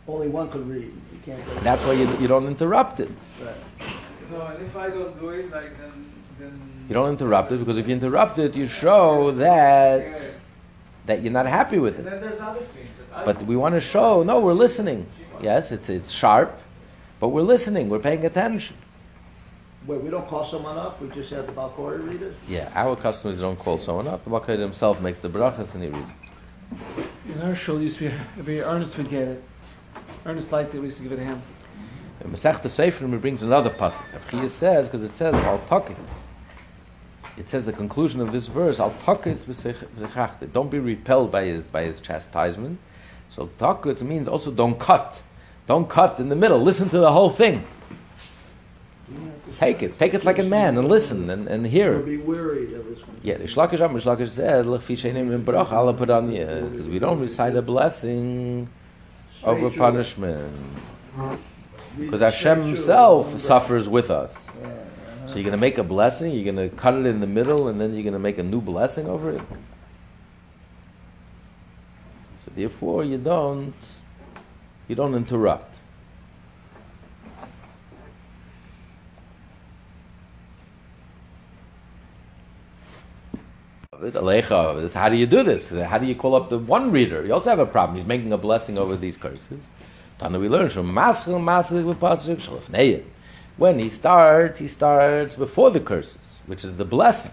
Only 0.06 0.28
one 0.28 0.48
could 0.50 0.68
read. 0.68 0.92
You 1.12 1.18
can't. 1.24 1.44
Go 1.46 1.54
That's 1.60 1.82
why 1.82 1.94
you, 1.94 2.08
you 2.18 2.28
don't 2.28 2.46
interrupt 2.46 3.00
it. 3.00 3.10
Right. 3.42 3.54
No, 4.30 4.46
and 4.46 4.64
if 4.64 4.76
I 4.76 4.88
don't 4.88 5.18
do 5.18 5.30
it, 5.30 5.50
like 5.50 5.76
then, 5.78 6.12
then 6.38 6.75
You 6.88 6.94
don't 6.94 7.10
interrupt 7.10 7.50
it 7.52 7.58
because 7.58 7.78
if 7.78 7.88
you 7.88 7.94
interrupt 7.94 8.38
it, 8.38 8.54
you 8.54 8.66
show 8.68 9.32
that 9.32 10.34
that 11.06 11.22
you're 11.22 11.32
not 11.32 11.46
happy 11.46 11.78
with 11.78 11.98
it. 11.98 12.04
then 12.04 12.20
there's 12.20 12.40
other 12.40 12.60
things 12.60 12.88
that 12.98 13.18
I 13.18 13.24
But 13.24 13.42
we 13.44 13.56
want 13.56 13.74
to 13.74 13.80
show, 13.80 14.22
no, 14.22 14.40
we're 14.40 14.52
listening. 14.52 15.06
Yes, 15.40 15.72
it's 15.72 15.88
it's 15.88 16.10
sharp, 16.10 16.58
but 17.20 17.28
we're 17.28 17.42
listening. 17.42 17.88
We're 17.88 17.98
paying 17.98 18.24
attention. 18.24 18.76
Wait, 19.86 20.00
we 20.00 20.10
don't 20.10 20.26
call 20.26 20.44
someone 20.44 20.76
up. 20.76 21.00
We 21.00 21.08
just 21.10 21.30
have 21.30 21.46
the 21.46 21.52
Balkori 21.52 22.04
read 22.04 22.22
it. 22.22 22.34
Yeah, 22.48 22.70
our 22.74 22.96
customers 22.96 23.40
don't 23.40 23.58
call 23.58 23.78
someone 23.78 24.08
up. 24.08 24.24
The 24.24 24.30
Bakayid 24.30 24.58
himself 24.58 25.00
makes 25.00 25.20
the 25.20 25.28
brachas 25.28 25.74
and 25.74 25.84
he 25.84 25.90
reads. 25.90 26.10
In 27.28 27.42
our 27.42 27.54
shul 27.54 27.80
used 27.80 27.98
to 27.98 28.10
be 28.10 28.42
very 28.42 28.62
earnest 28.62 28.96
would 28.98 29.08
get 29.08 29.28
it. 29.28 29.44
Ernest 30.24 30.50
liked 30.50 30.74
it, 30.74 30.80
we 30.80 30.86
used 30.86 30.96
to 30.98 31.04
give 31.04 31.12
it 31.12 31.16
to 31.16 31.24
him. 31.24 31.40
In 32.24 32.32
Masech 32.32 32.62
the 32.62 32.68
Sefer, 32.68 33.06
he 33.06 33.16
brings 33.16 33.42
another 33.42 33.70
pasuk. 33.70 34.02
Avchiyah 34.12 34.50
says 34.50 34.88
because 34.88 35.04
it 35.04 35.16
says 35.16 35.34
al 35.34 35.58
takits. 35.68 36.25
It 37.36 37.48
says 37.48 37.66
the 37.66 37.72
conclusion 37.72 38.20
of 38.20 38.32
this 38.32 38.46
verse 38.46 38.80
al 38.80 38.92
v'sechachte. 38.92 40.52
Don't 40.52 40.70
be 40.70 40.78
repelled 40.78 41.30
by 41.30 41.44
his 41.44 41.66
by 41.66 41.82
his 41.84 42.00
chastisement. 42.00 42.78
So 43.28 43.50
takits 43.58 44.02
means 44.02 44.28
also 44.28 44.50
don't 44.50 44.78
cut. 44.78 45.22
Don't 45.66 45.88
cut 45.88 46.18
in 46.18 46.28
the 46.28 46.36
middle. 46.36 46.60
Listen 46.60 46.88
to 46.88 46.98
the 46.98 47.12
whole 47.12 47.30
thing. 47.30 47.66
Take 49.58 49.82
it. 49.82 49.98
Take 49.98 50.14
it 50.14 50.24
like 50.24 50.38
a 50.38 50.42
man 50.42 50.76
and 50.76 50.88
listen 50.88 51.30
and, 51.30 51.46
and 51.48 51.66
hear 51.66 51.94
it. 51.94 52.04
be 52.04 52.16
weary 52.16 52.74
of 52.74 52.86
one. 52.86 53.18
Yeah, 53.22 53.36
the 53.38 53.44
Shlakish 53.44 53.80
Am 53.80 53.94
Shlakish 53.94 54.30
said, 54.30 54.64
"Lefi 54.64 54.96
shenim 54.96 55.32
in 55.32 55.44
barach 55.44 55.72
ala 55.72 55.94
padanya," 55.94 56.70
because 56.70 56.86
we 56.86 56.98
don't 56.98 57.20
recite 57.20 57.54
a 57.56 57.62
blessing 57.62 58.68
over 59.44 59.70
punishment. 59.70 60.52
Because 61.96 62.20
Hashem. 62.20 62.64
Himself 62.64 63.38
suffers 63.38 63.88
with 63.88 64.10
us. 64.10 64.36
So 65.28 65.34
you're 65.34 65.42
going 65.42 65.52
to 65.52 65.58
make 65.58 65.78
a 65.78 65.82
blessing, 65.82 66.32
you're 66.32 66.52
going 66.52 66.70
to 66.70 66.74
cut 66.76 66.94
it 66.94 67.04
in 67.06 67.20
the 67.20 67.26
middle, 67.26 67.68
and 67.68 67.80
then 67.80 67.92
you're 67.94 68.04
going 68.04 68.12
to 68.12 68.18
make 68.18 68.38
a 68.38 68.42
new 68.42 68.60
blessing 68.60 69.06
over 69.08 69.30
it. 69.30 69.42
So 72.44 72.52
therefore, 72.54 73.04
you 73.04 73.18
don't 73.18 73.74
you 74.88 74.94
don't 74.94 75.14
interrupt. 75.14 75.74
How 83.92 85.08
do 85.08 85.16
you 85.16 85.26
do 85.26 85.42
this? 85.42 85.70
How 85.70 85.98
do 85.98 86.06
you 86.06 86.14
call 86.14 86.34
up 86.34 86.50
the 86.50 86.58
one 86.58 86.92
reader? 86.92 87.24
You 87.24 87.32
also 87.32 87.50
have 87.50 87.58
a 87.58 87.66
problem. 87.66 87.96
He's 87.96 88.06
making 88.06 88.32
a 88.32 88.38
blessing 88.38 88.78
over 88.78 88.96
these 88.96 89.16
curses. 89.16 89.66
Tana 90.18 90.38
we 90.38 90.48
learn 90.48 90.68
from 90.68 90.92
Maschil 90.94 91.40
Masik 91.40 91.84
with 91.84 91.98
Pasuk. 91.98 93.02
When 93.56 93.78
he 93.78 93.88
starts, 93.88 94.58
he 94.58 94.68
starts 94.68 95.34
before 95.34 95.70
the 95.70 95.80
curses, 95.80 96.18
which 96.46 96.62
is 96.64 96.76
the 96.76 96.84
blessing. 96.84 97.32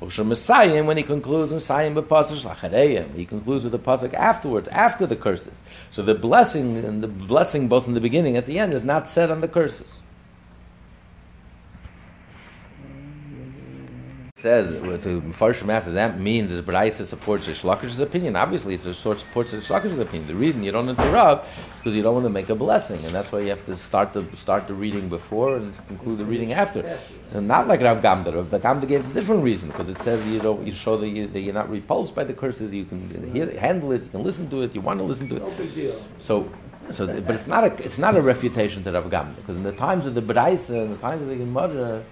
Messiah, 0.00 0.84
when 0.84 0.96
he 0.96 1.02
concludes 1.02 1.52
Messiah 1.52 1.90
b'pasuk 1.90 2.42
Shlachareyim, 2.42 3.14
he 3.14 3.24
concludes 3.24 3.64
with 3.64 3.72
the 3.72 3.78
pasuk 3.78 4.12
afterwards, 4.14 4.68
after 4.68 5.06
the 5.06 5.16
curses. 5.16 5.62
So 5.90 6.02
the 6.02 6.14
blessing 6.14 6.76
and 6.84 7.02
the 7.02 7.08
blessing 7.08 7.68
both 7.68 7.88
in 7.88 7.94
the 7.94 8.00
beginning 8.00 8.36
and 8.36 8.44
at 8.44 8.46
the 8.46 8.58
end 8.58 8.72
is 8.72 8.84
not 8.84 9.08
said 9.08 9.30
on 9.30 9.40
the 9.40 9.48
curses. 9.48 10.02
Says 14.44 14.70
with 14.82 15.04
the 15.04 15.22
Mepharshim 15.22 15.70
asks, 15.70 15.86
does 15.86 15.94
that 15.94 16.20
mean 16.20 16.48
that 16.48 16.56
the 16.60 16.72
Braisa 16.72 17.06
supports 17.06 17.46
the 17.46 17.52
Shlakish's 17.52 17.98
opinion? 17.98 18.36
Obviously, 18.36 18.74
it's 18.74 18.84
a 18.84 18.92
sort 18.92 19.18
supports 19.18 19.52
the 19.52 19.56
Shlakish's 19.56 19.98
opinion. 19.98 20.28
The 20.28 20.34
reason 20.34 20.62
you 20.62 20.70
don't 20.70 20.90
interrupt 20.90 21.46
is 21.46 21.52
because 21.78 21.96
you 21.96 22.02
don't 22.02 22.12
want 22.12 22.26
to 22.26 22.34
make 22.40 22.50
a 22.50 22.54
blessing, 22.54 23.02
and 23.06 23.12
that's 23.14 23.32
why 23.32 23.40
you 23.40 23.48
have 23.48 23.64
to 23.64 23.74
start 23.78 24.12
the 24.12 24.22
start 24.36 24.68
the 24.68 24.74
reading 24.74 25.08
before 25.08 25.56
and 25.56 25.74
conclude 25.88 26.18
the 26.18 26.26
reading 26.26 26.52
after. 26.52 26.80
So 27.32 27.40
not 27.40 27.68
like 27.68 27.80
Rav 27.80 28.02
Gamda. 28.02 28.34
Rav 28.34 28.62
Gamda 28.66 28.86
gave 28.86 29.00
a 29.10 29.14
different 29.14 29.42
reason 29.42 29.70
because 29.70 29.88
it 29.88 30.00
says 30.02 30.18
you 30.26 30.42
know 30.42 30.60
you 30.60 30.72
show 30.72 30.98
that, 30.98 31.08
you, 31.08 31.26
that 31.28 31.40
you're 31.40 31.58
not 31.62 31.70
repulsed 31.70 32.14
by 32.14 32.24
the 32.24 32.34
curses. 32.34 32.74
You 32.74 32.84
can 32.84 33.00
hear, 33.34 33.46
handle 33.58 33.92
it. 33.92 34.02
You 34.02 34.10
can 34.10 34.24
listen 34.24 34.50
to 34.50 34.60
it. 34.60 34.74
You 34.74 34.82
want 34.82 34.98
to 35.00 35.06
listen 35.12 35.26
to 35.30 35.36
it. 35.36 35.42
No 35.42 35.52
big 35.62 35.74
deal. 35.74 35.96
So, 36.18 36.34
so, 36.90 37.06
but 37.06 37.34
it's 37.34 37.46
not 37.46 37.64
a 37.64 37.72
it's 37.82 38.00
not 38.06 38.14
a 38.14 38.20
refutation 38.20 38.84
to 38.84 38.92
Rav 38.92 39.08
Gamda 39.08 39.36
because 39.36 39.56
in 39.56 39.62
the 39.62 39.78
times 39.86 40.04
of 40.04 40.14
the 40.14 40.26
Braisa 40.30 40.82
and 40.82 40.92
the 40.92 41.00
times 41.08 41.22
of 41.22 41.28
the 41.28 41.36
Gemara, 41.36 42.04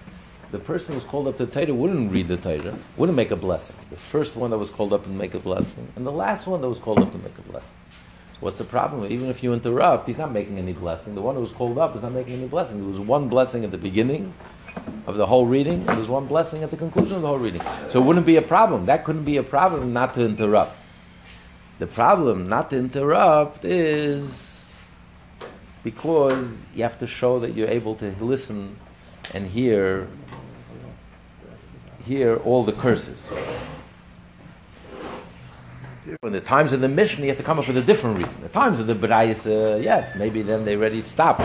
the 0.53 0.59
person 0.59 0.89
who 0.89 0.97
was 0.97 1.03
called 1.03 1.27
up 1.27 1.35
to 1.39 1.47
Torah 1.47 1.73
wouldn't 1.73 2.11
read 2.11 2.27
the 2.27 2.37
Torah, 2.37 2.77
wouldn't 2.95 3.15
make 3.15 3.31
a 3.31 3.35
blessing. 3.35 3.75
The 3.89 3.97
first 3.97 4.35
one 4.35 4.51
that 4.51 4.59
was 4.59 4.69
called 4.69 4.93
up 4.93 5.07
and 5.07 5.17
make 5.17 5.33
a 5.33 5.39
blessing, 5.39 5.87
and 5.95 6.05
the 6.05 6.11
last 6.11 6.45
one 6.45 6.61
that 6.61 6.69
was 6.69 6.77
called 6.77 6.99
up 6.99 7.11
to 7.11 7.17
make 7.17 7.35
a 7.39 7.41
blessing. 7.41 7.75
What's 8.39 8.59
the 8.59 8.63
problem? 8.63 9.11
Even 9.11 9.29
if 9.29 9.41
you 9.41 9.51
interrupt, 9.53 10.07
he's 10.07 10.19
not 10.19 10.31
making 10.31 10.59
any 10.59 10.73
blessing. 10.73 11.15
The 11.15 11.21
one 11.21 11.33
who 11.33 11.41
was 11.41 11.51
called 11.51 11.79
up 11.79 11.95
is 11.95 12.03
not 12.03 12.11
making 12.11 12.33
any 12.33 12.47
blessing. 12.47 12.77
There 12.77 12.87
was 12.87 12.99
one 12.99 13.29
blessing 13.29 13.63
at 13.65 13.71
the 13.71 13.79
beginning 13.79 14.31
of 15.07 15.17
the 15.17 15.25
whole 15.25 15.47
reading, 15.47 15.79
and 15.87 15.97
there's 15.97 16.07
one 16.07 16.27
blessing 16.27 16.61
at 16.61 16.69
the 16.69 16.77
conclusion 16.77 17.15
of 17.15 17.23
the 17.23 17.27
whole 17.27 17.39
reading. 17.39 17.63
So 17.89 17.99
it 17.99 18.05
wouldn't 18.05 18.27
be 18.27 18.35
a 18.35 18.41
problem. 18.43 18.85
That 18.85 19.05
couldn't 19.05 19.25
be 19.25 19.37
a 19.37 19.43
problem 19.43 19.91
not 19.91 20.13
to 20.13 20.23
interrupt. 20.23 20.77
The 21.79 21.87
problem 21.87 22.47
not 22.47 22.69
to 22.69 22.77
interrupt 22.77 23.65
is 23.65 24.67
because 25.83 26.47
you 26.75 26.83
have 26.83 26.99
to 26.99 27.07
show 27.07 27.39
that 27.39 27.55
you're 27.55 27.69
able 27.69 27.95
to 27.95 28.13
listen 28.19 28.75
and 29.33 29.47
hear 29.47 30.07
hear 32.05 32.37
all 32.37 32.63
the 32.63 32.73
curses. 32.73 33.27
When 36.19 36.33
the 36.33 36.41
times 36.41 36.73
of 36.73 36.81
the 36.81 36.89
Mishnah, 36.89 37.21
you 37.21 37.29
have 37.29 37.37
to 37.37 37.43
come 37.43 37.59
up 37.59 37.67
with 37.67 37.77
a 37.77 37.81
different 37.81 38.17
reason. 38.17 38.41
The 38.41 38.49
times 38.49 38.79
of 38.79 38.87
the 38.87 38.95
Barayas, 38.95 39.45
uh, 39.45 39.77
yes, 39.77 40.15
maybe 40.15 40.41
then 40.41 40.65
they 40.65 40.75
already 40.75 41.01
stopped. 41.01 41.41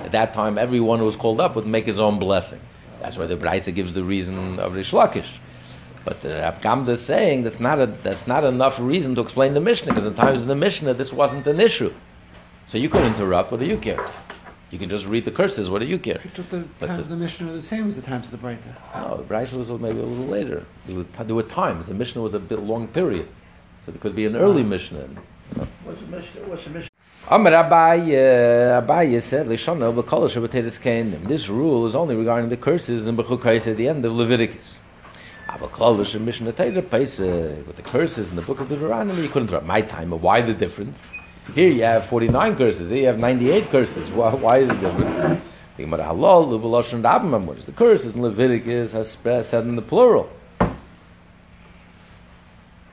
At 0.00 0.12
that 0.12 0.34
time, 0.34 0.58
everyone 0.58 0.98
who 0.98 1.06
was 1.06 1.16
called 1.16 1.40
up 1.40 1.54
would 1.56 1.66
make 1.66 1.86
his 1.86 1.98
own 1.98 2.18
blessing. 2.18 2.60
That's 3.00 3.16
why 3.16 3.26
the 3.26 3.36
Barayas 3.36 3.74
gives 3.74 3.92
the 3.92 4.04
reason 4.04 4.58
of 4.58 4.74
Rish 4.74 4.92
Lakish. 4.92 5.28
But 6.04 6.20
the 6.20 6.54
Gamda 6.62 6.90
is 6.90 7.00
saying 7.00 7.44
that's 7.44 7.60
not, 7.60 7.80
a, 7.80 7.86
that's 7.86 8.26
not 8.26 8.44
enough 8.44 8.78
reason 8.78 9.14
to 9.14 9.20
explain 9.22 9.54
the 9.54 9.60
Mishnah, 9.60 9.92
because 9.92 10.06
in 10.06 10.14
times 10.14 10.42
of 10.42 10.48
the 10.48 10.54
Mishnah, 10.54 10.94
this 10.94 11.12
wasn't 11.12 11.46
an 11.46 11.60
issue. 11.60 11.92
So 12.66 12.76
you 12.76 12.88
could 12.88 13.02
interrupt, 13.02 13.50
what 13.50 13.60
do 13.60 13.66
you 13.66 13.78
care? 13.78 14.04
You 14.72 14.78
can 14.78 14.88
just 14.88 15.04
read 15.04 15.26
the 15.26 15.30
curses, 15.30 15.68
what 15.68 15.80
do 15.80 15.84
you 15.84 15.98
care? 15.98 16.18
He 16.22 16.30
took 16.30 16.48
the 16.48 16.64
But 16.80 16.86
times 16.86 16.96
the- 16.96 17.02
of 17.02 17.08
the 17.10 17.16
Mishnah 17.16 17.46
were 17.46 17.52
the 17.52 17.60
same 17.60 17.90
as 17.90 17.94
the 17.94 18.00
times 18.00 18.24
of 18.24 18.30
the 18.30 18.38
Braisa. 18.38 18.72
No, 18.94 19.10
oh, 19.12 19.16
the 19.18 19.24
Braisa 19.24 19.58
was 19.58 19.68
maybe 19.68 19.98
a 19.98 20.02
little 20.02 20.24
later. 20.24 20.64
There 20.86 20.96
were, 20.96 21.24
there 21.24 21.36
were 21.36 21.42
times. 21.42 21.88
The 21.88 21.94
Mishnah 21.94 22.22
was 22.22 22.32
a 22.32 22.38
bit 22.38 22.58
long 22.58 22.88
period. 22.88 23.28
So 23.84 23.92
there 23.92 24.00
could 24.00 24.16
be 24.16 24.24
an 24.24 24.34
early 24.34 24.62
Mishnah. 24.62 25.04
What's 25.84 26.00
the 26.00 26.06
mission? 26.06 26.48
What's 26.48 26.64
the 26.64 26.70
mission? 26.70 26.88
Amar 27.28 27.52
Abaye, 27.52 28.14
uh, 28.14 28.80
Abaye 28.80 29.20
said, 29.20 29.46
Lishana 29.46 29.92
v'kol 29.92 30.30
shabbatetis 30.30 30.80
kainim. 30.80 31.28
This 31.28 31.50
rule 31.50 31.84
is 31.84 31.94
only 31.94 32.16
regarding 32.16 32.48
the 32.48 32.56
curses 32.56 33.06
in 33.06 33.14
Bechukais 33.14 33.66
at 33.66 33.76
the 33.76 33.88
end 33.88 34.06
of 34.06 34.12
Leviticus. 34.12 34.78
Avakol 35.48 36.18
Mishnah 36.18 36.52
Torah 36.52 36.80
Pesach, 36.80 37.66
with 37.66 37.76
the 37.76 37.82
curses 37.82 38.30
in 38.30 38.36
the 38.36 38.42
book 38.42 38.58
of 38.58 38.70
Deuteronomy, 38.70 39.20
you 39.20 39.28
couldn't 39.28 39.48
interrupt 39.48 39.66
my 39.66 39.82
time. 39.82 40.08
But 40.08 40.20
why 40.22 40.40
the 40.40 40.54
difference? 40.54 40.98
Here 41.54 41.68
you 41.68 41.82
have 41.82 42.06
49 42.06 42.56
curses, 42.56 42.90
here 42.90 43.00
you 43.00 43.06
have 43.06 43.18
98 43.18 43.70
curses. 43.70 44.10
Why, 44.10 44.34
why 44.34 44.58
is 44.58 44.68
the 44.68 44.74
difference? 44.74 45.42
The 45.76 45.82
Gemara 45.84 46.04
Halal, 46.04 46.48
Lubalosh, 46.48 47.46
what 47.46 47.58
is 47.58 47.64
the 47.64 47.72
curses 47.72 48.14
in 48.14 48.22
Leviticus 48.22 48.92
has 48.92 49.10
said 49.46 49.64
in 49.64 49.76
the 49.76 49.82
plural. 49.82 50.30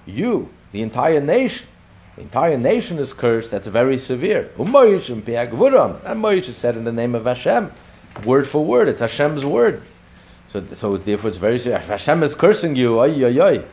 You, 0.05 0.49
the 0.71 0.81
entire 0.81 1.21
nation, 1.21 1.67
the 2.15 2.23
entire 2.23 2.57
nation 2.57 2.97
is 2.99 3.13
cursed. 3.13 3.51
That's 3.51 3.67
very 3.67 3.97
severe. 3.97 4.49
And. 4.57 6.05
And 6.05 6.23
Moyish 6.23 6.49
is 6.49 6.57
said 6.57 6.75
in 6.75 6.83
the 6.83 6.91
name 6.91 7.15
of 7.15 7.25
Hashem, 7.25 7.71
word 8.25 8.47
for 8.47 8.65
word. 8.65 8.87
It's 8.89 8.99
Hashem's 8.99 9.45
word. 9.45 9.81
So, 10.49 10.63
so 10.73 10.97
therefore, 10.97 11.29
it's 11.29 11.37
very 11.37 11.59
serious. 11.59 11.85
Hashem 11.85 12.23
is 12.23 12.33
cursing 12.33 12.75
you. 12.75 12.99
Oy, 12.99 13.23
oy, 13.23 13.39
oy. 13.39 13.63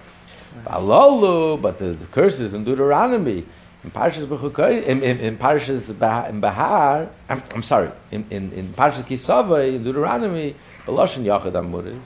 But 0.64 1.78
the, 1.78 1.86
the 1.86 2.06
curses 2.12 2.54
in 2.54 2.64
Deuteronomy. 2.64 3.46
In 3.86 3.92
Parshas 3.92 4.26
Bechukai, 4.26 4.82
in, 4.82 5.00
in, 5.00 5.20
in 5.20 5.38
Parshas 5.38 5.88
in 6.28 6.40
Bahar, 6.40 7.08
I'm, 7.28 7.40
I'm 7.54 7.62
sorry, 7.62 7.92
in, 8.10 8.26
in, 8.30 8.52
in 8.52 8.66
Parshas 8.72 9.04
Kisava, 9.04 9.72
in 9.72 9.84
Deuteronomy, 9.84 10.56
Beloshen 10.84 11.22
Yachad 11.22 11.52
Amuris, 11.52 12.02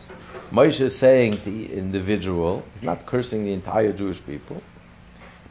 Moshe 0.53 0.79
is 0.83 0.95
saying 0.95 1.39
to 1.39 1.51
the 1.51 1.73
individual, 1.73 2.63
he's 2.75 2.83
not 2.83 3.07
cursing 3.07 3.47
the 3.47 3.55
entire 3.55 3.95
Jewish 3.95 4.23
people, 4.27 4.63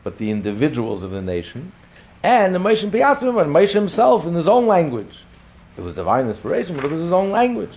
but 0.04 0.18
the 0.18 0.30
individuals 0.30 1.02
of 1.02 1.10
the 1.10 1.22
nation, 1.24 1.72
and 2.22 2.54
the 2.54 2.60
Moshe 2.60 2.88
Piatzim, 2.88 3.42
and 3.42 3.52
Moshe 3.52 3.74
himself 3.74 4.28
in 4.28 4.36
his 4.36 4.48
own 4.48 4.68
language. 4.68 5.24
It 5.78 5.82
was 5.82 5.96
divine 5.96 6.28
inspiration, 6.28 6.76
but 6.76 6.86
it 6.86 6.92
was 6.92 7.02
his 7.02 7.12
own 7.12 7.32
language. 7.32 7.72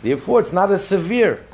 Therefore, 0.00 0.40
it's 0.40 0.54
not 0.54 0.72
as 0.72 0.82
severe. 0.82 1.44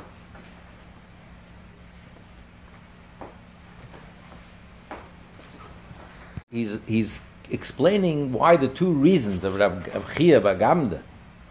He's, 6.55 6.79
he's 6.87 7.19
explaining 7.51 8.31
why 8.31 8.55
the 8.55 8.69
two 8.69 8.89
reasons 8.89 9.43
of 9.43 9.55
Rav 9.59 9.73
of 9.89 10.05
Chiya 10.15 10.41
bar 10.41 10.55
Gamda 10.55 11.01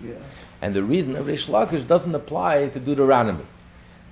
Yeah. 0.01 0.15
and 0.63 0.75
the 0.75 0.83
reason 0.83 1.15
of 1.15 1.27
Rish 1.27 1.47
Lakish 1.49 1.87
doesn't 1.87 2.15
apply 2.15 2.69
to 2.69 2.81
Deuteronomy. 2.81 3.45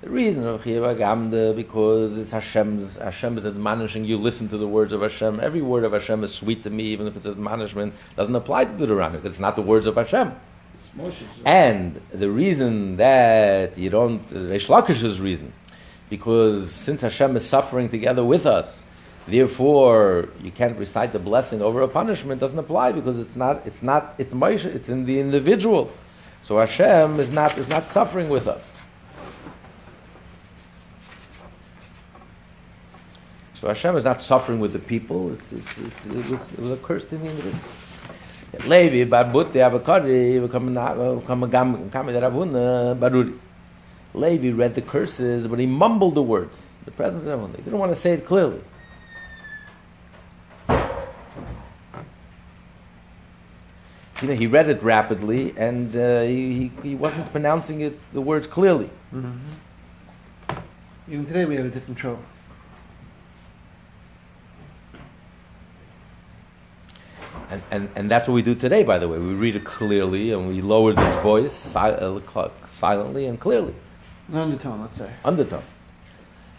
The 0.01 0.11
reason 0.11 0.45
of 0.45 0.61
Chiya 0.63 0.81
bar 0.81 0.93
Gamda 0.93 1.55
because 1.55 2.15
it's 2.19 2.29
Hashem's, 2.29 2.95
Hashem 2.97 3.39
is 3.39 3.45
admonishing 3.47 4.05
you, 4.05 4.17
listen 4.19 4.47
to 4.49 4.57
the 4.57 4.67
words 4.67 4.93
of 4.93 5.01
Hashem. 5.01 5.39
Every 5.39 5.63
word 5.63 5.83
of 5.83 5.93
Hashem 5.93 6.23
is 6.23 6.31
sweet 6.31 6.61
to 6.63 6.69
me, 6.69 6.83
even 6.83 7.07
if 7.07 7.17
it's 7.17 7.25
admonishment. 7.25 7.95
doesn't 8.15 8.35
apply 8.35 8.65
to 8.65 8.71
Deuteronomy 8.73 9.17
because 9.17 9.33
it's 9.33 9.41
not 9.41 9.55
the 9.55 9.63
words 9.63 9.87
of 9.87 9.95
Hashem. 9.95 10.31
And 11.43 11.99
the 12.11 12.29
reason 12.29 12.97
that 12.97 13.75
you 13.79 13.89
don't, 13.89 14.21
Reish 14.29 14.67
Lakish's 14.67 15.19
reason, 15.19 15.51
because 16.11 16.71
since 16.71 17.01
Hashem 17.01 17.35
is 17.35 17.43
suffering 17.43 17.89
together 17.89 18.23
with 18.23 18.45
us, 18.45 18.83
therefore 19.27 20.29
you 20.41 20.51
can't 20.51 20.77
recite 20.77 21.13
the 21.13 21.19
blessing 21.19 21.61
over 21.61 21.81
a 21.81 21.87
punishment 21.87 22.39
doesn't 22.39 22.59
apply 22.59 22.91
because 22.91 23.19
it's 23.19 23.35
not, 23.35 23.65
it's 23.65 23.81
not, 23.81 24.15
it's 24.17 24.33
Moshe, 24.33 24.65
it's 24.65 24.89
in 24.89 25.05
the 25.05 25.19
individual. 25.19 25.91
So 26.41 26.57
Hashem 26.57 27.19
is 27.19 27.31
not, 27.31 27.57
is 27.57 27.69
not 27.69 27.87
suffering 27.89 28.29
with 28.29 28.47
us. 28.47 28.63
So 33.55 33.69
Hashem 33.69 33.95
is 33.95 34.03
not 34.03 34.21
suffering 34.21 34.59
with 34.59 34.73
the 34.73 34.79
people. 34.79 35.31
It's, 35.31 35.53
it's, 35.53 35.77
it's, 35.77 36.05
it, 36.05 36.29
was, 36.29 36.51
it 36.51 36.59
was 36.59 36.71
a 36.71 36.77
curse 36.77 37.05
to 37.05 37.17
the 37.17 37.27
individual. 37.27 37.63
Levi 38.67 39.09
bar 39.09 39.23
Butti 39.23 39.59
Avakari 39.63 40.37
Baruri. 42.99 43.39
Levi 44.13 44.51
read 44.51 44.75
the 44.75 44.81
curses, 44.81 45.47
but 45.47 45.59
he 45.59 45.65
mumbled 45.65 46.15
the 46.15 46.21
words. 46.21 46.67
The 46.85 46.91
presence 46.91 47.23
of 47.23 47.39
Rav 47.39 47.49
Huna. 47.49 47.55
He 47.55 47.63
didn't 47.63 47.79
want 47.79 47.93
to 47.93 47.99
say 47.99 48.11
it 48.11 48.25
clearly. 48.25 48.61
You 54.21 54.29
know, 54.29 54.35
he 54.35 54.47
read 54.47 54.69
it 54.69 54.81
rapidly, 54.83 55.53
and 55.57 55.95
uh, 55.95 56.21
he, 56.21 56.71
he, 56.81 56.95
wasn't 56.95 57.29
pronouncing 57.31 57.81
it 57.81 57.99
the 58.13 58.21
words 58.21 58.47
clearly. 58.47 58.89
Even 61.09 61.25
today 61.25 61.45
we 61.45 61.55
have 61.55 61.65
a 61.65 61.69
different 61.69 61.97
trope. 61.97 62.23
And, 67.49 67.61
and, 67.69 67.89
and 67.95 68.09
that's 68.09 68.27
what 68.27 68.33
we 68.33 68.41
do 68.41 68.55
today, 68.55 68.83
by 68.83 68.97
the 68.97 69.07
way. 69.07 69.17
We 69.17 69.33
read 69.33 69.55
it 69.55 69.63
clearly, 69.63 70.31
and 70.31 70.47
we 70.47 70.61
lower 70.61 70.93
his 70.93 71.15
voice 71.17 71.51
si- 71.51 71.79
uh, 71.79 72.19
silently 72.67 73.25
and 73.25 73.39
clearly. 73.39 73.75
An 74.29 74.37
undertone, 74.37 74.81
let's 74.81 74.97
say. 74.97 75.09
undertone. 75.25 75.63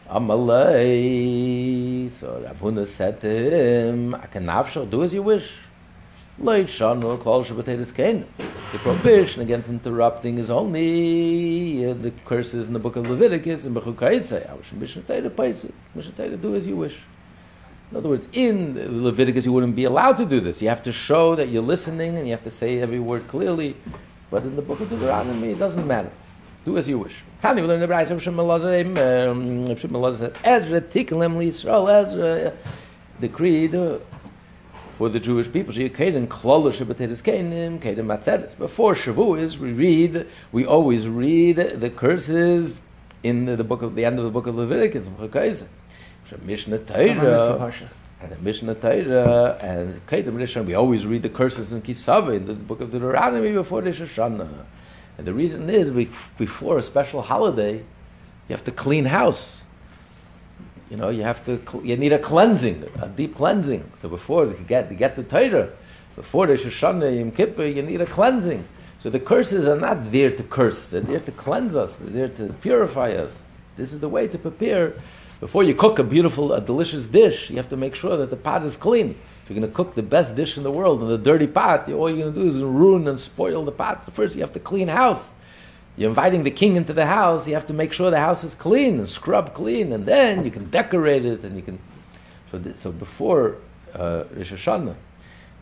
Amalei. 0.09 2.11
So 2.11 2.43
Rav 2.45 2.61
Huna 2.61 2.87
said 2.87 3.21
to 3.23 3.29
him, 3.29 4.15
I 4.15 4.27
can 4.27 4.45
do 4.91 5.03
as 5.03 5.15
you 5.15 5.23
wish. 5.23 5.51
Kain. 7.93 8.27
The 8.73 8.79
prohibition 8.79 9.41
against 9.43 9.69
interrupting 9.69 10.39
is 10.39 10.51
only 10.51 11.89
uh, 11.89 11.95
the 11.95 12.11
curses 12.25 12.67
in 12.67 12.73
the 12.73 12.81
book 12.81 12.97
of 12.97 13.09
Leviticus 13.09 13.65
and 13.65 13.77
Bechukaisei. 13.77 14.45
Mishnah 15.95 16.37
do 16.37 16.57
as 16.57 16.67
you 16.67 16.77
wish. 16.77 16.97
In 17.93 17.99
other 17.99 18.09
words, 18.09 18.27
in 18.33 19.05
Leviticus 19.05 19.47
you 19.47 19.53
wouldn't 19.53 19.77
be 19.77 19.85
allowed 19.85 20.17
to 20.17 20.25
do 20.25 20.41
this. 20.41 20.61
You 20.61 20.69
have 20.71 20.83
to 20.83 20.93
show 20.93 21.37
that 21.37 21.51
you're 21.51 21.63
listening 21.63 22.17
and 22.17 22.27
you 22.27 22.33
have 22.33 22.43
to 22.43 22.51
say 22.51 22.81
every 22.81 22.99
word 22.99 23.29
clearly. 23.29 23.77
But 24.29 24.43
in 24.43 24.57
the 24.57 24.63
book 24.63 24.81
of 24.81 24.91
Deuteronomy, 24.91 25.51
it 25.51 25.61
doesn't 25.61 25.87
matter. 25.87 26.11
Do 26.65 26.77
as 26.79 26.89
you 26.89 26.99
wish. 26.99 27.15
The 27.43 27.51
Ezra 33.25 34.01
for 34.97 35.09
the 35.09 35.21
Jewish 35.21 35.51
people. 35.51 35.73
She 35.73 35.89
kaden 35.89 36.29
klala 36.29 36.73
shabbatetis 36.73 37.23
kainim, 37.23 37.81
kaden 37.81 38.07
matzedes. 38.07 38.57
Before 38.57 38.95
Shavuos, 38.95 39.59
we 39.59 39.73
read, 39.73 40.27
we 40.53 40.65
always 40.65 41.09
read 41.09 41.57
the 41.57 41.91
curses 41.91 42.81
in 43.23 43.47
the, 43.47 43.57
the 43.57 43.65
book 43.65 43.83
of 43.83 43.95
the 43.95 44.05
end 44.05 44.19
of 44.19 44.25
the 44.25 44.31
book 44.31 44.47
of 44.47 44.55
Leviticus. 44.55 45.09
Mishnah 46.43 46.79
Torah. 46.79 47.73
And 48.21 48.33
the 48.33 48.37
Mishnah 48.39 48.75
Torah 48.77 49.59
and 49.61 50.07
Kedem 50.07 50.37
Rishon, 50.37 50.65
we 50.65 50.75
always 50.75 51.05
read 51.07 51.23
the 51.23 51.29
curses 51.29 51.73
in 51.73 51.83
Kisava 51.83 52.35
in 52.35 52.47
the 52.47 52.55
book 52.55 52.81
of 52.81 52.91
Deuteronomy 52.91 53.53
before 53.53 53.83
Rosh 53.83 54.01
Hashanah. 54.01 54.65
And 55.19 55.27
the 55.27 55.35
reason 55.35 55.69
is 55.69 55.91
be- 55.91 56.11
before 56.39 56.79
a 56.79 56.83
special 56.83 57.23
holiday, 57.23 57.75
you 57.75 58.51
have 58.51 58.65
to 58.65 58.73
clean 58.73 59.05
house. 59.05 59.64
You 60.91 60.97
know, 60.97 61.09
you 61.09 61.23
have 61.23 61.45
to 61.47 61.61
you 61.83 61.97
need 61.97 62.13
a 62.13 62.19
cleansing, 62.19 62.85
a 63.01 63.09
deep 63.09 63.37
cleansing. 63.37 63.91
So 64.01 64.09
before 64.09 64.47
you 64.47 64.65
get 64.67 64.89
to 64.89 64.95
get 64.95 65.17
the 65.17 65.23
Torah, 65.23 65.71
before 66.15 66.47
Rosh 66.47 66.65
Hashanah 66.65 67.19
Yom 67.19 67.31
Kippur, 67.31 67.67
you 67.67 67.83
need 67.83 68.01
a 68.01 68.07
cleansing. 68.07 68.65
So 68.99 69.11
the 69.11 69.21
curses 69.21 69.67
are 69.67 69.79
not 69.79 70.13
there 70.13 70.31
to 70.31 70.43
curse; 70.43 70.89
they're 70.91 71.01
there 71.01 71.21
to 71.21 71.33
cleanse 71.33 71.75
us. 71.75 71.97
They're 71.97 72.29
there 72.29 72.49
to 72.49 72.53
purify 72.55 73.13
us. 73.13 73.37
This 73.77 73.93
is 73.93 74.01
the 74.01 74.09
way 74.09 74.29
to 74.29 74.39
prepare. 74.39 74.95
Before 75.41 75.63
you 75.63 75.75
cook 75.75 75.99
a 75.99 76.05
beautiful, 76.05 76.53
a 76.53 76.61
delicious 76.61 77.07
dish, 77.07 77.51
you 77.51 77.57
have 77.57 77.69
to 77.71 77.77
make 77.77 77.95
sure 77.95 78.17
that 78.17 78.31
the 78.31 78.37
pot 78.37 78.63
is 78.65 78.77
clean. 78.77 79.17
If 79.43 79.51
you're 79.51 79.59
going 79.59 79.71
to 79.71 79.77
cook 79.77 79.95
the 79.95 80.03
best 80.03 80.37
dish 80.37 80.57
in 80.57 80.63
the 80.63 80.71
world 80.71 81.03
in 81.03 81.11
a 81.11 81.19
dirty 81.19 81.47
pot, 81.47 81.91
all 81.93 82.09
you're 82.09 82.31
going 82.31 82.35
to 82.35 82.41
do 82.41 82.49
is 82.49 82.63
ruin 82.63 83.09
and 83.09 83.21
spoil 83.21 83.65
the 83.65 83.73
pot. 83.73 84.11
First, 84.15 84.37
you 84.37 84.41
have 84.41 84.55
to 84.55 84.61
clean 84.61 84.89
house. 84.89 85.35
You're 85.97 86.09
inviting 86.09 86.43
the 86.43 86.51
king 86.51 86.77
into 86.77 86.93
the 86.93 87.07
house. 87.07 87.47
You 87.47 87.55
have 87.55 87.67
to 87.67 87.73
make 87.73 87.93
sure 87.93 88.11
the 88.11 88.19
house 88.19 88.43
is 88.43 88.55
clean 88.55 88.99
and 88.99 89.09
scrub 89.09 89.55
clean, 89.55 89.93
and 89.93 90.05
then 90.05 90.45
you 90.45 90.51
can 90.51 90.69
decorate 90.71 91.25
it 91.25 91.45
and 91.45 91.57
you 91.57 91.63
can. 91.63 91.79
So, 92.51 92.61
so 92.75 92.93
before 92.93 93.57
uh, 93.95 94.25
Rosh 94.35 94.53
Hashanah 94.53 94.97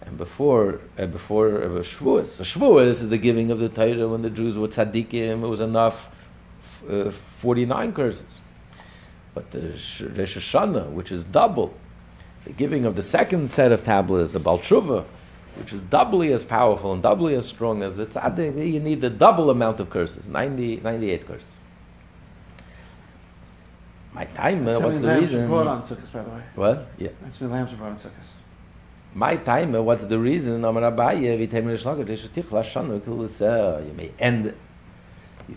and 0.03 0.17
before 0.17 0.81
uh, 0.99 1.07
before 1.07 1.63
uh, 1.63 1.69
Shavuos, 1.83 2.29
so 2.29 2.45
Shavuos 2.45 3.03
is 3.03 3.09
the 3.09 3.19
giving 3.19 3.51
of 3.51 3.59
the 3.59 3.69
Torah 3.69 4.09
when 4.09 4.23
the 4.23 4.31
Jews 4.31 4.57
were 4.57 4.69
tzaddikim. 4.69 5.43
It 5.43 5.47
was 5.47 5.61
enough 5.61 6.09
f- 6.65 6.91
uh, 6.91 7.11
forty 7.11 7.67
nine 7.67 7.93
curses. 7.93 8.25
But 9.35 9.51
the 9.51 9.79
Sh- 9.79 10.03
Rosh 10.03 10.37
Hashanah, 10.37 10.91
which 10.91 11.13
is 11.13 11.25
double, 11.25 11.75
the 12.45 12.53
giving 12.53 12.87
of 12.87 12.97
the 12.97 13.03
second 13.03 13.51
set 13.51 13.71
of 13.71 13.85
tablets, 13.85 14.33
the 14.33 14.41
Balshuva, 14.41 15.05
which 15.59 15.73
is 15.73 15.81
doubly 15.83 16.33
as 16.33 16.45
powerful 16.45 16.93
and 16.93 17.03
doubly 17.03 17.35
as 17.35 17.47
strong 17.47 17.83
as 17.83 17.99
it's 17.99 18.17
you 18.17 18.81
need 18.81 19.01
the 19.01 19.11
double 19.11 19.51
amount 19.51 19.81
of 19.81 19.91
curses, 19.91 20.27
90, 20.27 20.77
98 20.77 21.27
curses. 21.27 21.47
My 24.13 24.25
time, 24.27 24.69
uh, 24.69 24.79
what's 24.79 24.99
the 24.99 25.15
reason? 25.15 25.49
brought 25.49 25.67
on 25.67 25.83
Sukkot, 25.83 26.13
by 26.13 26.23
the 26.23 26.31
way. 26.31 26.43
What? 26.55 26.87
Yeah. 26.99 27.09
That's 27.23 27.41
many 27.41 27.53
lambs 27.55 27.73
brought 27.73 27.93
on 27.93 27.97
Sukkot. 27.97 28.11
My 29.15 29.37
time, 29.37 29.75
uh, 29.75 29.83
what's 29.83 30.05
the 30.05 30.19
reason? 30.19 30.65
Amar 30.65 30.83
Abaye, 30.91 31.49
v'tem 31.49 31.67
l'shlaget, 31.67 32.09
l'shatich 32.09 32.51
l'shanu, 32.51 33.01
k'luseh. 33.01 33.87
You 33.87 33.93
may 33.95 34.13
end, 34.19 34.55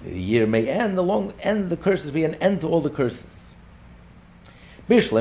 the 0.03 0.19
year 0.19 0.45
may 0.45 0.67
end, 0.69 0.97
the 0.97 1.03
long 1.03 1.33
end, 1.41 1.69
the 1.69 1.77
curses 1.77 2.11
be 2.11 2.23
an 2.23 2.35
end 2.35 2.61
to 2.61 2.67
all 2.67 2.81
the 2.81 2.89
curses. 2.89 3.44
This 4.87 5.11
is 5.11 5.13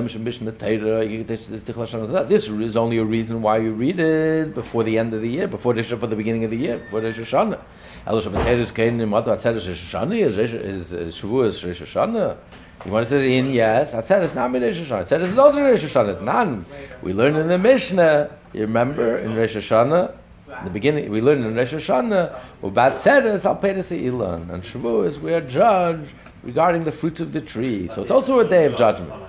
only 2.76 2.98
a 2.98 3.04
reason 3.04 3.40
why 3.40 3.56
you 3.56 3.72
read 3.72 3.98
it 3.98 4.54
before 4.54 4.84
the 4.84 4.98
end 4.98 5.14
of 5.14 5.22
the 5.22 5.28
year, 5.28 5.48
before 5.48 5.72
the 5.72 5.82
for 5.82 6.06
the 6.06 6.14
beginning 6.14 6.44
of 6.44 6.50
the 6.50 6.56
year, 6.58 6.76
before 6.80 7.00
Rosh 7.00 7.18
Hashanah. 7.18 7.58
Elosh 8.06 8.26
B'teres 8.30 8.74
kein 8.74 8.98
imatu 8.98 9.28
atzeres 9.28 9.66
Rosh 9.66 9.94
Hashanah, 9.94 10.16
is 10.38 10.92
Shavuos 11.18 11.66
Rosh 11.66 11.80
Hashanah. 11.80 12.36
You 12.84 12.92
want 12.92 13.06
to 13.06 13.10
say 13.18 13.38
in 13.38 13.52
yes? 13.52 13.94
Atzeres 13.94 14.34
not 14.34 14.52
Rosh 14.52 14.80
Hashanah. 14.80 15.06
Atzeres 15.06 15.32
is 15.32 15.38
also 15.38 15.62
Rosh 15.62 15.82
Hashanah. 15.82 16.20
None. 16.20 16.66
We 17.00 17.14
learn 17.14 17.34
in 17.36 17.48
the 17.48 17.56
Mishnah. 17.56 18.36
You 18.52 18.60
remember 18.60 19.16
in 19.16 19.34
Rosh 19.34 19.56
Hashanah. 19.56 20.12
In 20.58 20.64
the 20.64 20.70
beginning, 20.70 21.08
we 21.10 21.22
learned 21.22 21.42
in 21.42 21.56
Rosh 21.56 21.72
Hashanah, 21.72 22.38
Ubat 22.62 22.98
Tzeres 22.98 23.46
al 23.46 23.56
Peres 23.56 23.90
Ilan. 23.90 24.50
And 24.50 24.62
Shavuos, 24.62 25.18
we 25.18 25.32
are 25.32 25.40
judged 25.40 26.10
regarding 26.42 26.84
the 26.84 26.92
fruits 26.92 27.20
of 27.20 27.32
the 27.32 27.40
tree. 27.40 27.88
So 27.88 28.02
it's 28.02 28.10
also 28.10 28.40
a 28.40 28.46
day 28.46 28.66
of 28.66 28.76
judgment. 28.76 29.23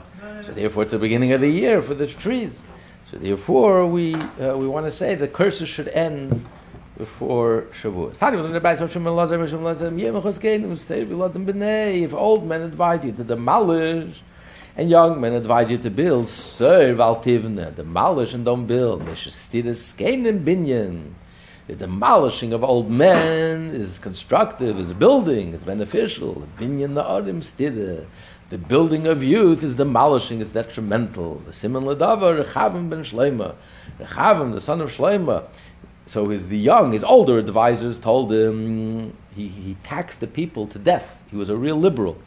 So 0.45 0.53
therefore, 0.53 0.83
it's 0.83 0.91
the 0.91 0.99
beginning 0.99 1.33
of 1.33 1.41
the 1.41 1.49
year 1.49 1.81
for 1.81 1.93
the 1.93 2.07
trees. 2.07 2.61
So 3.09 3.17
therefore, 3.17 3.87
we 3.87 4.15
uh, 4.15 4.57
we 4.57 4.67
want 4.67 4.85
to 4.85 4.91
say 4.91 5.15
the 5.15 5.27
curses 5.27 5.69
should 5.69 5.87
end 5.87 6.45
before 6.97 7.65
Shavuos. 7.81 8.17
Tani, 8.17 8.37
when 8.37 8.47
the 8.47 8.53
Rebbe 8.53 8.77
says, 8.77 8.91
"Shem 8.91 9.03
Elazar, 9.03 9.49
Shem 9.49 9.59
Elazar, 9.59 9.99
Yem 9.99 10.13
Echos 10.13 10.39
Kein, 10.39 10.63
Im 10.63 10.75
Stei 10.75 11.05
Vilodem 11.05 11.45
B'nei," 11.45 12.03
If 12.03 12.13
old 12.13 12.47
men 12.47 12.61
advise 12.61 13.03
you 13.03 13.11
to 13.13 13.23
demolish 13.23 14.21
And 14.77 14.89
young 14.89 15.21
men 15.21 15.33
advise 15.33 15.71
you 15.71 15.77
to 15.77 15.89
build, 15.89 16.27
serve 16.27 16.99
al 16.99 17.23
tivne, 17.23 17.73
demolish 17.75 18.33
and 18.33 18.43
don't 18.43 18.65
build. 18.65 19.05
Binyan. 19.05 21.13
The 21.67 21.75
demolishing 21.75 22.51
of 22.51 22.63
old 22.63 22.91
men 22.91 23.71
is 23.73 23.97
constructive, 23.97 24.77
is 24.77 24.91
building, 24.91 25.53
is 25.53 25.63
beneficial. 25.63 26.45
Binyan 26.59 26.93
the 26.93 27.03
arim 27.03 27.41
stire. 27.41 28.05
The 28.49 28.57
building 28.59 29.07
of 29.07 29.23
youth 29.23 29.63
is 29.63 29.75
demolishing, 29.75 30.39
is 30.39 30.49
detrimental. 30.51 31.41
The 31.47 31.53
simon 31.53 31.83
ladava, 31.83 32.43
Rechavim 32.43 32.89
ben 32.89 33.03
Shleima. 33.03 33.55
Rechavim, 33.99 34.53
the 34.53 34.61
son 34.61 34.81
of 34.81 34.91
Shleima. 34.91 35.45
So 36.05 36.29
his 36.29 36.47
the 36.47 36.57
young, 36.57 36.91
his 36.91 37.03
older 37.03 37.39
advisors 37.39 37.97
told 37.97 38.31
him 38.31 39.17
he, 39.35 39.47
he 39.47 39.75
taxed 39.83 40.19
the 40.19 40.27
people 40.27 40.67
to 40.67 40.77
death. 40.77 41.17
He 41.31 41.37
was 41.37 41.49
a 41.49 41.57
real 41.57 41.77
liberal. 41.77 42.17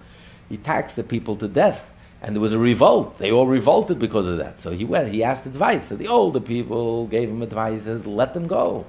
He 0.49 0.57
taxed 0.57 0.97
the 0.97 1.05
people 1.05 1.37
to 1.37 1.47
death. 1.47 1.93
And 2.21 2.35
there 2.35 2.41
was 2.41 2.53
a 2.53 2.59
revolt. 2.59 3.16
They 3.19 3.31
all 3.31 3.47
revolted 3.47 4.01
because 4.01 4.27
of 4.27 4.39
that. 4.39 4.59
So 4.59 4.73
he 4.73 4.85
went, 4.85 5.12
he 5.12 5.23
asked 5.23 5.47
advice. 5.47 5.87
So 5.87 5.95
the 5.95 6.09
older 6.09 6.41
people 6.41 7.07
gave 7.07 7.29
him 7.29 7.43
advice, 7.43 7.85
says, 7.85 8.07
let 8.07 8.35
them 8.35 8.49
go. 8.49 8.85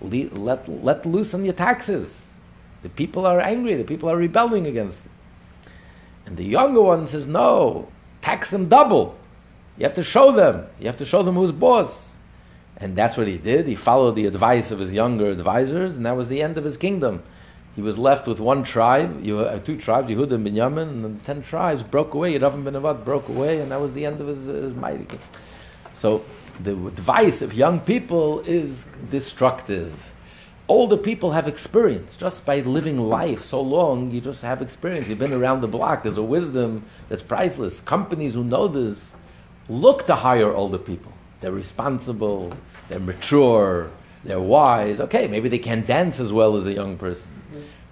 Le- 0.00 0.34
let, 0.34 0.68
let 0.82 1.06
loose 1.06 1.32
on 1.32 1.44
your 1.44 1.54
taxes. 1.54 2.28
The 2.82 2.88
people 2.88 3.24
are 3.24 3.38
angry, 3.40 3.74
the 3.74 3.84
people 3.84 4.08
are 4.08 4.16
rebelling 4.16 4.66
against 4.66 5.06
it. 5.06 5.12
And 6.30 6.38
the 6.38 6.44
younger 6.44 6.80
one 6.80 7.08
says, 7.08 7.26
no, 7.26 7.88
tax 8.22 8.50
them 8.50 8.68
double. 8.68 9.18
You 9.76 9.84
have 9.84 9.96
to 9.96 10.04
show 10.04 10.30
them. 10.30 10.64
You 10.78 10.86
have 10.86 10.98
to 10.98 11.04
show 11.04 11.24
them 11.24 11.34
who's 11.34 11.50
boss. 11.50 12.14
And 12.76 12.94
that's 12.94 13.16
what 13.16 13.26
he 13.26 13.36
did. 13.36 13.66
He 13.66 13.74
followed 13.74 14.12
the 14.14 14.26
advice 14.26 14.70
of 14.70 14.78
his 14.78 14.94
younger 14.94 15.28
advisors, 15.28 15.96
and 15.96 16.06
that 16.06 16.16
was 16.16 16.28
the 16.28 16.40
end 16.40 16.56
of 16.56 16.62
his 16.62 16.76
kingdom. 16.76 17.24
He 17.74 17.82
was 17.82 17.98
left 17.98 18.28
with 18.28 18.38
one 18.38 18.62
tribe, 18.62 19.24
you, 19.24 19.40
uh, 19.40 19.58
two 19.58 19.76
tribes, 19.76 20.08
Yehuda 20.08 20.32
and 20.32 20.46
Binyamin, 20.46 20.82
and 20.82 21.20
the 21.20 21.24
ten 21.24 21.42
tribes 21.42 21.82
broke 21.82 22.14
away. 22.14 22.38
Yeravim 22.38 22.62
ben 22.62 22.74
Avad 22.74 23.04
broke 23.04 23.28
away, 23.28 23.60
and 23.60 23.72
that 23.72 23.80
was 23.80 23.92
the 23.92 24.06
end 24.06 24.20
of 24.20 24.28
his, 24.28 24.44
his 24.44 24.72
mighty 24.74 25.04
kingdom. 25.04 25.28
So 25.94 26.24
the 26.62 26.72
advice 26.72 27.42
of 27.42 27.52
young 27.54 27.80
people 27.80 28.40
is 28.40 28.86
destructive. 29.10 29.92
Older 30.70 30.96
people 30.96 31.32
have 31.32 31.48
experience. 31.48 32.14
Just 32.14 32.46
by 32.46 32.60
living 32.60 32.96
life 32.96 33.44
so 33.44 33.60
long, 33.60 34.12
you 34.12 34.20
just 34.20 34.40
have 34.42 34.62
experience. 34.62 35.08
You've 35.08 35.18
been 35.18 35.32
around 35.32 35.62
the 35.62 35.66
block. 35.66 36.04
There's 36.04 36.16
a 36.16 36.22
wisdom 36.22 36.84
that's 37.08 37.22
priceless. 37.22 37.80
Companies 37.80 38.34
who 38.34 38.44
know 38.44 38.68
this 38.68 39.12
look 39.68 40.06
to 40.06 40.14
hire 40.14 40.52
older 40.52 40.78
people. 40.78 41.12
They're 41.40 41.50
responsible, 41.50 42.52
they're 42.88 43.00
mature, 43.00 43.90
they're 44.22 44.38
wise. 44.38 45.00
Okay, 45.00 45.26
maybe 45.26 45.48
they 45.48 45.58
can't 45.58 45.84
dance 45.88 46.20
as 46.20 46.32
well 46.32 46.56
as 46.56 46.66
a 46.66 46.72
young 46.72 46.96
person. 46.96 47.28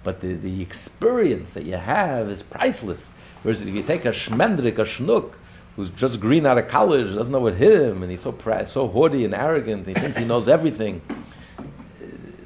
But 0.05 0.21
the, 0.21 0.35
the 0.35 0.61
experience 0.61 1.53
that 1.55 1.65
you 1.65 1.75
have 1.75 2.29
is 2.29 2.41
priceless. 2.41 3.11
Versus 3.43 3.67
if 3.67 3.75
you 3.75 3.83
take 3.83 4.05
a 4.05 4.11
shmendrik, 4.11 4.77
a 4.77 4.85
schnook, 4.85 5.33
who's 5.75 5.89
just 5.89 6.21
green 6.21 6.45
out 6.45 6.57
of 6.57 6.69
college, 6.69 7.13
doesn't 7.13 7.33
know 7.33 7.39
what 7.41 7.55
hit 7.55 7.73
him, 7.73 8.03
and 8.03 8.09
he's 8.09 8.21
so 8.21 8.33
so 8.67 8.87
haughty 8.87 9.25
and 9.25 9.33
arrogant, 9.33 9.85
he 9.85 9.93
thinks 9.93 10.15
he 10.15 10.23
knows 10.23 10.47
everything. 10.47 11.01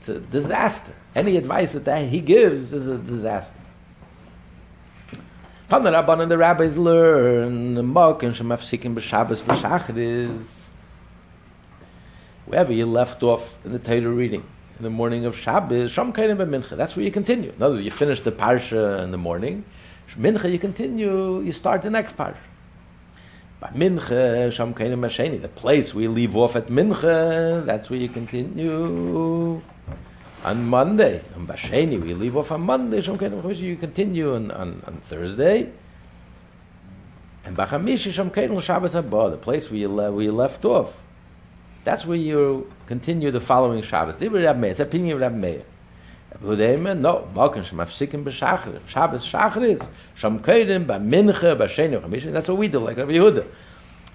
It's 0.03 0.09
a 0.09 0.19
disaster. 0.19 0.91
Any 1.15 1.37
advice 1.37 1.71
that, 1.71 2.09
he 2.09 2.19
gives 2.19 2.73
is 2.73 2.89
a 2.89 2.97
disaster. 2.97 3.55
From 5.69 5.83
the 5.83 5.91
Rabban 5.91 6.23
and 6.23 6.29
the 6.29 6.37
rabbis 6.37 6.77
learn 6.77 7.75
the 7.75 7.83
Mok 7.83 8.21
and 8.23 8.35
Shemafsikim 8.35 8.95
b'Shabbos 8.95 9.43
b'Shachris. 9.43 10.45
Wherever 12.47 12.73
you 12.73 12.85
left 12.85 13.23
off 13.23 13.55
in 13.63 13.71
the 13.71 13.79
Torah 13.79 14.09
reading 14.09 14.43
in 14.77 14.83
the 14.83 14.89
morning 14.89 15.23
of 15.23 15.37
Shabbos, 15.37 15.93
Shom 15.93 16.13
Kainim 16.13 16.35
Mincha. 16.35 16.75
That's 16.75 16.97
where 16.97 17.05
you 17.05 17.11
continue. 17.11 17.53
In 17.55 17.63
other 17.63 17.75
words, 17.75 17.85
you 17.85 17.91
finish 17.91 18.19
the 18.19 18.33
parsha 18.33 19.01
in 19.05 19.11
the 19.11 19.17
morning. 19.17 19.63
Mincha, 20.19 20.51
you 20.51 20.59
continue. 20.59 21.39
You 21.39 21.53
start 21.53 21.81
the 21.81 21.89
next 21.89 22.17
parsha. 22.17 22.35
By 23.63 23.69
Mincha, 23.69 24.49
Shom 24.49 24.73
Kainim 24.73 24.99
Masheni, 24.99 25.41
the 25.41 25.47
place 25.47 25.93
we 25.93 26.09
leave 26.09 26.35
off 26.35 26.57
at 26.57 26.67
Mincha, 26.67 27.65
that's 27.65 27.89
where 27.89 27.97
you 27.97 28.09
continue. 28.09 29.61
On 30.43 30.65
Monday, 30.65 31.21
on 31.33 31.47
Basheni, 31.47 32.01
we 32.01 32.13
leave 32.13 32.35
off 32.35 32.51
on 32.51 32.59
Monday. 32.59 33.01
Shom 33.01 33.17
Kainim 33.17 33.41
Masheni, 33.41 33.59
you 33.61 33.77
continue 33.77 34.35
on, 34.35 34.51
on, 34.51 34.83
on 34.85 34.97
Thursday. 35.07 35.71
And 37.45 37.55
Bachamishi 37.55 38.11
Shom 38.11 38.33
Kainim 38.33 38.61
Shabbos 38.61 38.95
Haba, 38.95 39.31
the 39.31 39.37
place 39.37 39.71
where 39.71 39.79
you, 39.79 39.87
le- 39.87 40.11
where 40.11 40.25
you 40.25 40.33
left 40.33 40.65
off. 40.65 40.99
That's 41.85 42.05
where 42.05 42.17
you 42.17 42.69
continue 42.85 43.31
the 43.31 43.39
following 43.39 43.81
Shabbos. 43.81 44.17
They 44.17 44.27
were 44.27 44.41
Rab 44.41 44.57
Meir. 44.57 44.71
It's 44.71 44.81
opinion 44.81 45.15
of 45.15 45.21
Rab 45.21 45.35
Meir. 45.35 45.63
wo 46.41 46.55
de 46.55 46.73
immer 46.73 46.95
no 46.95 47.27
morgen 47.33 47.63
schon 47.65 47.79
afsicken 47.79 48.23
beschachre 48.23 48.79
schabes 48.87 49.25
schachre 49.25 49.67
is 49.67 49.79
schon 50.15 50.41
köden 50.41 50.85
bei 50.85 50.99
minche 50.99 51.55
bei 51.55 51.67
schene 51.67 51.99
gemisch 51.99 52.31
that's 52.31 52.49
a 52.49 52.53
weed 52.53 52.73
like 52.73 52.97
a 52.97 53.05
weed 53.05 53.43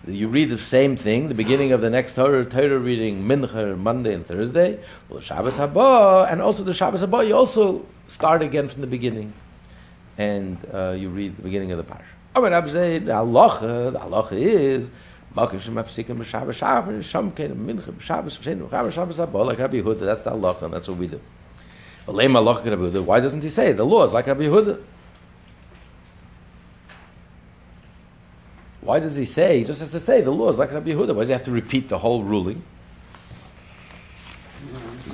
you 0.06 0.28
read 0.28 0.48
the 0.48 0.58
same 0.58 0.96
thing 0.96 1.28
the 1.28 1.34
beginning 1.34 1.72
of 1.72 1.80
the 1.80 1.90
next 1.90 2.14
torah 2.14 2.44
torah 2.44 2.78
reading 2.78 3.26
minche 3.26 3.76
monday 3.76 4.14
and 4.14 4.26
thursday. 4.26 4.78
Well 5.08 5.20
shabbos 5.20 5.56
haba 5.56 6.30
and 6.30 6.40
also 6.40 6.62
the 6.62 6.72
shabbos 6.72 7.02
haba 7.02 7.26
you 7.26 7.34
also 7.34 7.84
start 8.06 8.42
again 8.42 8.68
from 8.68 8.80
the 8.80 8.86
beginning. 8.86 9.32
And 10.16 10.56
uh, 10.72 10.96
you 10.98 11.10
read 11.10 11.36
the 11.36 11.42
beginning 11.42 11.72
of 11.72 11.78
the 11.78 11.84
parsha. 11.84 12.14
Aber 12.34 12.52
ab 12.52 12.68
ze 12.68 13.10
allah 13.10 13.96
allah 14.00 14.28
is 14.32 14.90
Bakish 15.34 15.68
ma 15.68 15.82
psikem 15.82 16.24
shabbes 16.24 16.56
shabbes 16.56 17.04
shamken 17.06 17.54
minche 17.54 18.00
shabbes 18.00 18.38
shen 18.40 18.68
shabbes 18.70 18.94
shabbes 18.94 19.18
like 19.18 19.58
rabbi 19.58 19.80
hu 19.80 19.94
that's 19.94 20.22
the 20.22 20.34
law 20.34 20.56
and 20.62 20.72
that's 20.72 20.88
what 20.88 20.96
we 20.96 21.06
do. 21.06 21.20
Why 22.10 23.20
doesn't 23.20 23.42
he 23.42 23.50
say 23.50 23.72
the 23.72 23.84
law 23.84 24.04
is 24.04 24.12
like 24.12 24.26
Rabbi 24.26 24.44
Yehuda? 24.44 24.82
Why 28.80 28.98
does 28.98 29.14
he 29.14 29.26
say? 29.26 29.58
He 29.58 29.64
just 29.64 29.80
has 29.80 29.90
to 29.90 30.00
say 30.00 30.22
the 30.22 30.30
law 30.30 30.48
is 30.48 30.56
like 30.56 30.72
Rabbi 30.72 30.92
Yehuda. 30.92 31.14
Why 31.14 31.20
does 31.20 31.28
he 31.28 31.32
have 31.34 31.44
to 31.44 31.50
repeat 31.50 31.90
the 31.90 31.98
whole 31.98 32.22
ruling? 32.22 32.62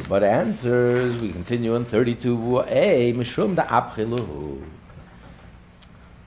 But 0.08 0.22
answers, 0.22 1.18
we 1.18 1.32
continue 1.32 1.74
on 1.74 1.84
32a, 1.84 3.14
Mishum 3.16 3.56
da 3.56 3.66
Abchiluhu. 3.66 4.62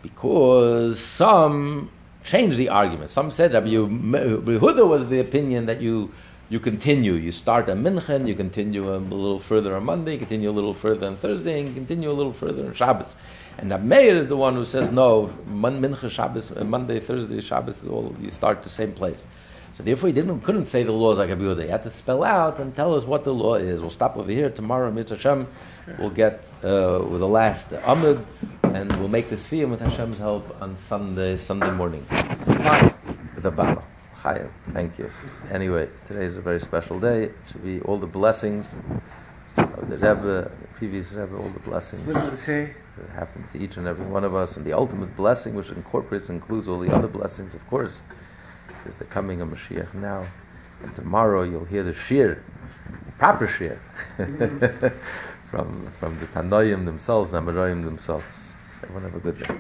Because 0.02 1.00
some 1.00 1.90
changed 2.26 2.58
the 2.58 2.68
argument. 2.68 3.10
Some 3.10 3.32
said 3.32 3.54
Rabbi 3.54 3.68
Yehuda 3.68 4.86
was 4.86 5.08
the 5.08 5.22
opinion 5.22 5.68
that 5.68 5.80
you 5.80 6.12
you 6.50 6.60
continue. 6.60 7.14
You 7.14 7.32
start 7.32 7.70
on 7.70 7.84
Minchen, 7.84 8.28
you 8.28 8.36
continue 8.36 8.94
a 8.94 8.98
little 8.98 9.40
further 9.40 9.76
on 9.76 9.84
Monday, 9.84 10.18
continue 10.18 10.50
a 10.50 10.52
little 10.52 10.74
further 10.74 11.08
on 11.08 11.18
Thursday, 11.18 11.60
and 11.60 11.76
continue 11.76 12.10
a 12.10 12.14
little 12.14 12.34
further 12.34 12.66
on 12.66 12.74
Shabbos. 12.74 13.16
And 13.58 13.70
Rab 13.70 13.84
Meir 13.84 14.16
is 14.16 14.28
the 14.28 14.38
one 14.38 14.54
who 14.54 14.64
says, 14.64 14.90
no, 14.92 15.28
Mincha, 15.50 16.10
Shabbos, 16.10 16.52
uh, 16.56 16.64
Monday, 16.64 17.00
Thursday, 17.00 17.42
Shabbos, 17.42 17.86
all 17.88 18.16
you 18.22 18.30
start 18.30 18.64
the 18.64 18.70
same 18.70 18.94
place. 18.94 19.26
So 19.74 19.84
therefore, 19.84 20.08
he 20.08 20.14
didn't, 20.14 20.42
couldn't 20.42 20.68
say 20.68 20.84
the 20.84 20.92
laws 20.92 21.20
like 21.20 21.30
Rabbi 21.30 21.44
Yehuda. 21.44 21.64
He 21.64 21.70
had 21.70 21.84
to 21.84 21.92
spell 21.92 22.24
out 22.24 22.60
and 22.60 22.76
tell 22.76 22.96
us 22.96 23.04
what 23.04 23.24
the 23.24 23.34
law 23.34 23.56
is. 23.56 23.82
We'll 23.82 23.92
stop 23.92 24.18
over 24.18 24.32
here 24.32 24.50
tomorrow, 24.50 24.90
Mitzvah 24.92 25.18
Hashem. 25.18 25.48
We'll 26.00 26.10
get 26.10 26.46
uh, 26.64 27.06
with 27.08 27.20
the 27.20 27.28
last 27.28 27.70
Amud, 27.72 28.24
and 28.64 28.92
we'll 28.98 29.10
make 29.10 29.30
the 29.30 29.36
Siyum 29.36 29.70
with 29.70 29.82
Hashem's 29.82 30.18
help 30.18 30.60
on 30.62 30.78
Sunday, 30.78 31.38
Sunday 31.38 31.72
morning. 31.72 32.06
The 32.10 33.52
Baba. 33.52 33.84
Chayev. 34.28 34.50
Thank 34.74 35.00
you. 35.00 35.10
Anyway, 35.52 35.88
today 36.08 36.26
is 36.26 36.38
a 36.38 36.42
very 36.42 36.60
special 36.60 37.00
day. 37.00 37.24
It 37.24 37.36
should 37.50 37.64
be 37.64 37.80
all 37.82 37.98
the 37.98 38.08
blessings 38.08 38.78
of 39.58 39.90
the 39.90 39.96
Rebbe, 39.96 40.52
the 40.62 40.68
previous 40.76 41.12
Rebbe, 41.12 41.36
all 41.38 41.50
the 41.50 41.60
blessings 41.60 42.06
that 42.06 43.10
happened 43.16 43.46
to 43.54 43.60
each 43.60 43.78
and 43.78 43.88
every 43.88 44.06
one 44.06 44.24
of 44.24 44.36
us, 44.36 44.58
and 44.58 44.66
the 44.66 44.74
ultimate 44.74 45.16
blessing, 45.16 45.54
which 45.54 45.70
incorporates, 45.70 46.30
includes 46.30 46.68
all 46.68 46.80
the 46.80 46.94
other 46.94 47.08
blessings, 47.08 47.54
of 47.54 47.66
course, 47.68 48.02
is 48.86 48.96
the 48.96 49.06
coming 49.06 49.42
of 49.42 49.50
Mashiach 49.50 49.94
now. 49.94 50.26
And 50.84 50.96
tomorrow 50.96 51.44
you'll 51.44 51.66
hear 51.66 51.84
the 51.84 51.94
shir, 51.94 52.44
proper 53.18 53.48
shir, 53.48 53.80
from 55.46 55.88
from 56.00 56.20
the 56.20 56.26
Tanoim 56.28 56.86
themselves, 56.86 57.32
Namarayim 57.32 57.84
themselves. 57.84 58.52
Everyone 58.84 59.04
have 59.04 59.16
a 59.16 59.20
good 59.20 59.40
day. 59.40 59.56